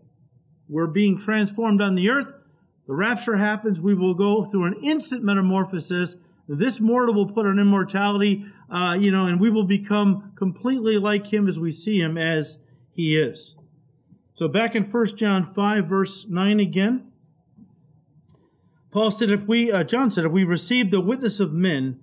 We're 0.69 0.87
being 0.87 1.19
transformed 1.19 1.81
on 1.81 1.95
the 1.95 2.11
earth. 2.11 2.33
The 2.87 2.95
rapture 2.95 3.37
happens. 3.37 3.81
We 3.81 3.95
will 3.95 4.15
go 4.15 4.45
through 4.45 4.65
an 4.65 4.75
instant 4.83 5.25
metamorphosis. 5.25 6.17
This 6.49 6.81
mortal 6.81 7.15
will 7.15 7.33
put 7.33 7.47
on 7.47 7.59
immortality, 7.59 8.47
uh, 8.71 8.97
you 8.99 9.11
know, 9.11 9.27
and 9.27 9.41
we 9.41 9.51
will 9.51 9.65
become 9.65 10.33
completely 10.35 10.99
like 10.99 11.33
him 11.33 11.49
as 11.49 11.59
we 11.59 11.73
see 11.73 12.01
him 12.01 12.19
as 12.19 12.59
he 12.93 13.17
is. 13.17 13.57
So 14.35 14.49
back 14.49 14.75
in 14.75 14.85
1 14.85 15.17
John 15.17 15.45
5, 15.45 15.87
verse 15.87 16.27
9 16.29 16.61
again. 16.61 17.11
Paul 18.91 19.11
said, 19.11 19.31
if 19.31 19.47
we, 19.47 19.71
uh, 19.71 19.85
John 19.85 20.11
said, 20.11 20.25
if 20.25 20.33
we 20.33 20.45
receive 20.45 20.91
the 20.91 21.01
witness 21.01 21.39
of 21.41 21.53
men, 21.53 22.01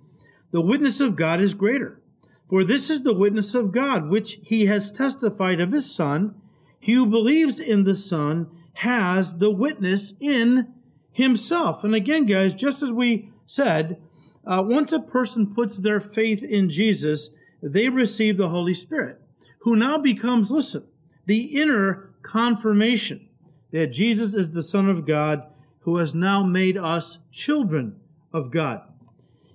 the 0.52 0.60
witness 0.60 1.00
of 1.00 1.16
God 1.16 1.40
is 1.40 1.54
greater. 1.54 2.00
For 2.48 2.64
this 2.64 2.90
is 2.90 3.02
the 3.02 3.14
witness 3.14 3.54
of 3.54 3.72
God, 3.72 4.08
which 4.08 4.38
he 4.42 4.66
has 4.66 4.90
testified 4.90 5.60
of 5.60 5.72
his 5.72 5.92
Son. 5.92 6.34
He 6.78 6.92
who 6.92 7.06
believes 7.06 7.58
in 7.58 7.84
the 7.84 7.96
Son 7.96 8.48
has 8.74 9.38
the 9.38 9.50
witness 9.50 10.14
in 10.20 10.72
himself. 11.10 11.84
And 11.84 11.94
again, 11.94 12.26
guys, 12.26 12.54
just 12.54 12.82
as 12.82 12.92
we 12.92 13.30
said, 13.46 14.00
uh, 14.46 14.62
once 14.64 14.92
a 14.92 15.00
person 15.00 15.54
puts 15.54 15.78
their 15.78 16.00
faith 16.00 16.42
in 16.42 16.68
Jesus, 16.68 17.30
they 17.62 17.88
receive 17.88 18.36
the 18.36 18.50
Holy 18.50 18.74
Spirit, 18.74 19.20
who 19.60 19.74
now 19.74 19.98
becomes, 19.98 20.50
listen, 20.50 20.84
the 21.26 21.60
inner 21.60 22.10
confirmation 22.22 23.28
that 23.70 23.88
Jesus 23.88 24.34
is 24.34 24.52
the 24.52 24.62
Son 24.62 24.88
of 24.88 25.06
God, 25.06 25.44
who 25.80 25.96
has 25.98 26.14
now 26.14 26.42
made 26.42 26.76
us 26.76 27.18
children 27.32 27.96
of 28.32 28.50
God. 28.50 28.82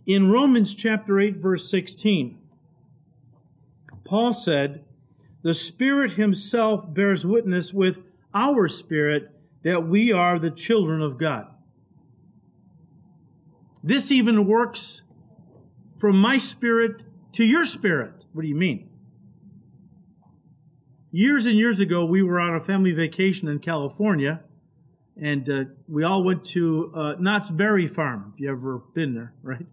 In 0.06 0.32
Romans 0.32 0.74
chapter 0.74 1.20
8, 1.20 1.38
verse 1.38 1.70
16, 1.70 2.38
Paul 4.04 4.34
said, 4.34 4.84
The 5.44 5.54
Spirit 5.54 6.14
Himself 6.14 6.92
bears 6.94 7.26
witness 7.28 7.74
with 7.74 8.02
our 8.34 8.68
spirit 8.68 9.32
that 9.64 9.88
we 9.88 10.12
are 10.12 10.40
the 10.40 10.52
children 10.52 11.02
of 11.02 11.18
God. 11.18 11.48
This 13.84 14.12
even 14.12 14.46
works 14.46 15.04
from 15.98 16.20
my 16.20 16.38
spirit 16.38 17.04
to 17.34 17.46
your 17.46 17.66
spirit. 17.66 18.26
What 18.34 18.44
do 18.44 18.48
you 18.48 18.56
mean? 18.56 18.90
Years 21.12 21.46
and 21.46 21.58
years 21.58 21.80
ago, 21.80 22.06
we 22.06 22.22
were 22.22 22.40
on 22.40 22.56
a 22.56 22.60
family 22.62 22.92
vacation 22.92 23.48
in 23.48 23.60
California, 23.60 24.42
and 25.20 25.50
uh, 25.50 25.66
we 25.88 26.04
all 26.04 26.24
went 26.24 26.46
to 26.46 26.92
uh, 26.96 27.16
Knott's 27.20 27.52
Berry 27.52 27.88
Farm, 27.88 28.32
if 28.34 28.40
you 28.40 28.52
ever 28.52 28.84
been 28.94 29.16
there, 29.16 29.34
right? 29.42 29.66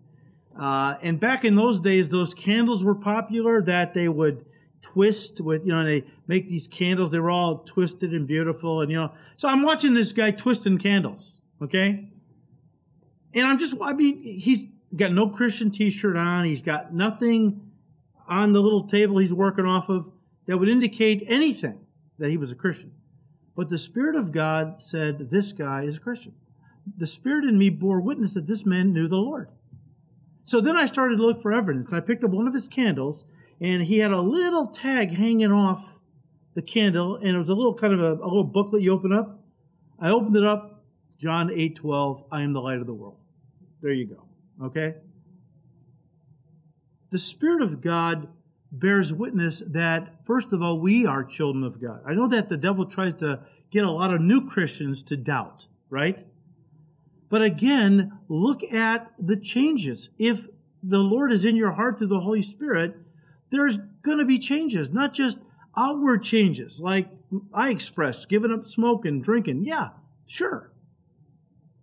Uh, 0.59 0.97
and 1.03 1.21
back 1.21 1.45
in 1.45 1.55
those 1.55 1.81
days, 1.81 2.09
those 2.09 2.33
candles 2.33 2.85
were 2.85 2.95
popular 2.95 3.61
that 3.63 3.93
they 3.93 4.09
would 4.09 4.47
twist 4.81 5.41
with, 5.41 5.67
you 5.67 5.73
know, 5.73 5.85
they 5.85 6.05
make 6.27 6.49
these 6.49 6.67
candles. 6.67 7.11
They 7.11 7.19
were 7.19 7.31
all 7.31 7.59
twisted 7.59 8.13
and 8.13 8.27
beautiful. 8.27 8.81
And, 8.81 8.91
you 8.91 8.97
know, 8.97 9.13
so 9.37 9.49
I'm 9.49 9.63
watching 9.63 9.93
this 9.93 10.13
guy 10.13 10.31
twisting 10.31 10.79
candles, 10.79 11.41
okay? 11.63 12.09
And 13.37 13.47
I'm 13.47 13.59
just, 13.59 13.77
I 13.81 13.93
mean, 13.93 14.23
he's 14.23 14.67
got 14.97 15.13
no 15.13 15.29
Christian 15.29 15.71
t 15.71 15.91
shirt 15.91 16.17
on. 16.17 16.47
He's 16.47 16.63
got 16.63 16.93
nothing 16.93 17.71
on 18.27 18.53
the 18.53 18.61
little 18.61 18.87
table 18.87 19.19
he's 19.19 19.33
working 19.33 19.67
off 19.67 19.89
of 19.89 20.11
that 20.47 20.59
would 20.59 20.69
indicate 20.69 21.23
anything 21.29 21.87
that 22.19 22.31
he 22.31 22.37
was 22.37 22.51
a 22.51 22.57
Christian. 22.57 22.93
But 23.55 23.69
the 23.69 23.79
Spirit 23.79 24.17
of 24.17 24.33
God 24.33 24.83
said, 24.83 25.31
This 25.31 25.53
guy 25.53 25.83
is 25.83 25.99
a 25.99 26.01
Christian. 26.01 26.35
The 26.97 27.07
Spirit 27.07 27.45
in 27.45 27.59
me 27.59 27.69
bore 27.69 28.01
witness 28.01 28.35
that 28.35 28.47
this 28.47 28.65
man 28.65 28.93
knew 28.93 29.07
the 29.07 29.17
Lord. 29.17 29.51
So 30.45 30.61
then 30.61 30.77
I 30.77 30.87
started 30.87 31.17
to 31.17 31.27
look 31.27 31.43
for 31.43 31.53
evidence. 31.53 31.87
And 31.87 31.97
I 31.97 32.01
picked 32.01 32.25
up 32.25 32.31
one 32.31 32.47
of 32.47 32.55
his 32.55 32.69
candles 32.69 33.25
and 33.61 33.83
he 33.83 33.99
had 33.99 34.13
a 34.13 34.21
little 34.21 34.67
tag 34.67 35.17
hanging 35.17 35.53
off 35.53 35.99
the 36.55 36.63
candle, 36.63 37.17
and 37.17 37.29
it 37.29 37.39
was 37.39 37.51
a 37.51 37.55
little 37.55 37.75
kind 37.75 37.93
of 37.93 38.01
a, 38.01 38.13
a 38.13 38.27
little 38.27 38.45
booklet 38.45 38.83
you 38.83 38.93
open 38.93 39.13
up. 39.13 39.41
I 39.99 40.11
opened 40.11 40.37
it 40.37 40.45
up, 40.45 40.85
John 41.19 41.51
8 41.51 41.77
12, 41.77 42.25
I 42.33 42.43
am 42.43 42.53
the 42.53 42.61
light 42.61 42.79
of 42.79 42.87
the 42.87 42.95
world. 42.95 43.19
There 43.87 43.95
you 43.95 44.07
go. 44.07 44.25
Okay? 44.65 44.97
The 47.11 47.19
Spirit 47.19 47.63
of 47.63 47.81
God 47.81 48.27
bears 48.73 49.15
witness 49.15 49.63
that, 49.65 50.27
first 50.27 50.53
of 50.53 50.61
all, 50.61 50.81
we 50.81 51.07
are 51.07 51.23
children 51.23 51.63
of 51.63 51.81
God. 51.81 52.01
I 52.05 52.13
know 52.15 52.27
that 52.27 52.49
the 52.49 52.57
devil 52.57 52.87
tries 52.87 53.15
to 53.17 53.43
get 53.71 53.85
a 53.85 53.91
lot 53.93 54.13
of 54.13 54.21
new 54.21 54.45
Christians 54.45 55.05
to 55.05 55.17
doubt, 55.17 55.69
right? 55.89 56.27
But 57.29 57.43
again, 57.43 58.19
look 58.27 58.65
at 58.65 59.13
the 59.21 59.37
changes. 59.37 60.11
If 60.19 60.49
the 60.83 60.99
Lord 60.99 61.31
is 61.31 61.45
in 61.45 61.55
your 61.55 61.71
heart 61.71 61.99
through 61.99 62.09
the 62.09 62.19
Holy 62.19 62.43
Spirit, 62.43 62.97
there's 63.53 63.79
going 64.03 64.19
to 64.19 64.25
be 64.25 64.41
changes, 64.41 64.91
not 64.91 65.15
just 65.15 65.39
outward 65.79 66.25
changes 66.25 66.81
like 66.81 67.07
I 67.55 67.71
expressed, 67.71 68.29
giving 68.29 68.51
up 68.51 68.65
smoking, 68.65 69.23
drinking. 69.23 69.65
Yeah, 69.65 69.91
sure. 70.27 70.73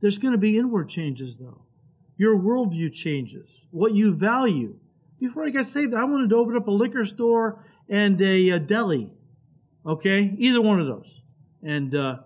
There's 0.02 0.18
going 0.18 0.34
to 0.34 0.38
be 0.38 0.58
inward 0.58 0.90
changes, 0.90 1.38
though. 1.38 1.63
Your 2.18 2.38
worldview 2.38 2.94
changes, 2.94 3.68
what 3.72 3.94
you 3.94 4.14
value. 4.14 4.76
Before 5.20 5.46
I 5.46 5.50
got 5.50 5.68
saved, 5.68 5.94
I 5.94 6.04
wanted 6.04 6.30
to 6.30 6.36
open 6.36 6.56
up 6.56 6.68
a 6.68 6.72
liquor 6.72 7.06
store 7.06 7.66
and 7.90 8.20
a, 8.22 8.50
a 8.50 8.60
deli. 8.60 9.10
Okay, 9.86 10.34
either 10.38 10.62
one 10.62 10.80
of 10.80 10.88
those, 10.88 11.22
and 11.62 11.94
uh, 11.96 12.20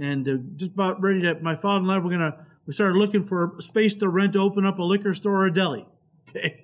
and 0.00 0.28
uh, 0.28 0.36
just 0.56 0.72
about 0.72 1.02
ready 1.02 1.20
to. 1.22 1.34
My 1.40 1.56
father 1.56 1.82
and 1.82 1.90
I 1.90 1.98
were 1.98 2.10
gonna. 2.10 2.46
We 2.66 2.72
started 2.72 2.96
looking 2.96 3.24
for 3.24 3.56
space 3.58 3.94
to 3.94 4.08
rent 4.08 4.34
to 4.34 4.38
open 4.38 4.64
up 4.64 4.78
a 4.78 4.82
liquor 4.82 5.12
store 5.14 5.42
or 5.42 5.46
a 5.46 5.52
deli. 5.52 5.86
Okay, 6.34 6.62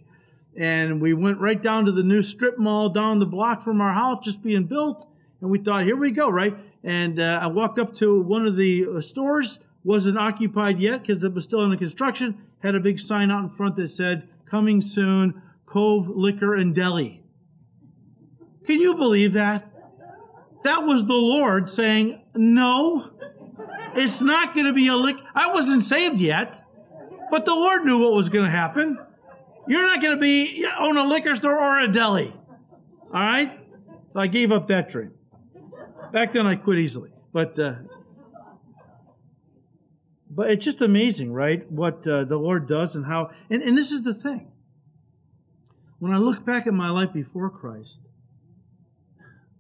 and 0.57 1.01
we 1.01 1.13
went 1.13 1.39
right 1.39 1.63
down 1.63 1.85
to 1.85 1.93
the 1.93 2.03
new 2.03 2.21
strip 2.21 2.59
mall 2.59 2.89
down 2.89 3.19
the 3.19 3.27
block 3.27 3.63
from 3.63 3.81
our 3.81 3.93
house 3.93 4.19
just 4.21 4.43
being 4.43 4.65
built 4.65 5.07
and 5.41 5.51
we 5.51 5.59
thought 5.59 5.85
here 5.85 5.97
we 5.97 6.11
go 6.11 6.29
right 6.29 6.57
and 6.83 7.21
uh, 7.21 7.39
i 7.43 7.47
walked 7.47 7.79
up 7.79 7.95
to 7.95 8.21
one 8.21 8.47
of 8.47 8.57
the 8.57 8.87
uh, 8.87 9.01
stores 9.01 9.59
wasn't 9.85 10.19
occupied 10.19 10.79
yet 10.79 11.01
because 11.03 11.23
it 11.25 11.33
was 11.33 11.45
still 11.45 11.61
under 11.61 11.77
construction 11.77 12.37
had 12.63 12.75
a 12.75 12.81
big 12.81 12.99
sign 12.99 13.31
out 13.31 13.43
in 13.45 13.49
front 13.49 13.77
that 13.77 13.89
said 13.89 14.29
coming 14.45 14.81
soon 14.81 15.41
cove 15.67 16.09
liquor 16.09 16.55
and 16.55 16.75
deli 16.75 17.23
can 18.65 18.81
you 18.81 18.95
believe 18.95 19.33
that 19.33 19.71
that 20.65 20.85
was 20.85 21.07
the 21.07 21.13
lord 21.13 21.69
saying 21.69 22.21
no 22.35 23.11
it's 23.95 24.21
not 24.21 24.55
going 24.55 24.67
to 24.67 24.73
be 24.73 24.89
a 24.89 24.97
lick 24.97 25.17
i 25.35 25.53
wasn't 25.53 25.83
saved 25.83 26.19
yet 26.19 26.65
but 27.31 27.45
the 27.45 27.55
lord 27.55 27.85
knew 27.85 27.99
what 27.99 28.13
was 28.13 28.29
going 28.29 28.45
to 28.45 28.51
happen 28.51 28.99
you're 29.69 29.83
not 29.83 30.01
going 30.01 30.17
to 30.17 30.21
be 30.21 30.67
own 30.79 30.97
a 30.97 31.05
liquor 31.05 31.35
store 31.35 31.57
or 31.57 31.81
a 31.81 31.89
deli. 31.89 32.33
All 33.13 33.21
right? 33.21 33.61
So 34.13 34.19
I 34.19 34.27
gave 34.27 34.51
up 34.51 34.67
that 34.69 34.89
dream. 34.89 35.13
Back 36.11 36.33
then 36.33 36.47
I 36.47 36.57
quit 36.57 36.79
easily. 36.79 37.13
But 37.35 37.59
uh, 37.59 37.75
but 40.39 40.53
it's 40.53 40.65
just 40.65 40.81
amazing, 40.81 41.33
right? 41.33 41.69
What 41.69 42.07
uh, 42.07 42.23
the 42.23 42.37
Lord 42.37 42.69
does 42.69 42.95
and 42.95 43.07
how 43.07 43.33
and, 43.51 43.61
and 43.61 43.77
this 43.77 43.91
is 43.91 44.05
the 44.05 44.15
thing. 44.15 44.53
When 45.99 46.15
I 46.15 46.19
look 46.19 46.45
back 46.45 46.69
at 46.69 46.75
my 46.75 46.91
life 46.91 47.13
before 47.13 47.51
Christ, 47.51 48.03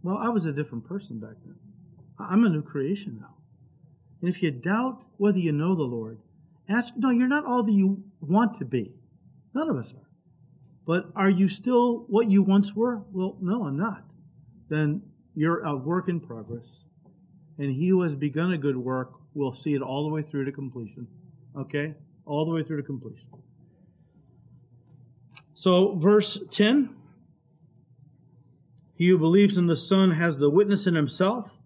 well, 0.04 0.16
I 0.16 0.28
was 0.28 0.46
a 0.46 0.52
different 0.52 0.86
person 0.86 1.18
back 1.18 1.34
then. 1.44 1.56
I'm 2.16 2.44
a 2.44 2.48
new 2.48 2.62
creation 2.62 3.18
now. 3.20 3.34
And 4.20 4.30
if 4.30 4.40
you 4.40 4.52
doubt 4.52 5.04
whether 5.16 5.40
you 5.40 5.50
know 5.50 5.74
the 5.74 5.82
Lord, 5.82 6.20
ask, 6.68 6.94
no, 6.96 7.10
you're 7.10 7.26
not 7.26 7.44
all 7.44 7.64
that 7.64 7.72
you 7.72 8.04
want 8.20 8.54
to 8.54 8.64
be. 8.64 8.92
None 9.54 9.68
of 9.68 9.76
us 9.76 9.92
are. 9.92 10.08
But 10.86 11.10
are 11.16 11.28
you 11.28 11.48
still 11.48 12.04
what 12.06 12.30
you 12.30 12.40
once 12.40 12.76
were? 12.76 13.02
Well, 13.10 13.36
no, 13.40 13.64
I'm 13.64 13.76
not. 13.76 14.04
Then 14.68 15.02
you're 15.34 15.58
a 15.58 15.74
work 15.74 16.08
in 16.08 16.20
progress. 16.20 16.84
And 17.58 17.74
he 17.74 17.88
who 17.88 18.02
has 18.02 18.14
begun 18.14 18.52
a 18.52 18.58
good 18.58 18.76
work 18.76 19.17
will 19.34 19.52
see 19.52 19.74
it 19.74 19.82
all 19.82 20.04
the 20.04 20.12
way 20.12 20.22
through 20.22 20.44
to 20.44 20.52
completion. 20.52 21.06
Okay? 21.56 21.94
All 22.26 22.44
the 22.44 22.52
way 22.52 22.62
through 22.62 22.78
to 22.78 22.82
completion. 22.82 23.28
So, 25.54 25.96
verse 25.96 26.38
10 26.50 26.94
He 28.94 29.08
who 29.08 29.18
believes 29.18 29.58
in 29.58 29.66
the 29.66 29.76
Son 29.76 30.12
has 30.12 30.38
the 30.38 30.50
witness 30.50 30.86
in 30.86 30.94
himself. 30.94 31.58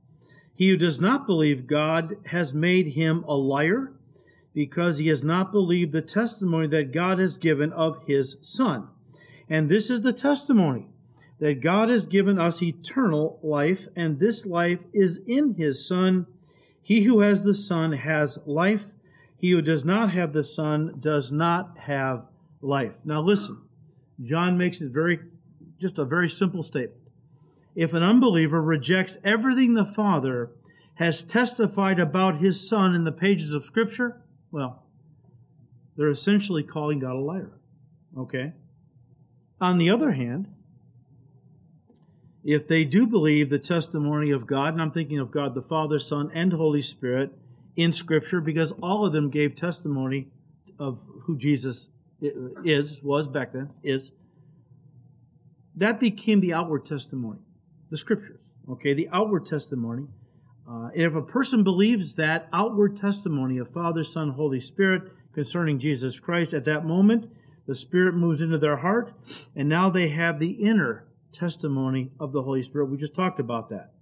He 0.54 0.68
who 0.68 0.76
does 0.76 1.00
not 1.00 1.26
believe 1.26 1.66
God 1.66 2.16
has 2.26 2.54
made 2.54 2.88
him 2.88 3.24
a 3.24 3.34
liar 3.34 3.92
because 4.54 4.98
he 4.98 5.08
has 5.08 5.22
not 5.22 5.50
believed 5.50 5.92
the 5.92 6.02
testimony 6.02 6.66
that 6.68 6.92
God 6.92 7.18
has 7.18 7.36
given 7.36 7.72
of 7.72 8.06
his 8.06 8.36
Son. 8.42 8.88
And 9.48 9.68
this 9.68 9.90
is 9.90 10.02
the 10.02 10.12
testimony 10.12 10.86
that 11.38 11.60
God 11.60 11.88
has 11.88 12.06
given 12.06 12.38
us 12.38 12.62
eternal 12.62 13.40
life, 13.42 13.88
and 13.96 14.20
this 14.20 14.46
life 14.46 14.84
is 14.92 15.20
in 15.26 15.54
his 15.54 15.86
Son. 15.86 16.26
He 16.82 17.02
who 17.02 17.20
has 17.20 17.44
the 17.44 17.54
Son 17.54 17.92
has 17.92 18.38
life. 18.44 18.86
He 19.36 19.52
who 19.52 19.62
does 19.62 19.84
not 19.84 20.12
have 20.12 20.32
the 20.32 20.44
Son 20.44 20.96
does 20.98 21.30
not 21.32 21.78
have 21.78 22.26
life. 22.60 22.96
Now 23.04 23.20
listen, 23.20 23.62
John 24.20 24.58
makes 24.58 24.80
it 24.80 24.92
very, 24.92 25.20
just 25.78 25.98
a 25.98 26.04
very 26.04 26.28
simple 26.28 26.62
statement. 26.62 27.00
If 27.74 27.94
an 27.94 28.02
unbeliever 28.02 28.60
rejects 28.60 29.16
everything 29.24 29.74
the 29.74 29.86
Father 29.86 30.50
has 30.94 31.22
testified 31.22 31.98
about 31.98 32.38
his 32.38 32.68
Son 32.68 32.94
in 32.94 33.04
the 33.04 33.12
pages 33.12 33.54
of 33.54 33.64
Scripture, 33.64 34.22
well, 34.50 34.84
they're 35.96 36.08
essentially 36.08 36.62
calling 36.62 36.98
God 36.98 37.16
a 37.16 37.20
liar. 37.20 37.58
Okay? 38.16 38.52
On 39.60 39.78
the 39.78 39.90
other 39.90 40.12
hand, 40.12 40.48
if 42.44 42.66
they 42.66 42.84
do 42.84 43.06
believe 43.06 43.50
the 43.50 43.58
testimony 43.58 44.30
of 44.30 44.46
God, 44.46 44.72
and 44.72 44.82
I'm 44.82 44.90
thinking 44.90 45.18
of 45.18 45.30
God 45.30 45.54
the 45.54 45.62
Father, 45.62 45.98
Son, 45.98 46.30
and 46.34 46.52
Holy 46.52 46.82
Spirit 46.82 47.32
in 47.76 47.92
Scripture, 47.92 48.40
because 48.40 48.72
all 48.82 49.06
of 49.06 49.12
them 49.12 49.30
gave 49.30 49.54
testimony 49.54 50.28
of 50.78 51.00
who 51.22 51.36
Jesus 51.36 51.88
is, 52.20 53.02
was 53.02 53.28
back 53.28 53.52
then, 53.52 53.70
is, 53.82 54.10
that 55.74 56.00
became 56.00 56.40
the 56.40 56.52
outward 56.52 56.84
testimony, 56.84 57.38
the 57.90 57.96
Scriptures. 57.96 58.52
Okay, 58.68 58.94
the 58.94 59.08
outward 59.12 59.46
testimony. 59.46 60.06
Uh, 60.68 60.88
if 60.94 61.14
a 61.14 61.22
person 61.22 61.64
believes 61.64 62.14
that 62.14 62.48
outward 62.52 62.96
testimony 62.96 63.58
of 63.58 63.72
Father, 63.72 64.04
Son, 64.04 64.30
Holy 64.30 64.60
Spirit 64.60 65.02
concerning 65.32 65.78
Jesus 65.78 66.20
Christ 66.20 66.54
at 66.54 66.64
that 66.64 66.84
moment, 66.84 67.30
the 67.66 67.74
Spirit 67.74 68.14
moves 68.14 68.40
into 68.40 68.58
their 68.58 68.78
heart, 68.78 69.12
and 69.54 69.68
now 69.68 69.88
they 69.88 70.08
have 70.08 70.38
the 70.38 70.50
inner 70.50 71.04
testimony 71.32 72.10
of 72.20 72.32
the 72.32 72.42
Holy 72.42 72.62
Spirit. 72.62 72.86
We 72.86 72.96
just 72.96 73.14
talked 73.14 73.40
about 73.40 73.68
that. 73.70 73.92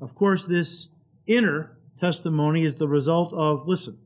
Of 0.00 0.14
course, 0.14 0.44
this 0.44 0.88
inner 1.26 1.78
testimony 1.98 2.64
is 2.64 2.76
the 2.76 2.88
result 2.88 3.32
of, 3.32 3.66
listen, 3.66 3.98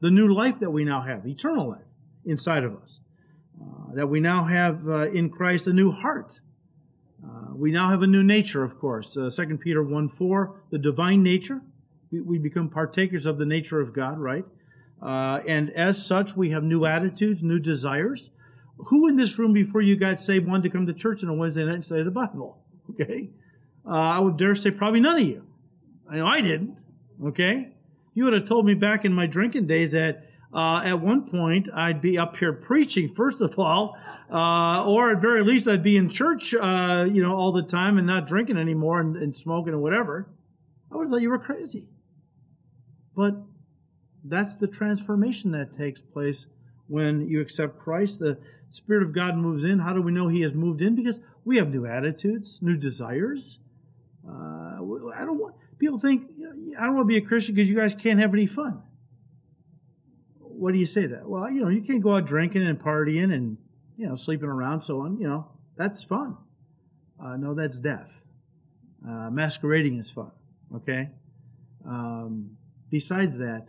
the 0.00 0.10
new 0.10 0.32
life 0.32 0.58
that 0.60 0.70
we 0.70 0.84
now 0.84 1.02
have, 1.02 1.26
eternal 1.26 1.68
life 1.68 1.86
inside 2.24 2.64
of 2.64 2.74
us. 2.76 3.00
Uh, 3.60 3.94
that 3.94 4.08
we 4.08 4.20
now 4.20 4.44
have 4.44 4.86
uh, 4.86 5.10
in 5.10 5.30
Christ 5.30 5.66
a 5.66 5.72
new 5.72 5.90
heart. 5.90 6.40
Uh, 7.24 7.54
we 7.54 7.70
now 7.70 7.88
have 7.88 8.02
a 8.02 8.06
new 8.06 8.22
nature, 8.22 8.62
of 8.62 8.78
course. 8.78 9.16
Uh, 9.16 9.30
2 9.30 9.56
Peter 9.56 9.82
1 9.82 10.08
4, 10.10 10.62
the 10.70 10.78
divine 10.78 11.22
nature. 11.22 11.62
We, 12.10 12.20
we, 12.20 12.38
become 12.38 12.68
partakers 12.68 13.24
of 13.24 13.38
the 13.38 13.46
nature 13.46 13.80
of 13.80 13.94
God, 13.94 14.18
right? 14.18 14.44
Uh, 15.00 15.40
and 15.46 15.70
as 15.70 16.04
such, 16.04 16.36
we 16.36 16.50
have 16.50 16.62
new 16.62 16.84
attitudes, 16.84 17.42
new 17.42 17.58
desires. 17.58 18.30
Who 18.78 19.08
in 19.08 19.16
this 19.16 19.38
room 19.38 19.52
before 19.52 19.80
you 19.80 19.96
got 19.96 20.20
saved 20.20 20.46
wanted 20.46 20.64
to 20.64 20.70
come 20.70 20.86
to 20.86 20.92
church 20.92 21.22
on 21.22 21.30
a 21.30 21.34
Wednesday 21.34 21.64
night 21.64 21.74
and 21.74 21.84
study 21.84 22.02
the 22.02 22.10
Bible? 22.10 22.58
Okay. 22.90 23.30
Uh, 23.86 23.90
I 23.90 24.18
would 24.18 24.36
dare 24.36 24.54
say 24.54 24.70
probably 24.70 25.00
none 25.00 25.16
of 25.16 25.26
you. 25.26 25.46
I 26.08 26.16
know 26.16 26.26
I 26.26 26.40
didn't. 26.40 26.82
Okay. 27.24 27.72
You 28.14 28.24
would 28.24 28.32
have 28.32 28.48
told 28.48 28.66
me 28.66 28.74
back 28.74 29.04
in 29.04 29.12
my 29.12 29.26
drinking 29.26 29.66
days 29.66 29.92
that 29.92 30.26
uh, 30.52 30.82
at 30.84 31.00
one 31.00 31.28
point 31.28 31.68
I'd 31.74 32.00
be 32.00 32.18
up 32.18 32.36
here 32.36 32.52
preaching, 32.52 33.08
first 33.08 33.40
of 33.40 33.58
all, 33.58 33.96
uh, 34.30 34.84
or 34.86 35.12
at 35.12 35.20
very 35.20 35.44
least 35.44 35.68
I'd 35.68 35.82
be 35.82 35.96
in 35.96 36.08
church, 36.08 36.54
uh, 36.54 37.06
you 37.10 37.22
know, 37.22 37.36
all 37.36 37.52
the 37.52 37.62
time 37.62 37.98
and 37.98 38.06
not 38.06 38.26
drinking 38.26 38.56
anymore 38.56 39.00
and, 39.00 39.16
and 39.16 39.34
smoking 39.36 39.74
or 39.74 39.78
whatever. 39.78 40.28
I 40.90 40.96
would 40.96 41.04
have 41.04 41.10
thought 41.10 41.22
you 41.22 41.30
were 41.30 41.38
crazy. 41.38 41.88
But 43.14 43.34
that's 44.24 44.56
the 44.56 44.66
transformation 44.66 45.52
that 45.52 45.72
takes 45.72 46.00
place 46.00 46.46
when 46.86 47.28
you 47.28 47.40
accept 47.40 47.78
Christ. 47.78 48.20
The 48.20 48.38
Spirit 48.68 49.02
of 49.02 49.12
God 49.12 49.36
moves 49.36 49.64
in. 49.64 49.78
How 49.78 49.92
do 49.92 50.02
we 50.02 50.12
know 50.12 50.28
He 50.28 50.42
has 50.42 50.54
moved 50.54 50.82
in? 50.82 50.94
Because 50.94 51.20
we 51.44 51.56
have 51.56 51.70
new 51.70 51.86
attitudes, 51.86 52.60
new 52.62 52.76
desires. 52.76 53.60
Uh, 54.28 54.80
I 55.14 55.24
don't 55.24 55.38
want 55.38 55.54
people 55.78 55.98
think 55.98 56.28
I 56.78 56.84
don't 56.84 56.94
want 56.94 57.04
to 57.06 57.12
be 57.12 57.16
a 57.16 57.20
Christian 57.20 57.54
because 57.54 57.68
you 57.68 57.76
guys 57.76 57.94
can't 57.94 58.18
have 58.18 58.32
any 58.34 58.46
fun. 58.46 58.82
What 60.38 60.72
do 60.72 60.78
you 60.78 60.86
say 60.86 61.06
that? 61.06 61.28
Well, 61.28 61.50
you 61.50 61.62
know, 61.62 61.68
you 61.68 61.82
can't 61.82 62.02
go 62.02 62.16
out 62.16 62.26
drinking 62.26 62.66
and 62.66 62.78
partying 62.78 63.32
and 63.32 63.58
you 63.96 64.08
know 64.08 64.14
sleeping 64.14 64.48
around, 64.48 64.80
so 64.80 65.00
on. 65.00 65.18
You 65.18 65.28
know, 65.28 65.50
that's 65.76 66.02
fun. 66.02 66.36
Uh, 67.22 67.36
no, 67.36 67.54
that's 67.54 67.78
death. 67.78 68.24
Uh, 69.06 69.30
masquerading 69.30 69.98
is 69.98 70.10
fun. 70.10 70.32
Okay. 70.74 71.10
Um, 71.86 72.56
besides 72.90 73.38
that, 73.38 73.68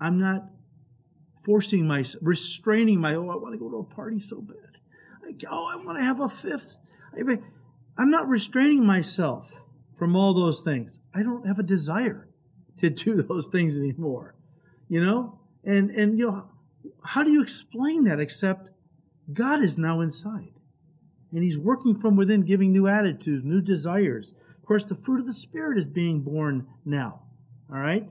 I'm 0.00 0.18
not 0.18 0.44
forcing 1.46 1.86
my, 1.86 2.04
restraining 2.20 3.00
my, 3.00 3.14
oh, 3.14 3.30
I 3.30 3.36
want 3.36 3.54
to 3.54 3.58
go 3.58 3.70
to 3.70 3.76
a 3.76 3.84
party 3.84 4.18
so 4.18 4.40
bad. 4.40 4.80
I, 5.24 5.32
oh, 5.48 5.66
I 5.72 5.76
want 5.76 5.96
to 5.98 6.04
have 6.04 6.20
a 6.20 6.28
fifth. 6.28 6.76
I'm 7.96 8.10
not 8.10 8.28
restraining 8.28 8.84
myself 8.84 9.62
from 9.96 10.16
all 10.16 10.34
those 10.34 10.60
things. 10.60 10.98
I 11.14 11.22
don't 11.22 11.46
have 11.46 11.60
a 11.60 11.62
desire 11.62 12.28
to 12.78 12.90
do 12.90 13.22
those 13.22 13.46
things 13.46 13.78
anymore. 13.78 14.34
You 14.88 15.04
know? 15.04 15.38
And 15.64 15.90
and 15.90 16.18
you 16.18 16.26
know, 16.26 16.48
how 17.04 17.22
do 17.22 17.30
you 17.30 17.42
explain 17.42 18.04
that 18.04 18.20
except 18.20 18.70
God 19.32 19.62
is 19.62 19.78
now 19.78 20.00
inside? 20.00 20.52
And 21.32 21.42
he's 21.42 21.58
working 21.58 21.94
from 21.94 22.16
within, 22.16 22.42
giving 22.42 22.72
new 22.72 22.88
attitudes, 22.88 23.44
new 23.44 23.60
desires. 23.60 24.34
Of 24.58 24.66
course, 24.66 24.84
the 24.84 24.94
fruit 24.94 25.20
of 25.20 25.26
the 25.26 25.34
Spirit 25.34 25.78
is 25.78 25.86
being 25.86 26.22
born 26.22 26.66
now. 26.84 27.22
All 27.70 27.78
right? 27.78 28.08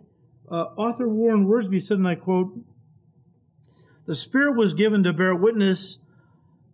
Uh, 0.50 0.68
author 0.78 1.08
Warren 1.08 1.48
Wiersbe 1.48 1.82
said, 1.82 1.98
and 1.98 2.08
I 2.08 2.16
quote, 2.16 2.54
The 4.06 4.16
Spirit 4.16 4.56
was 4.56 4.74
given 4.74 5.04
to 5.04 5.14
bear 5.14 5.36
witness 5.36 5.98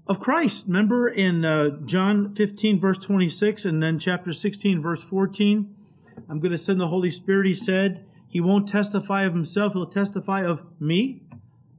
of 0.06 0.20
Christ. 0.20 0.66
Remember 0.68 1.08
in 1.08 1.46
uh, 1.46 1.70
John 1.86 2.36
15, 2.36 2.80
verse 2.80 2.98
26, 2.98 3.64
and 3.64 3.82
then 3.82 4.00
chapter 4.00 4.34
16, 4.34 4.82
verse 4.82 5.02
14? 5.02 5.74
I'm 6.30 6.40
going 6.40 6.52
to 6.52 6.58
send 6.58 6.80
the 6.80 6.90
Holy 6.90 7.10
Spirit, 7.10 7.48
he 7.48 7.54
said. 7.54 8.06
He 8.28 8.42
won't 8.42 8.68
testify 8.68 9.24
of 9.24 9.34
himself, 9.34 9.74
he'll 9.74 9.86
testify 9.86 10.46
of 10.46 10.64
me. 10.80 11.22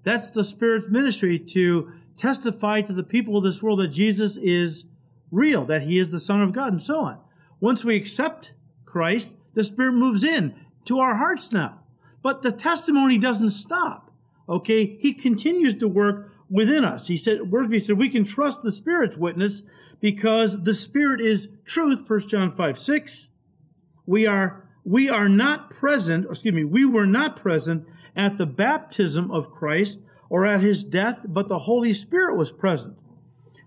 That's 0.04 0.30
the 0.30 0.44
Spirit's 0.44 0.88
ministry 0.88 1.38
to 1.38 1.92
testify 2.16 2.80
to 2.82 2.92
the 2.92 3.04
people 3.04 3.36
of 3.36 3.44
this 3.44 3.62
world 3.62 3.80
that 3.80 3.88
Jesus 3.88 4.36
is 4.36 4.86
real, 5.30 5.64
that 5.66 5.82
he 5.82 5.98
is 5.98 6.10
the 6.10 6.18
Son 6.18 6.40
of 6.40 6.52
God, 6.52 6.72
and 6.72 6.82
so 6.82 7.00
on. 7.00 7.20
Once 7.60 7.84
we 7.84 7.96
accept 7.96 8.54
Christ, 8.84 9.36
the 9.54 9.64
Spirit 9.64 9.92
moves 9.92 10.24
in 10.24 10.54
to 10.86 10.98
our 10.98 11.16
hearts 11.16 11.52
now. 11.52 11.80
But 12.22 12.42
the 12.42 12.52
testimony 12.52 13.18
doesn't 13.18 13.50
stop. 13.50 14.01
Okay, 14.48 14.96
he 15.00 15.14
continues 15.14 15.74
to 15.76 15.88
work 15.88 16.32
within 16.50 16.84
us. 16.84 17.08
He 17.08 17.16
said, 17.16 17.38
Wiersbe 17.50 17.80
said, 17.80 17.98
we 17.98 18.10
can 18.10 18.24
trust 18.24 18.62
the 18.62 18.70
Spirit's 18.70 19.16
witness 19.16 19.62
because 20.00 20.62
the 20.64 20.74
Spirit 20.74 21.20
is 21.20 21.48
truth, 21.64 22.08
1 22.08 22.28
John 22.28 22.50
5, 22.52 22.78
6. 22.78 23.28
We 24.04 24.26
are, 24.26 24.68
we 24.84 25.08
are 25.08 25.28
not 25.28 25.70
present, 25.70 26.26
excuse 26.28 26.54
me, 26.54 26.64
we 26.64 26.84
were 26.84 27.06
not 27.06 27.36
present 27.36 27.86
at 28.14 28.36
the 28.36 28.46
baptism 28.46 29.30
of 29.30 29.50
Christ 29.50 30.00
or 30.28 30.44
at 30.44 30.60
his 30.60 30.84
death, 30.84 31.24
but 31.28 31.48
the 31.48 31.60
Holy 31.60 31.92
Spirit 31.92 32.36
was 32.36 32.52
present. 32.52 32.96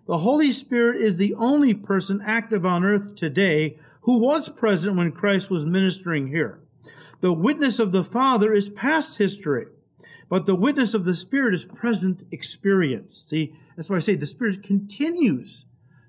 The 0.07 0.19
Holy 0.19 0.51
Spirit 0.51 1.01
is 1.01 1.17
the 1.17 1.33
only 1.35 1.73
person 1.73 2.21
active 2.23 2.65
on 2.65 2.83
earth 2.83 3.15
today 3.15 3.79
who 4.01 4.19
was 4.19 4.49
present 4.49 4.95
when 4.95 5.11
Christ 5.11 5.49
was 5.49 5.65
ministering 5.65 6.27
here. 6.27 6.59
The 7.21 7.33
witness 7.33 7.79
of 7.79 7.91
the 7.91 8.03
Father 8.03 8.53
is 8.53 8.69
past 8.69 9.17
history, 9.17 9.65
but 10.29 10.45
the 10.45 10.55
witness 10.55 10.93
of 10.93 11.05
the 11.05 11.13
Spirit 11.13 11.53
is 11.53 11.65
present 11.65 12.23
experience. 12.31 13.25
See, 13.27 13.55
that's 13.75 13.89
why 13.89 13.97
I 13.97 13.99
say 13.99 14.15
the 14.15 14.25
Spirit 14.25 14.63
continues 14.63 15.65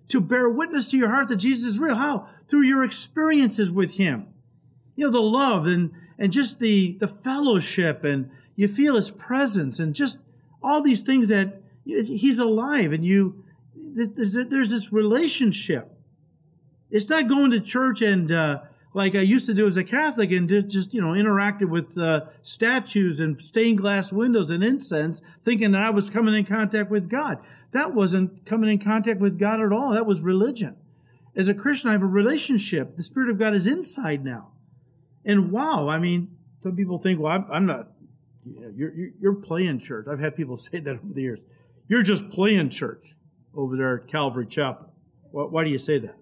to 0.08 0.20
bear 0.20 0.48
witness 0.48 0.90
to 0.90 0.96
your 0.96 1.08
heart 1.08 1.28
that 1.28 1.36
Jesus 1.36 1.66
is 1.66 1.78
real. 1.78 1.96
How? 1.96 2.28
Through 2.48 2.62
your 2.62 2.84
experiences 2.84 3.70
with 3.70 3.92
Him. 3.94 4.28
You 4.94 5.06
know, 5.06 5.12
the 5.12 5.20
love 5.20 5.66
and, 5.66 5.92
and 6.18 6.32
just 6.32 6.58
the, 6.58 6.96
the 6.98 7.08
fellowship 7.08 8.04
and 8.04 8.30
you 8.54 8.68
feel 8.68 8.96
His 8.96 9.10
presence 9.10 9.78
and 9.78 9.94
just 9.94 10.18
all 10.62 10.80
these 10.80 11.02
things 11.02 11.28
that 11.28 11.60
He's 11.84 12.38
alive 12.38 12.92
and 12.92 13.04
you, 13.04 13.44
there's, 13.74 14.32
there's 14.48 14.70
this 14.70 14.92
relationship. 14.92 15.92
It's 16.90 17.08
not 17.08 17.28
going 17.28 17.50
to 17.50 17.60
church 17.60 18.00
and, 18.00 18.32
uh, 18.32 18.60
like 18.96 19.14
I 19.14 19.20
used 19.20 19.44
to 19.44 19.52
do 19.52 19.66
as 19.66 19.76
a 19.76 19.84
Catholic 19.84 20.32
and 20.32 20.48
just, 20.48 20.94
you 20.94 21.02
know, 21.02 21.08
interacted 21.08 21.68
with 21.68 21.98
uh, 21.98 22.22
statues 22.40 23.20
and 23.20 23.38
stained 23.38 23.76
glass 23.76 24.10
windows 24.10 24.48
and 24.48 24.64
incense, 24.64 25.20
thinking 25.44 25.72
that 25.72 25.82
I 25.82 25.90
was 25.90 26.08
coming 26.08 26.34
in 26.34 26.46
contact 26.46 26.90
with 26.90 27.10
God. 27.10 27.38
That 27.72 27.92
wasn't 27.92 28.46
coming 28.46 28.70
in 28.70 28.78
contact 28.78 29.20
with 29.20 29.38
God 29.38 29.60
at 29.60 29.70
all. 29.70 29.90
That 29.90 30.06
was 30.06 30.22
religion. 30.22 30.76
As 31.36 31.50
a 31.50 31.54
Christian, 31.54 31.90
I 31.90 31.92
have 31.92 32.02
a 32.02 32.06
relationship. 32.06 32.96
The 32.96 33.02
Spirit 33.02 33.28
of 33.28 33.38
God 33.38 33.54
is 33.54 33.66
inside 33.66 34.24
now. 34.24 34.52
And 35.26 35.52
wow, 35.52 35.88
I 35.88 35.98
mean, 35.98 36.34
some 36.62 36.74
people 36.74 36.98
think, 36.98 37.20
well, 37.20 37.32
I'm, 37.32 37.46
I'm 37.52 37.66
not, 37.66 37.88
you 38.46 38.60
know, 38.62 38.72
you're, 38.74 38.92
you're 39.20 39.34
playing 39.34 39.78
church. 39.78 40.06
I've 40.10 40.20
had 40.20 40.34
people 40.34 40.56
say 40.56 40.80
that 40.80 40.90
over 40.90 41.12
the 41.12 41.20
years. 41.20 41.44
You're 41.86 42.02
just 42.02 42.30
playing 42.30 42.70
church 42.70 43.16
over 43.54 43.76
there 43.76 43.98
at 43.98 44.08
Calvary 44.08 44.46
Chapel. 44.46 44.90
Why, 45.32 45.44
why 45.44 45.64
do 45.64 45.70
you 45.70 45.78
say 45.78 45.98
that? 45.98 46.16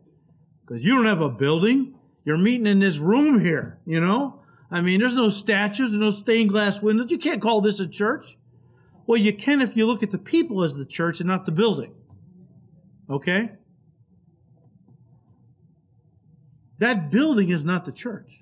Because 0.67 0.85
you 0.85 0.97
don't 0.97 1.07
have 1.07 1.21
a 1.21 1.31
building 1.31 1.94
you're 2.25 2.39
meeting 2.39 2.67
in 2.67 2.79
this 2.81 2.99
room 2.99 3.41
here, 3.41 3.79
you 3.87 4.01
know? 4.01 4.41
I 4.71 4.81
mean, 4.81 5.01
there's 5.01 5.15
no 5.15 5.29
statues, 5.29 5.91
there's 5.91 6.01
no 6.01 6.11
stained 6.11 6.51
glass 6.51 6.81
windows. 6.81 7.11
You 7.11 7.19
can't 7.19 7.43
call 7.43 7.61
this 7.61 7.81
a 7.81 7.87
church. 7.87 8.37
Well, 9.07 9.21
you 9.21 9.33
can 9.33 9.61
if 9.61 9.77
you 9.77 9.87
look 9.87 10.03
at 10.03 10.11
the 10.11 10.19
people 10.19 10.65
as 10.65 10.75
the 10.75 10.87
church 10.87 11.21
and 11.21 11.29
not 11.29 11.45
the 11.45 11.53
building. 11.53 11.95
Okay? 13.09 13.51
That 16.79 17.11
building 17.11 17.51
is 17.51 17.65
not 17.65 17.85
the 17.85 17.93
church. 17.93 18.41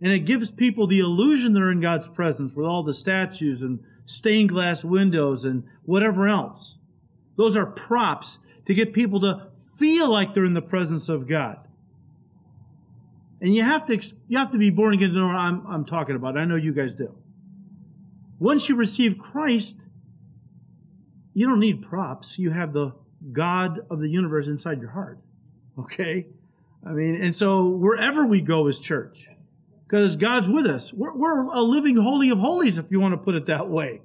And 0.00 0.10
it 0.10 0.20
gives 0.20 0.50
people 0.50 0.88
the 0.88 0.98
illusion 0.98 1.52
they're 1.52 1.70
in 1.70 1.80
God's 1.80 2.08
presence 2.08 2.54
with 2.54 2.66
all 2.66 2.82
the 2.82 2.92
statues 2.92 3.62
and 3.62 3.80
stained 4.04 4.48
glass 4.48 4.84
windows 4.84 5.44
and 5.44 5.62
whatever 5.84 6.26
else. 6.26 6.76
Those 7.36 7.56
are 7.56 7.66
props 7.66 8.40
to 8.64 8.74
get 8.74 8.92
people 8.92 9.20
to 9.20 9.48
feel 9.76 10.10
like 10.10 10.34
they're 10.34 10.44
in 10.44 10.54
the 10.54 10.60
presence 10.60 11.08
of 11.08 11.28
God. 11.28 11.68
And 13.42 13.52
you 13.52 13.64
have 13.64 13.84
to 13.86 14.00
you 14.28 14.38
have 14.38 14.52
to 14.52 14.58
be 14.58 14.70
born 14.70 14.94
again 14.94 15.10
to 15.10 15.16
know 15.16 15.26
what 15.26 15.34
I'm, 15.34 15.66
I'm 15.66 15.84
talking 15.84 16.14
about. 16.14 16.38
I 16.38 16.44
know 16.44 16.54
you 16.54 16.72
guys 16.72 16.94
do. 16.94 17.18
Once 18.38 18.68
you 18.68 18.76
receive 18.76 19.18
Christ, 19.18 19.82
you 21.34 21.46
don't 21.46 21.58
need 21.58 21.82
props. 21.82 22.38
You 22.38 22.50
have 22.50 22.72
the 22.72 22.92
God 23.32 23.80
of 23.90 23.98
the 23.98 24.08
universe 24.08 24.46
inside 24.46 24.80
your 24.80 24.90
heart. 24.90 25.18
Okay? 25.76 26.28
I 26.86 26.90
mean, 26.90 27.16
and 27.16 27.34
so 27.34 27.66
wherever 27.66 28.24
we 28.24 28.40
go 28.40 28.68
as 28.68 28.78
church, 28.78 29.28
because 29.86 30.14
God's 30.16 30.48
with 30.48 30.66
us, 30.66 30.92
we're, 30.92 31.14
we're 31.14 31.44
a 31.46 31.62
living 31.62 31.96
holy 31.96 32.30
of 32.30 32.38
holies, 32.38 32.78
if 32.78 32.90
you 32.90 33.00
want 33.00 33.12
to 33.12 33.18
put 33.18 33.34
it 33.34 33.46
that 33.46 33.68
way. 33.68 34.02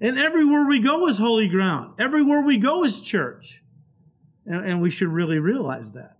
And 0.00 0.18
everywhere 0.18 0.66
we 0.66 0.80
go 0.80 1.06
is 1.06 1.18
holy 1.18 1.48
ground. 1.48 1.94
Everywhere 1.98 2.40
we 2.40 2.56
go 2.56 2.84
is 2.84 3.00
church. 3.00 3.62
And, 4.46 4.64
and 4.64 4.82
we 4.82 4.90
should 4.90 5.08
really 5.08 5.38
realize 5.38 5.92
that. 5.92 6.16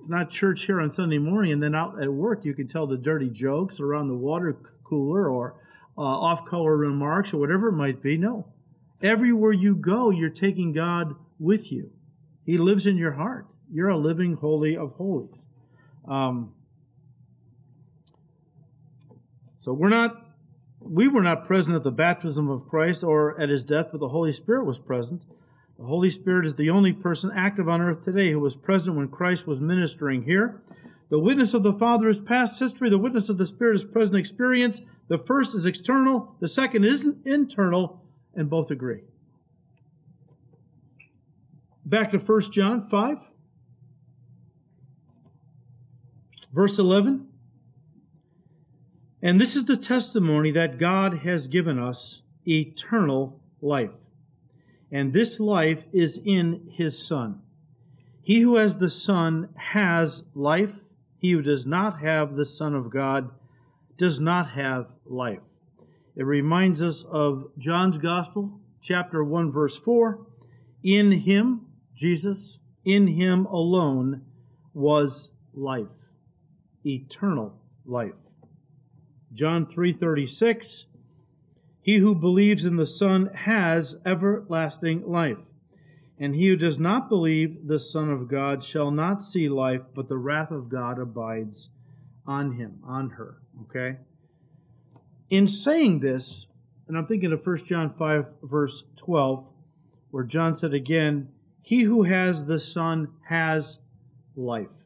It's 0.00 0.08
not 0.08 0.30
church 0.30 0.64
here 0.64 0.80
on 0.80 0.90
Sunday 0.90 1.18
morning 1.18 1.52
and 1.52 1.62
then 1.62 1.74
out 1.74 2.02
at 2.02 2.10
work 2.10 2.46
you 2.46 2.54
can 2.54 2.66
tell 2.66 2.86
the 2.86 2.96
dirty 2.96 3.28
jokes 3.28 3.80
around 3.80 4.08
the 4.08 4.14
water 4.14 4.56
cooler 4.82 5.28
or 5.28 5.56
uh, 5.98 6.00
off 6.00 6.46
color 6.46 6.74
remarks 6.74 7.34
or 7.34 7.36
whatever 7.36 7.68
it 7.68 7.72
might 7.72 8.00
be. 8.00 8.16
No. 8.16 8.46
Everywhere 9.02 9.52
you 9.52 9.76
go, 9.76 10.08
you're 10.08 10.30
taking 10.30 10.72
God 10.72 11.16
with 11.38 11.70
you. 11.70 11.90
He 12.46 12.56
lives 12.56 12.86
in 12.86 12.96
your 12.96 13.12
heart. 13.12 13.46
You're 13.70 13.90
a 13.90 13.98
living 13.98 14.36
holy 14.36 14.74
of 14.74 14.92
holies. 14.92 15.44
Um, 16.08 16.54
so 19.58 19.74
we're 19.74 19.90
not, 19.90 20.16
we 20.80 21.08
were 21.08 21.22
not 21.22 21.46
present 21.46 21.76
at 21.76 21.82
the 21.82 21.92
baptism 21.92 22.48
of 22.48 22.66
Christ 22.66 23.04
or 23.04 23.38
at 23.38 23.50
his 23.50 23.64
death, 23.64 23.88
but 23.92 24.00
the 24.00 24.08
Holy 24.08 24.32
Spirit 24.32 24.64
was 24.64 24.78
present. 24.78 25.24
The 25.80 25.86
Holy 25.86 26.10
Spirit 26.10 26.44
is 26.44 26.56
the 26.56 26.68
only 26.68 26.92
person 26.92 27.32
active 27.34 27.66
on 27.66 27.80
earth 27.80 28.04
today 28.04 28.32
who 28.32 28.40
was 28.40 28.54
present 28.54 28.98
when 28.98 29.08
Christ 29.08 29.46
was 29.46 29.62
ministering 29.62 30.24
here. 30.24 30.60
The 31.08 31.18
witness 31.18 31.54
of 31.54 31.62
the 31.62 31.72
Father 31.72 32.06
is 32.06 32.20
past 32.20 32.60
history. 32.60 32.90
The 32.90 32.98
witness 32.98 33.30
of 33.30 33.38
the 33.38 33.46
Spirit 33.46 33.76
is 33.76 33.84
present 33.84 34.18
experience. 34.18 34.82
The 35.08 35.16
first 35.16 35.54
is 35.54 35.64
external. 35.64 36.36
The 36.38 36.48
second 36.48 36.84
is 36.84 37.08
internal, 37.24 38.04
and 38.34 38.50
both 38.50 38.70
agree. 38.70 39.04
Back 41.86 42.10
to 42.10 42.18
1 42.18 42.52
John 42.52 42.86
5, 42.86 43.30
verse 46.52 46.78
11. 46.78 47.26
And 49.22 49.40
this 49.40 49.56
is 49.56 49.64
the 49.64 49.78
testimony 49.78 50.50
that 50.50 50.76
God 50.76 51.20
has 51.20 51.46
given 51.46 51.78
us 51.78 52.20
eternal 52.46 53.40
life 53.62 53.99
and 54.90 55.12
this 55.12 55.38
life 55.38 55.84
is 55.92 56.20
in 56.24 56.68
his 56.70 57.04
Son. 57.04 57.42
He 58.20 58.40
who 58.40 58.56
has 58.56 58.78
the 58.78 58.88
Son 58.88 59.48
has 59.56 60.24
life. 60.34 60.80
He 61.18 61.32
who 61.32 61.42
does 61.42 61.66
not 61.66 62.00
have 62.00 62.34
the 62.34 62.44
Son 62.44 62.74
of 62.74 62.90
God 62.90 63.30
does 63.96 64.20
not 64.20 64.50
have 64.50 64.86
life. 65.04 65.40
It 66.16 66.24
reminds 66.24 66.82
us 66.82 67.04
of 67.04 67.50
John's 67.58 67.98
Gospel, 67.98 68.60
chapter 68.80 69.22
1, 69.22 69.50
verse 69.52 69.76
4. 69.76 70.26
In 70.82 71.12
him, 71.12 71.66
Jesus, 71.94 72.58
in 72.84 73.08
him 73.08 73.46
alone 73.46 74.22
was 74.72 75.32
life, 75.52 76.08
eternal 76.84 77.60
life. 77.84 78.30
John 79.32 79.66
3:36 79.66 80.86
he 81.90 81.96
who 81.96 82.14
believes 82.14 82.64
in 82.64 82.76
the 82.76 82.86
Son 82.86 83.26
has 83.34 83.96
everlasting 84.06 85.02
life. 85.10 85.50
And 86.16 86.36
he 86.36 86.46
who 86.46 86.54
does 86.54 86.78
not 86.78 87.08
believe 87.08 87.66
the 87.66 87.80
Son 87.80 88.12
of 88.12 88.28
God 88.28 88.62
shall 88.62 88.92
not 88.92 89.24
see 89.24 89.48
life, 89.48 89.86
but 89.92 90.06
the 90.06 90.16
wrath 90.16 90.52
of 90.52 90.68
God 90.68 91.00
abides 91.00 91.70
on 92.24 92.52
him, 92.52 92.78
on 92.86 93.10
her. 93.10 93.38
Okay? 93.62 93.96
In 95.30 95.48
saying 95.48 95.98
this, 95.98 96.46
and 96.86 96.96
I'm 96.96 97.08
thinking 97.08 97.32
of 97.32 97.44
1 97.44 97.64
John 97.64 97.90
5, 97.90 98.34
verse 98.44 98.84
12, 98.94 99.50
where 100.12 100.22
John 100.22 100.54
said 100.54 100.72
again, 100.72 101.30
He 101.60 101.80
who 101.80 102.04
has 102.04 102.44
the 102.44 102.60
Son 102.60 103.08
has 103.26 103.80
life. 104.36 104.84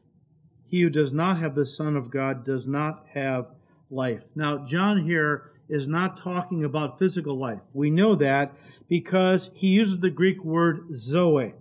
He 0.65 0.81
who 0.81 0.89
does 0.89 1.13
not 1.13 1.37
have 1.37 1.53
the 1.53 1.67
Son 1.67 1.95
of 1.95 2.09
God 2.09 2.43
does 2.43 2.65
not 2.65 3.05
have 3.13 3.51
life. 3.91 4.23
Now, 4.33 4.65
John 4.65 5.05
here 5.05 5.51
is 5.69 5.87
not 5.87 6.17
talking 6.17 6.63
about 6.63 6.99
physical 6.99 7.37
life. 7.37 7.59
We 7.73 7.89
know 7.89 8.15
that 8.15 8.53
because 8.87 9.49
he 9.53 9.67
uses 9.67 9.99
the 9.99 10.09
Greek 10.09 10.43
word 10.43 10.95
zoe. 10.95 11.53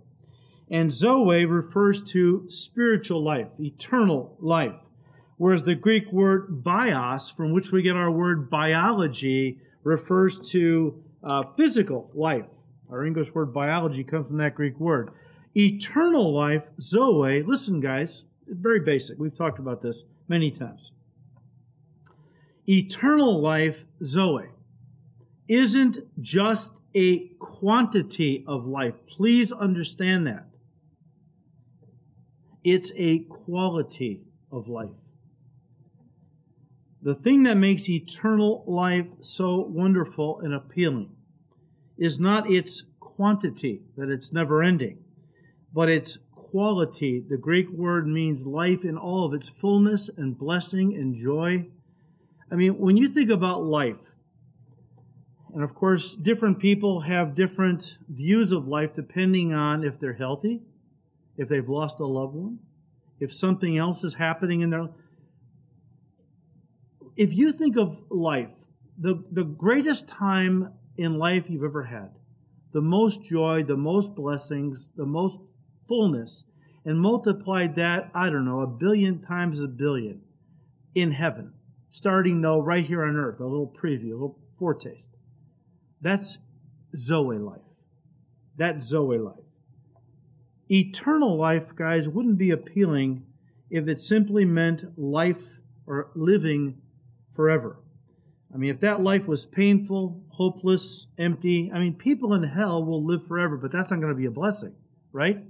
And 0.70 0.92
zoe 0.92 1.44
refers 1.44 2.02
to 2.04 2.44
spiritual 2.48 3.22
life, 3.22 3.48
eternal 3.58 4.36
life. 4.40 4.80
Whereas 5.36 5.64
the 5.64 5.74
Greek 5.74 6.12
word 6.12 6.62
bios, 6.62 7.30
from 7.30 7.52
which 7.52 7.72
we 7.72 7.82
get 7.82 7.96
our 7.96 8.10
word 8.10 8.50
biology, 8.50 9.58
refers 9.82 10.38
to 10.50 11.02
uh, 11.22 11.42
physical 11.56 12.10
life. 12.14 12.46
Our 12.90 13.04
English 13.04 13.34
word 13.34 13.52
biology 13.52 14.04
comes 14.04 14.28
from 14.28 14.38
that 14.38 14.54
Greek 14.54 14.78
word. 14.78 15.10
Eternal 15.56 16.32
life, 16.34 16.70
zoe, 16.80 17.42
listen, 17.42 17.80
guys, 17.80 18.24
very 18.46 18.80
basic. 18.80 19.18
We've 19.18 19.36
talked 19.36 19.58
about 19.58 19.82
this 19.82 20.04
many 20.28 20.50
times 20.50 20.92
eternal 22.68 23.40
life, 23.40 23.86
Zoe, 24.02 24.48
isn't 25.48 25.98
just 26.20 26.80
a 26.94 27.28
quantity 27.38 28.44
of 28.46 28.66
life. 28.66 28.94
Please 29.06 29.52
understand 29.52 30.26
that. 30.26 30.46
It's 32.62 32.92
a 32.96 33.20
quality 33.20 34.24
of 34.50 34.68
life. 34.68 34.90
The 37.02 37.14
thing 37.14 37.42
that 37.42 37.56
makes 37.56 37.88
eternal 37.88 38.64
life 38.66 39.06
so 39.20 39.60
wonderful 39.60 40.40
and 40.40 40.54
appealing 40.54 41.10
is 41.98 42.18
not 42.18 42.50
its 42.50 42.84
quantity, 42.98 43.82
that 43.96 44.08
it's 44.08 44.32
never 44.32 44.62
ending, 44.62 45.04
but 45.72 45.90
its 45.90 46.16
quality. 46.32 47.20
The 47.20 47.36
Greek 47.36 47.68
word 47.68 48.06
means 48.06 48.46
life 48.46 48.84
in 48.84 48.96
all 48.96 49.26
of 49.26 49.34
its 49.34 49.50
fullness 49.50 50.08
and 50.16 50.38
blessing 50.38 50.94
and 50.94 51.14
joy 51.14 51.66
I 52.54 52.56
mean, 52.56 52.78
when 52.78 52.96
you 52.96 53.08
think 53.08 53.30
about 53.30 53.64
life, 53.64 54.12
and 55.52 55.64
of 55.64 55.74
course, 55.74 56.14
different 56.14 56.60
people 56.60 57.00
have 57.00 57.34
different 57.34 57.98
views 58.08 58.52
of 58.52 58.68
life 58.68 58.92
depending 58.92 59.52
on 59.52 59.82
if 59.82 59.98
they're 59.98 60.12
healthy, 60.12 60.62
if 61.36 61.48
they've 61.48 61.68
lost 61.68 61.98
a 61.98 62.06
loved 62.06 62.36
one, 62.36 62.60
if 63.18 63.34
something 63.34 63.76
else 63.76 64.04
is 64.04 64.14
happening 64.14 64.60
in 64.60 64.70
their 64.70 64.88
if 67.16 67.34
you 67.34 67.50
think 67.50 67.76
of 67.76 68.00
life, 68.08 68.54
the, 68.98 69.24
the 69.32 69.42
greatest 69.42 70.06
time 70.06 70.74
in 70.96 71.18
life 71.18 71.50
you've 71.50 71.64
ever 71.64 71.82
had, 71.82 72.10
the 72.70 72.80
most 72.80 73.24
joy, 73.24 73.64
the 73.64 73.76
most 73.76 74.14
blessings, 74.14 74.92
the 74.92 75.06
most 75.06 75.40
fullness, 75.88 76.44
and 76.84 77.00
multiplied 77.00 77.74
that, 77.74 78.12
I 78.14 78.30
don't 78.30 78.44
know, 78.44 78.60
a 78.60 78.68
billion 78.68 79.20
times 79.20 79.60
a 79.60 79.66
billion 79.66 80.20
in 80.94 81.10
heaven 81.10 81.53
starting 81.94 82.40
though 82.40 82.58
right 82.58 82.84
here 82.84 83.04
on 83.04 83.14
earth, 83.14 83.38
a 83.38 83.46
little 83.46 83.72
preview, 83.72 84.10
a 84.10 84.14
little 84.14 84.36
foretaste. 84.58 85.10
That's 86.00 86.38
Zoe 86.96 87.38
life. 87.38 87.60
That's 88.56 88.84
Zoe 88.84 89.18
life. 89.18 89.44
Eternal 90.68 91.36
life, 91.36 91.72
guys, 91.76 92.08
wouldn't 92.08 92.36
be 92.36 92.50
appealing 92.50 93.24
if 93.70 93.86
it 93.86 94.00
simply 94.00 94.44
meant 94.44 94.98
life 94.98 95.60
or 95.86 96.10
living 96.16 96.78
forever. 97.32 97.78
I 98.52 98.56
mean, 98.56 98.70
if 98.70 98.80
that 98.80 99.00
life 99.00 99.28
was 99.28 99.46
painful, 99.46 100.20
hopeless, 100.30 101.06
empty, 101.16 101.70
I 101.72 101.78
mean, 101.78 101.94
people 101.94 102.34
in 102.34 102.42
hell 102.42 102.84
will 102.84 103.04
live 103.04 103.24
forever, 103.24 103.56
but 103.56 103.70
that's 103.70 103.92
not 103.92 104.00
going 104.00 104.12
to 104.12 104.18
be 104.18 104.26
a 104.26 104.32
blessing, 104.32 104.74
right? 105.12 105.44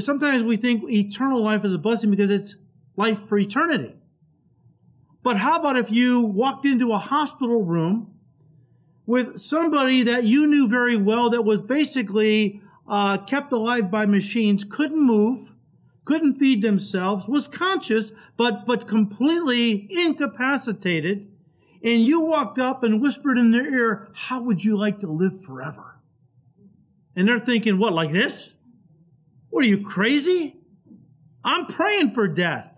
Sometimes 0.00 0.42
we 0.42 0.56
think 0.56 0.82
eternal 0.90 1.44
life 1.44 1.64
is 1.64 1.74
a 1.74 1.78
blessing 1.78 2.10
because 2.10 2.28
it's 2.28 2.56
life 2.96 3.28
for 3.28 3.38
eternity. 3.38 3.97
But 5.28 5.36
how 5.36 5.58
about 5.58 5.76
if 5.76 5.90
you 5.90 6.22
walked 6.22 6.64
into 6.64 6.90
a 6.94 6.98
hospital 6.98 7.62
room 7.62 8.14
with 9.04 9.38
somebody 9.38 10.02
that 10.04 10.24
you 10.24 10.46
knew 10.46 10.66
very 10.66 10.96
well 10.96 11.28
that 11.28 11.42
was 11.42 11.60
basically 11.60 12.62
uh, 12.88 13.18
kept 13.18 13.52
alive 13.52 13.90
by 13.90 14.06
machines, 14.06 14.64
couldn't 14.64 15.02
move, 15.02 15.52
couldn't 16.06 16.38
feed 16.38 16.62
themselves, 16.62 17.28
was 17.28 17.46
conscious, 17.46 18.10
but, 18.38 18.64
but 18.64 18.88
completely 18.88 19.86
incapacitated, 19.90 21.30
and 21.84 22.00
you 22.00 22.22
walked 22.22 22.58
up 22.58 22.82
and 22.82 23.02
whispered 23.02 23.36
in 23.36 23.50
their 23.50 23.70
ear, 23.70 24.08
How 24.14 24.40
would 24.40 24.64
you 24.64 24.78
like 24.78 25.00
to 25.00 25.08
live 25.08 25.44
forever? 25.44 26.00
And 27.14 27.28
they're 27.28 27.38
thinking, 27.38 27.78
What, 27.78 27.92
like 27.92 28.12
this? 28.12 28.56
What 29.50 29.66
are 29.66 29.68
you, 29.68 29.82
crazy? 29.82 30.56
I'm 31.44 31.66
praying 31.66 32.12
for 32.12 32.28
death. 32.28 32.77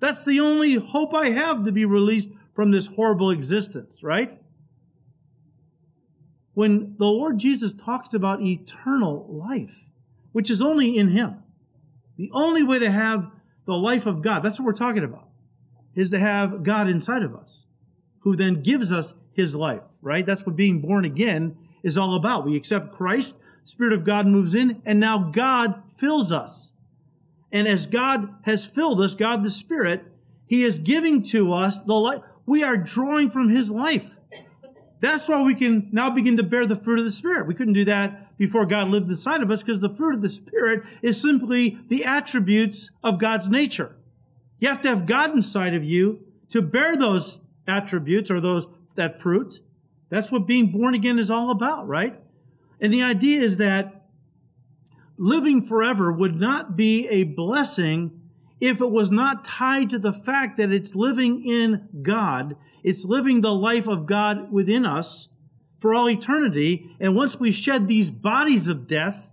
That's 0.00 0.24
the 0.24 0.40
only 0.40 0.74
hope 0.74 1.14
I 1.14 1.30
have 1.30 1.64
to 1.64 1.72
be 1.72 1.84
released 1.84 2.30
from 2.54 2.70
this 2.70 2.86
horrible 2.86 3.30
existence, 3.30 4.02
right? 4.02 4.40
When 6.54 6.96
the 6.98 7.06
Lord 7.06 7.38
Jesus 7.38 7.72
talks 7.72 8.12
about 8.12 8.42
eternal 8.42 9.26
life, 9.28 9.90
which 10.32 10.50
is 10.50 10.60
only 10.60 10.96
in 10.96 11.08
Him, 11.08 11.42
the 12.16 12.30
only 12.34 12.62
way 12.62 12.78
to 12.78 12.90
have 12.90 13.30
the 13.66 13.76
life 13.76 14.06
of 14.06 14.22
God, 14.22 14.42
that's 14.42 14.58
what 14.58 14.66
we're 14.66 14.72
talking 14.72 15.04
about, 15.04 15.28
is 15.94 16.10
to 16.10 16.18
have 16.18 16.62
God 16.62 16.88
inside 16.88 17.22
of 17.22 17.34
us, 17.34 17.66
who 18.20 18.36
then 18.36 18.62
gives 18.62 18.90
us 18.92 19.14
His 19.32 19.54
life, 19.54 19.84
right? 20.02 20.26
That's 20.26 20.44
what 20.44 20.56
being 20.56 20.80
born 20.80 21.04
again 21.04 21.56
is 21.82 21.96
all 21.96 22.14
about. 22.14 22.44
We 22.44 22.56
accept 22.56 22.92
Christ, 22.92 23.36
Spirit 23.64 23.92
of 23.92 24.04
God 24.04 24.26
moves 24.26 24.54
in, 24.54 24.82
and 24.84 24.98
now 24.98 25.30
God 25.30 25.82
fills 25.96 26.32
us. 26.32 26.72
And 27.52 27.66
as 27.66 27.86
God 27.86 28.34
has 28.42 28.64
filled 28.64 29.00
us, 29.00 29.14
God 29.14 29.42
the 29.42 29.50
Spirit, 29.50 30.04
He 30.46 30.62
is 30.62 30.78
giving 30.78 31.22
to 31.24 31.52
us 31.52 31.82
the 31.82 31.94
life. 31.94 32.20
We 32.46 32.62
are 32.62 32.76
drawing 32.76 33.30
from 33.30 33.48
His 33.48 33.70
life. 33.70 34.18
That's 35.00 35.28
why 35.28 35.42
we 35.42 35.54
can 35.54 35.88
now 35.92 36.10
begin 36.10 36.36
to 36.36 36.42
bear 36.42 36.66
the 36.66 36.76
fruit 36.76 36.98
of 36.98 37.04
the 37.04 37.12
Spirit. 37.12 37.46
We 37.46 37.54
couldn't 37.54 37.72
do 37.72 37.86
that 37.86 38.36
before 38.36 38.66
God 38.66 38.88
lived 38.88 39.08
inside 39.08 39.42
of 39.42 39.50
us 39.50 39.62
because 39.62 39.80
the 39.80 39.94
fruit 39.94 40.14
of 40.14 40.22
the 40.22 40.28
Spirit 40.28 40.84
is 41.02 41.20
simply 41.20 41.78
the 41.88 42.04
attributes 42.04 42.90
of 43.02 43.18
God's 43.18 43.48
nature. 43.48 43.96
You 44.58 44.68
have 44.68 44.82
to 44.82 44.88
have 44.88 45.06
God 45.06 45.34
inside 45.34 45.74
of 45.74 45.84
you 45.84 46.20
to 46.50 46.60
bear 46.60 46.96
those 46.96 47.38
attributes 47.66 48.30
or 48.30 48.40
those 48.40 48.66
that 48.94 49.20
fruit. 49.20 49.60
That's 50.10 50.30
what 50.30 50.46
being 50.46 50.70
born 50.70 50.94
again 50.94 51.18
is 51.18 51.30
all 51.30 51.50
about, 51.50 51.88
right? 51.88 52.18
And 52.80 52.92
the 52.92 53.02
idea 53.02 53.40
is 53.40 53.56
that 53.56 53.99
living 55.20 55.60
forever 55.60 56.10
would 56.10 56.40
not 56.40 56.76
be 56.76 57.06
a 57.08 57.24
blessing 57.24 58.10
if 58.58 58.80
it 58.80 58.90
was 58.90 59.10
not 59.10 59.44
tied 59.44 59.90
to 59.90 59.98
the 59.98 60.14
fact 60.14 60.56
that 60.56 60.72
it's 60.72 60.94
living 60.94 61.46
in 61.46 61.86
God. 62.00 62.56
It's 62.82 63.04
living 63.04 63.42
the 63.42 63.54
life 63.54 63.86
of 63.86 64.06
God 64.06 64.50
within 64.50 64.86
us 64.86 65.28
for 65.78 65.94
all 65.94 66.08
eternity. 66.08 66.96
And 66.98 67.14
once 67.14 67.38
we 67.38 67.52
shed 67.52 67.86
these 67.86 68.10
bodies 68.10 68.66
of 68.66 68.86
death 68.86 69.30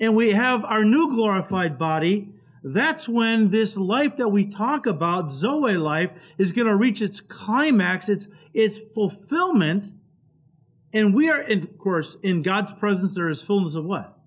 and 0.00 0.16
we 0.16 0.30
have 0.30 0.64
our 0.64 0.84
new 0.84 1.08
glorified 1.14 1.78
body, 1.78 2.32
that's 2.64 3.08
when 3.08 3.50
this 3.50 3.76
life 3.76 4.16
that 4.16 4.28
we 4.28 4.46
talk 4.46 4.86
about, 4.86 5.30
Zoe 5.30 5.76
life, 5.76 6.10
is 6.38 6.50
going 6.50 6.66
to 6.66 6.74
reach 6.74 7.02
its 7.02 7.20
climax, 7.20 8.08
its, 8.08 8.26
its 8.52 8.78
fulfillment. 8.96 9.92
And 10.92 11.14
we 11.14 11.30
are, 11.30 11.40
of 11.40 11.78
course, 11.78 12.16
in 12.24 12.42
God's 12.42 12.72
presence, 12.72 13.14
there 13.14 13.28
is 13.28 13.40
fullness 13.40 13.76
of 13.76 13.84
what? 13.84 14.17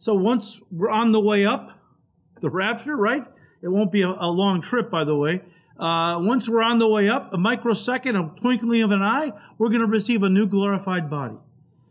So 0.00 0.14
once 0.14 0.62
we're 0.70 0.88
on 0.88 1.12
the 1.12 1.20
way 1.20 1.44
up, 1.44 1.78
the 2.40 2.48
rapture, 2.48 2.96
right? 2.96 3.22
It 3.60 3.68
won't 3.68 3.92
be 3.92 4.00
a, 4.00 4.08
a 4.08 4.30
long 4.30 4.62
trip, 4.62 4.90
by 4.90 5.04
the 5.04 5.14
way. 5.14 5.42
Uh, 5.78 6.18
once 6.22 6.48
we're 6.48 6.62
on 6.62 6.78
the 6.78 6.88
way 6.88 7.10
up, 7.10 7.34
a 7.34 7.36
microsecond, 7.36 8.16
a 8.16 8.32
twinkling 8.40 8.80
of 8.80 8.92
an 8.92 9.02
eye, 9.02 9.30
we're 9.58 9.68
going 9.68 9.82
to 9.82 9.86
receive 9.86 10.22
a 10.22 10.30
new 10.30 10.46
glorified 10.46 11.10
body. 11.10 11.36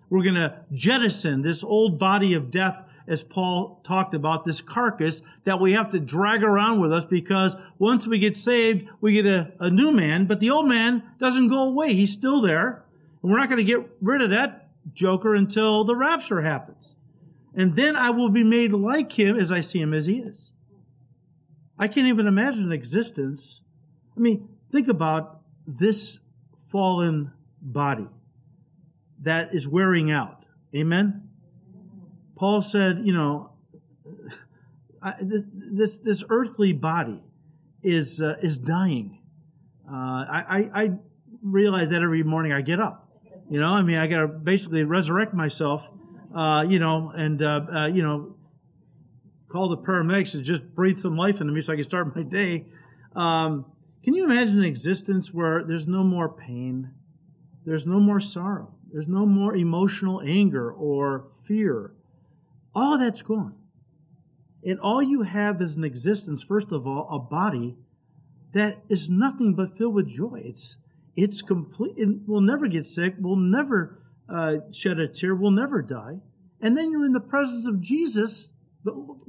We're 0.09 0.23
going 0.23 0.35
to 0.35 0.57
jettison 0.71 1.43
this 1.43 1.63
old 1.63 1.99
body 1.99 2.33
of 2.33 2.49
death 2.49 2.83
as 3.07 3.21
Paul 3.21 3.79
talked 3.83 4.15
about, 4.15 4.43
this 4.43 4.59
carcass 4.59 5.21
that 5.43 5.59
we 5.59 5.73
have 5.73 5.91
to 5.91 5.99
drag 5.99 6.41
around 6.41 6.81
with 6.81 6.91
us 6.91 7.05
because 7.05 7.55
once 7.77 8.07
we 8.07 8.17
get 8.17 8.35
saved, 8.35 8.89
we 9.01 9.13
get 9.13 9.27
a, 9.27 9.51
a 9.59 9.69
new 9.69 9.91
man, 9.91 10.25
but 10.25 10.39
the 10.39 10.49
old 10.49 10.67
man 10.67 11.03
doesn't 11.19 11.49
go 11.49 11.61
away. 11.61 11.93
He's 11.93 12.11
still 12.11 12.41
there. 12.41 12.83
And 13.21 13.31
we're 13.31 13.37
not 13.37 13.49
going 13.49 13.63
to 13.63 13.63
get 13.63 13.87
rid 14.01 14.23
of 14.23 14.31
that 14.31 14.67
joker 14.95 15.35
until 15.35 15.83
the 15.83 15.95
rapture 15.95 16.41
happens. 16.41 16.95
And 17.55 17.75
then 17.75 17.95
I 17.95 18.11
will 18.11 18.29
be 18.29 18.43
made 18.43 18.71
like 18.71 19.17
him 19.17 19.37
as 19.37 19.51
I 19.51 19.61
see 19.61 19.79
him 19.79 19.93
as 19.93 20.05
he 20.05 20.19
is. 20.19 20.51
I 21.77 21.87
can't 21.87 22.07
even 22.07 22.27
imagine 22.27 22.63
an 22.63 22.71
existence. 22.71 23.61
I 24.15 24.19
mean, 24.19 24.49
think 24.71 24.87
about 24.87 25.41
this 25.65 26.19
fallen 26.67 27.31
body 27.61 28.07
that 29.21 29.53
is 29.53 29.67
wearing 29.67 30.11
out. 30.11 30.45
Amen? 30.75 31.29
Paul 32.35 32.61
said, 32.61 33.01
you 33.03 33.13
know, 33.13 33.51
I, 35.01 35.15
this 35.19 35.97
this 35.99 36.23
earthly 36.29 36.73
body 36.73 37.23
is 37.81 38.21
uh, 38.21 38.37
is 38.41 38.59
dying. 38.59 39.19
Uh, 39.89 39.95
I, 39.95 40.69
I 40.73 40.91
realize 41.41 41.89
that 41.89 42.01
every 42.01 42.23
morning 42.23 42.51
I 42.51 42.61
get 42.61 42.79
up. 42.79 43.09
You 43.49 43.59
know, 43.59 43.69
I 43.69 43.81
mean, 43.81 43.97
I 43.97 44.07
got 44.07 44.21
to 44.21 44.27
basically 44.27 44.83
resurrect 44.83 45.33
myself. 45.33 45.89
Uh, 46.33 46.65
you 46.67 46.79
know, 46.79 47.11
and 47.15 47.41
uh, 47.41 47.65
uh, 47.73 47.87
you 47.87 48.03
know, 48.03 48.35
call 49.47 49.69
the 49.69 49.77
paramedics 49.77 50.35
and 50.35 50.43
just 50.43 50.63
breathe 50.75 50.99
some 50.99 51.17
life 51.17 51.41
into 51.41 51.51
me 51.51 51.61
so 51.61 51.73
I 51.73 51.75
can 51.75 51.83
start 51.83 52.15
my 52.15 52.23
day. 52.23 52.65
Um, 53.15 53.65
can 54.03 54.13
you 54.13 54.23
imagine 54.23 54.59
an 54.59 54.65
existence 54.65 55.33
where 55.33 55.63
there's 55.63 55.87
no 55.87 56.03
more 56.03 56.29
pain, 56.29 56.91
there's 57.65 57.87
no 57.87 57.99
more 57.99 58.19
sorrow, 58.19 58.73
there's 58.91 59.07
no 59.07 59.25
more 59.25 59.55
emotional 59.55 60.21
anger 60.21 60.71
or 60.71 61.27
fear? 61.43 61.93
All 62.75 62.97
that's 62.97 63.21
gone. 63.21 63.55
And 64.63 64.79
all 64.79 65.01
you 65.01 65.23
have 65.23 65.61
is 65.61 65.75
an 65.75 65.83
existence, 65.83 66.43
first 66.43 66.71
of 66.71 66.85
all, 66.85 67.07
a 67.11 67.19
body 67.19 67.77
that 68.53 68.83
is 68.89 69.09
nothing 69.09 69.53
but 69.53 69.77
filled 69.77 69.95
with 69.95 70.07
joy. 70.07 70.41
It's 70.43 70.77
it's 71.15 71.41
complete. 71.41 71.93
It 71.97 72.27
will 72.27 72.41
never 72.41 72.67
get 72.67 72.85
sick. 72.85 73.15
Will 73.19 73.35
never 73.35 73.98
uh, 74.31 74.57
shed 74.71 74.99
a 74.99 75.07
tear. 75.07 75.35
Will 75.35 75.51
never 75.51 75.81
die. 75.81 76.19
And 76.61 76.77
then 76.77 76.91
you're 76.91 77.05
in 77.05 77.13
the 77.13 77.19
presence 77.19 77.67
of 77.67 77.79
Jesus, 77.79 78.53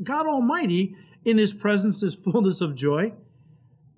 God 0.03 0.27
Almighty. 0.27 0.97
In 1.25 1.39
His 1.39 1.53
presence 1.53 2.03
is 2.03 2.15
fullness 2.15 2.61
of 2.61 2.75
joy. 2.75 3.13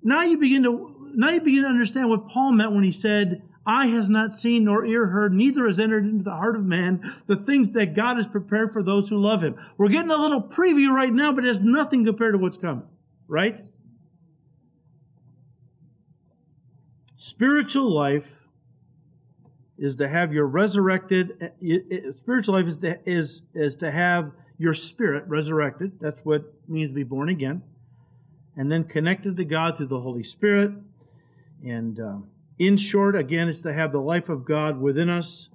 Now 0.01 0.23
you 0.23 0.37
begin 0.37 0.63
to 0.63 0.93
now 1.15 1.29
you 1.29 1.41
begin 1.41 1.63
to 1.63 1.69
understand 1.69 2.09
what 2.09 2.27
Paul 2.27 2.53
meant 2.53 2.73
when 2.73 2.83
he 2.83 2.91
said, 2.91 3.43
eye 3.65 3.87
has 3.87 4.09
not 4.09 4.33
seen 4.33 4.65
nor 4.65 4.83
ear 4.83 5.07
heard, 5.07 5.33
neither 5.33 5.65
has 5.65 5.79
entered 5.79 6.05
into 6.05 6.23
the 6.23 6.31
heart 6.31 6.55
of 6.55 6.65
man 6.65 7.13
the 7.27 7.35
things 7.35 7.69
that 7.71 7.95
God 7.95 8.17
has 8.17 8.27
prepared 8.27 8.73
for 8.73 8.83
those 8.83 9.09
who 9.09 9.17
love 9.17 9.43
him. 9.43 9.55
We're 9.77 9.89
getting 9.89 10.11
a 10.11 10.17
little 10.17 10.41
preview 10.41 10.89
right 10.89 11.13
now, 11.13 11.31
but 11.31 11.45
it's 11.45 11.59
nothing 11.59 12.03
compared 12.05 12.33
to 12.33 12.39
what's 12.39 12.57
coming, 12.57 12.87
right? 13.27 13.63
Spiritual 17.15 17.89
life 17.89 18.42
is 19.83 19.95
to 19.95 20.07
have 20.07 20.31
your 20.31 20.47
resurrected 20.47 21.51
spiritual 22.15 22.55
life 22.55 22.67
is 22.67 22.77
to, 22.77 22.97
is 23.05 23.41
is 23.53 23.75
to 23.75 23.91
have 23.91 24.31
your 24.57 24.73
spirit 24.73 25.25
resurrected. 25.27 25.99
That's 25.99 26.21
what 26.21 26.53
means 26.69 26.91
to 26.91 26.95
be 26.95 27.03
born 27.03 27.27
again, 27.27 27.63
and 28.55 28.71
then 28.71 28.85
connected 28.85 29.35
to 29.35 29.43
God 29.43 29.75
through 29.75 29.87
the 29.87 29.99
Holy 29.99 30.23
Spirit, 30.23 30.71
and 31.61 31.99
um, 31.99 32.27
in 32.57 32.77
short, 32.77 33.17
again, 33.17 33.49
it's 33.49 33.61
to 33.63 33.73
have 33.73 33.91
the 33.91 33.99
life 33.99 34.29
of 34.29 34.45
God 34.45 34.79
within 34.79 35.09
us 35.09 35.49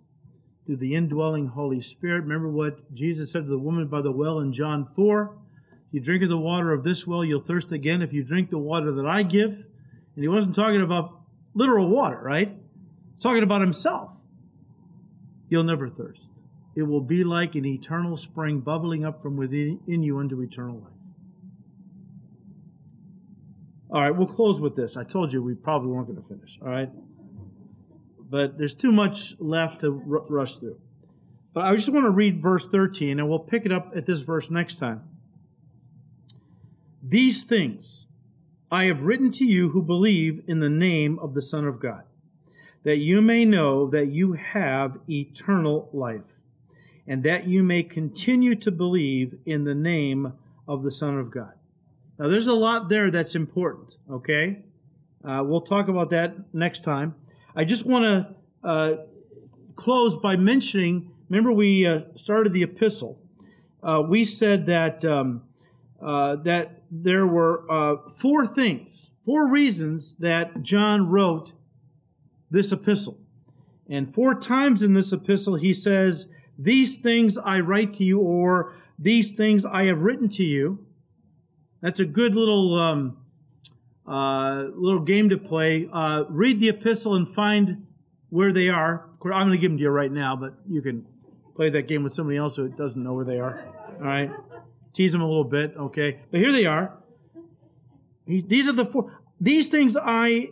through 0.66 0.76
the 0.76 0.94
indwelling 0.94 1.46
Holy 1.46 1.80
Spirit. 1.80 2.24
Remember 2.24 2.50
what 2.50 2.92
Jesus 2.92 3.32
said 3.32 3.44
to 3.44 3.48
the 3.48 3.58
woman 3.58 3.86
by 3.86 4.02
the 4.02 4.12
well 4.12 4.40
in 4.40 4.52
John 4.52 4.84
4 4.94 5.38
If 5.88 5.94
you 5.94 6.00
drink 6.00 6.22
of 6.22 6.28
the 6.28 6.36
water 6.36 6.74
of 6.74 6.84
this 6.84 7.06
well, 7.06 7.24
you'll 7.24 7.40
thirst 7.40 7.72
again. 7.72 8.02
If 8.02 8.12
you 8.12 8.22
drink 8.24 8.50
the 8.50 8.58
water 8.58 8.92
that 8.92 9.06
I 9.06 9.22
give, 9.22 9.52
and 9.52 10.22
he 10.22 10.28
wasn't 10.28 10.54
talking 10.54 10.82
about 10.82 11.18
literal 11.54 11.88
water, 11.88 12.20
right? 12.22 12.54
He's 13.14 13.22
talking 13.22 13.42
about 13.42 13.62
himself. 13.62 14.17
You'll 15.48 15.64
never 15.64 15.88
thirst. 15.88 16.32
It 16.74 16.82
will 16.82 17.00
be 17.00 17.24
like 17.24 17.54
an 17.54 17.64
eternal 17.64 18.16
spring 18.16 18.60
bubbling 18.60 19.04
up 19.04 19.20
from 19.22 19.36
within 19.36 19.80
you 19.86 20.18
unto 20.18 20.40
eternal 20.40 20.76
life. 20.76 20.92
All 23.90 24.02
right, 24.02 24.10
we'll 24.10 24.26
close 24.26 24.60
with 24.60 24.76
this. 24.76 24.96
I 24.96 25.04
told 25.04 25.32
you 25.32 25.42
we 25.42 25.54
probably 25.54 25.88
weren't 25.88 26.06
going 26.06 26.20
to 26.22 26.28
finish. 26.28 26.58
All 26.60 26.68
right, 26.68 26.90
but 28.18 28.58
there's 28.58 28.74
too 28.74 28.92
much 28.92 29.34
left 29.40 29.80
to 29.80 30.02
r- 30.10 30.24
rush 30.28 30.58
through. 30.58 30.78
But 31.54 31.64
I 31.64 31.74
just 31.74 31.88
want 31.88 32.04
to 32.04 32.10
read 32.10 32.42
verse 32.42 32.66
13, 32.66 33.18
and 33.18 33.28
we'll 33.28 33.38
pick 33.38 33.64
it 33.64 33.72
up 33.72 33.92
at 33.96 34.04
this 34.06 34.20
verse 34.20 34.50
next 34.50 34.76
time. 34.76 35.02
These 37.02 37.44
things 37.44 38.06
I 38.70 38.84
have 38.84 39.02
written 39.02 39.30
to 39.32 39.44
you 39.44 39.70
who 39.70 39.82
believe 39.82 40.42
in 40.46 40.58
the 40.58 40.68
name 40.68 41.18
of 41.18 41.32
the 41.32 41.40
Son 41.40 41.64
of 41.64 41.80
God, 41.80 42.04
that 42.88 42.96
you 42.96 43.20
may 43.20 43.44
know 43.44 43.86
that 43.90 44.06
you 44.06 44.32
have 44.32 44.96
eternal 45.10 45.90
life, 45.92 46.40
and 47.06 47.22
that 47.22 47.46
you 47.46 47.62
may 47.62 47.82
continue 47.82 48.54
to 48.54 48.70
believe 48.70 49.34
in 49.44 49.64
the 49.64 49.74
name 49.74 50.32
of 50.66 50.82
the 50.82 50.90
Son 50.90 51.18
of 51.18 51.30
God. 51.30 51.52
Now, 52.18 52.28
there's 52.28 52.46
a 52.46 52.54
lot 52.54 52.88
there 52.88 53.10
that's 53.10 53.34
important, 53.34 53.98
okay? 54.10 54.62
Uh, 55.22 55.42
we'll 55.44 55.60
talk 55.60 55.88
about 55.88 56.08
that 56.10 56.54
next 56.54 56.82
time. 56.82 57.14
I 57.54 57.64
just 57.64 57.84
want 57.84 58.04
to 58.06 58.34
uh, 58.66 58.96
close 59.76 60.16
by 60.16 60.36
mentioning 60.36 61.12
remember, 61.28 61.52
we 61.52 61.84
uh, 61.84 62.04
started 62.14 62.54
the 62.54 62.62
epistle. 62.62 63.20
Uh, 63.82 64.02
we 64.08 64.24
said 64.24 64.64
that, 64.64 65.04
um, 65.04 65.42
uh, 66.00 66.36
that 66.36 66.84
there 66.90 67.26
were 67.26 67.70
uh, 67.70 67.96
four 68.16 68.46
things, 68.46 69.10
four 69.26 69.46
reasons 69.46 70.14
that 70.20 70.62
John 70.62 71.10
wrote 71.10 71.52
this 72.50 72.72
epistle. 72.72 73.18
And 73.88 74.12
four 74.12 74.34
times 74.34 74.82
in 74.82 74.94
this 74.94 75.12
epistle, 75.12 75.56
he 75.56 75.72
says, 75.72 76.28
These 76.58 76.96
things 76.96 77.38
I 77.38 77.60
write 77.60 77.94
to 77.94 78.04
you, 78.04 78.20
or 78.20 78.74
these 78.98 79.32
things 79.32 79.64
I 79.64 79.84
have 79.84 80.02
written 80.02 80.28
to 80.30 80.44
you. 80.44 80.84
That's 81.80 82.00
a 82.00 82.04
good 82.04 82.34
little 82.34 82.78
um, 82.78 83.18
uh, 84.06 84.66
little 84.74 85.00
game 85.00 85.28
to 85.28 85.38
play. 85.38 85.88
Uh, 85.92 86.24
read 86.28 86.60
the 86.60 86.68
epistle 86.68 87.14
and 87.14 87.28
find 87.28 87.86
where 88.30 88.52
they 88.52 88.68
are. 88.68 89.08
I'm 89.22 89.30
going 89.30 89.50
to 89.52 89.58
give 89.58 89.70
them 89.70 89.78
to 89.78 89.82
you 89.82 89.90
right 89.90 90.10
now, 90.10 90.36
but 90.36 90.54
you 90.68 90.82
can 90.82 91.06
play 91.54 91.70
that 91.70 91.88
game 91.88 92.02
with 92.02 92.14
somebody 92.14 92.38
else 92.38 92.56
who 92.56 92.68
doesn't 92.68 93.02
know 93.02 93.14
where 93.14 93.24
they 93.24 93.38
are. 93.38 93.64
All 93.98 94.06
right, 94.06 94.30
tease 94.92 95.12
them 95.12 95.20
a 95.20 95.26
little 95.26 95.44
bit, 95.44 95.74
okay? 95.76 96.20
But 96.30 96.40
here 96.40 96.52
they 96.52 96.66
are. 96.66 96.96
These 98.26 98.68
are 98.68 98.72
the 98.72 98.84
four. 98.84 99.18
These 99.40 99.68
things 99.68 99.96
I 99.96 100.50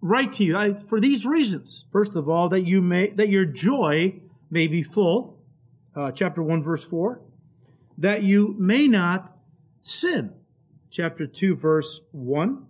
write 0.00 0.32
to 0.34 0.44
you 0.44 0.56
I, 0.56 0.74
for 0.74 1.00
these 1.00 1.26
reasons. 1.26 1.84
First 1.90 2.14
of 2.16 2.28
all, 2.28 2.48
that 2.50 2.62
you 2.62 2.80
may 2.80 3.10
that 3.10 3.28
your 3.28 3.44
joy 3.44 4.20
may 4.50 4.66
be 4.66 4.82
full. 4.82 5.38
Uh, 5.94 6.12
chapter 6.12 6.42
one, 6.42 6.62
verse 6.62 6.84
four. 6.84 7.20
That 7.98 8.22
you 8.22 8.54
may 8.58 8.88
not 8.88 9.36
sin. 9.80 10.32
Chapter 10.90 11.26
2, 11.26 11.54
verse 11.54 12.00
1. 12.12 12.66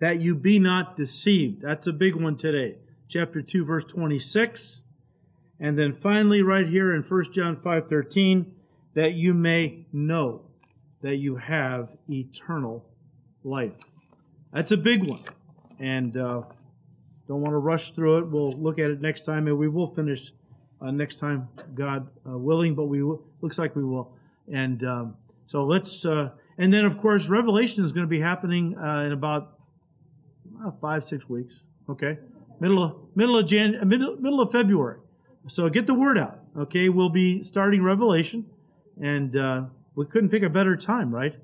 That 0.00 0.20
you 0.20 0.34
be 0.34 0.58
not 0.58 0.96
deceived. 0.96 1.62
That's 1.62 1.86
a 1.86 1.92
big 1.92 2.14
one 2.14 2.36
today. 2.36 2.76
Chapter 3.08 3.40
2, 3.40 3.64
verse 3.64 3.84
26. 3.84 4.82
And 5.58 5.78
then 5.78 5.92
finally, 5.92 6.42
right 6.42 6.66
here 6.66 6.92
in 6.92 7.02
1 7.02 7.32
John 7.32 7.56
5:13, 7.56 8.52
that 8.94 9.14
you 9.14 9.32
may 9.32 9.86
know 9.92 10.42
that 11.02 11.16
you 11.16 11.36
have 11.36 11.96
eternal 12.10 12.84
life. 13.44 13.78
That's 14.52 14.72
a 14.72 14.76
big 14.76 15.04
one. 15.04 15.22
And 15.82 16.16
uh, 16.16 16.42
don't 17.26 17.40
want 17.40 17.54
to 17.54 17.58
rush 17.58 17.90
through 17.90 18.18
it. 18.18 18.28
We'll 18.28 18.52
look 18.52 18.78
at 18.78 18.90
it 18.90 19.00
next 19.00 19.24
time, 19.24 19.48
and 19.48 19.58
we 19.58 19.68
will 19.68 19.88
finish 19.88 20.32
uh, 20.80 20.92
next 20.92 21.18
time, 21.18 21.48
God 21.74 22.08
uh, 22.24 22.38
willing. 22.38 22.76
But 22.76 22.84
we 22.84 23.00
w- 23.00 23.20
looks 23.40 23.58
like 23.58 23.74
we 23.74 23.82
will. 23.82 24.16
And 24.50 24.84
um, 24.84 25.16
so 25.46 25.64
let's. 25.64 26.04
Uh, 26.04 26.30
and 26.58 26.72
then, 26.72 26.84
of 26.84 26.98
course, 26.98 27.28
Revelation 27.28 27.84
is 27.84 27.92
going 27.92 28.06
to 28.06 28.10
be 28.10 28.20
happening 28.20 28.78
uh, 28.78 29.00
in 29.06 29.12
about 29.12 29.58
five, 30.80 31.04
six 31.04 31.28
weeks. 31.28 31.64
Okay, 31.88 32.16
middle 32.60 32.84
of 32.84 32.96
middle 33.16 33.36
of 33.36 33.46
Jan, 33.46 33.76
middle 33.88 34.16
middle 34.16 34.40
of 34.40 34.52
February. 34.52 34.98
So 35.48 35.68
get 35.68 35.88
the 35.88 35.94
word 35.94 36.16
out. 36.16 36.38
Okay, 36.56 36.90
we'll 36.90 37.08
be 37.08 37.42
starting 37.42 37.82
Revelation, 37.82 38.46
and 39.00 39.32
we 39.96 40.06
couldn't 40.06 40.30
pick 40.30 40.44
a 40.44 40.50
better 40.50 40.76
time, 40.76 41.12
right? 41.12 41.34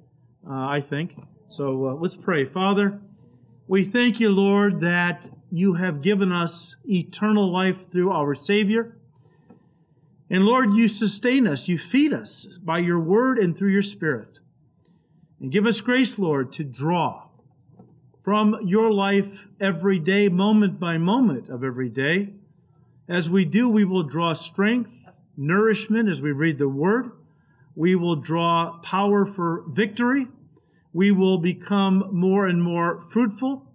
I 0.49 0.81
think. 0.81 1.17
So 1.47 1.99
let's 2.01 2.15
pray. 2.15 2.45
Father, 2.45 3.01
we 3.69 3.85
thank 3.85 4.19
you, 4.19 4.31
Lord, 4.31 4.81
that 4.81 5.29
you 5.51 5.75
have 5.75 6.01
given 6.01 6.33
us 6.33 6.77
eternal 6.89 7.53
life 7.53 7.91
through 7.91 8.11
our 8.11 8.35
Savior. 8.35 8.97
And 10.31 10.45
Lord, 10.45 10.73
you 10.73 10.89
sustain 10.89 11.47
us, 11.47 11.69
you 11.69 11.77
feed 11.77 12.15
us 12.15 12.47
by 12.63 12.79
your 12.79 12.99
word 12.99 13.39
and 13.39 13.57
through 13.57 13.71
your 13.71 13.83
Spirit. 13.83 14.41
And 15.39 15.53
give 15.53 15.67
us 15.67 15.83
grace, 15.83 16.19
Lord, 16.19 16.51
to 16.53 16.65
draw 16.65 17.29
from 18.23 18.59
your 18.65 18.91
life 18.91 19.49
every 19.61 19.99
day, 19.99 20.29
moment 20.29 20.81
by 20.81 20.97
moment 20.97 21.51
of 21.51 21.63
every 21.63 21.91
day. 21.91 22.31
As 23.07 23.29
we 23.29 23.45
do, 23.45 23.69
we 23.69 23.85
will 23.85 24.03
draw 24.03 24.33
strength, 24.33 25.11
nourishment 25.37 26.09
as 26.09 26.21
we 26.23 26.33
read 26.33 26.59
the 26.59 26.69
word. 26.69 27.13
We 27.75 27.95
will 27.95 28.17
draw 28.17 28.79
power 28.83 29.25
for 29.25 29.65
victory. 29.69 30.27
We 30.93 31.11
will 31.11 31.39
become 31.39 32.09
more 32.13 32.47
and 32.47 32.63
more 32.63 33.01
fruitful. 33.01 33.67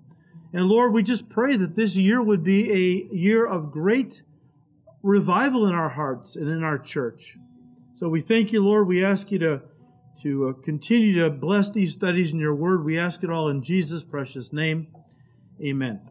And 0.52 0.66
Lord, 0.66 0.94
we 0.94 1.04
just 1.04 1.30
pray 1.30 1.58
that 1.58 1.76
this 1.76 1.96
year 1.96 2.22
would 2.22 2.44
be 2.44 2.72
a 2.72 3.16
year 3.16 3.46
of 3.46 3.72
great 3.72 4.24
revival 5.02 5.68
in 5.68 5.74
our 5.74 5.90
hearts 5.90 6.36
and 6.36 6.48
in 6.48 6.64
our 6.64 6.78
church. 6.78 7.38
So 7.94 8.10
we 8.10 8.22
thank 8.22 8.52
you, 8.52 8.64
Lord. 8.64 8.88
We 8.88 9.04
ask 9.04 9.32
you 9.32 9.40
to, 9.40 9.62
to 10.22 10.50
uh, 10.50 10.54
continue 10.62 11.22
to 11.22 11.30
bless 11.30 11.72
these 11.72 11.94
studies 11.94 12.32
in 12.32 12.40
your 12.40 12.56
word. 12.56 12.84
We 12.84 12.98
ask 12.98 13.24
it 13.24 13.30
all 13.30 13.50
in 13.50 13.62
Jesus' 13.62 14.04
precious 14.04 14.54
name. 14.54 14.88
Amen. 15.62 16.04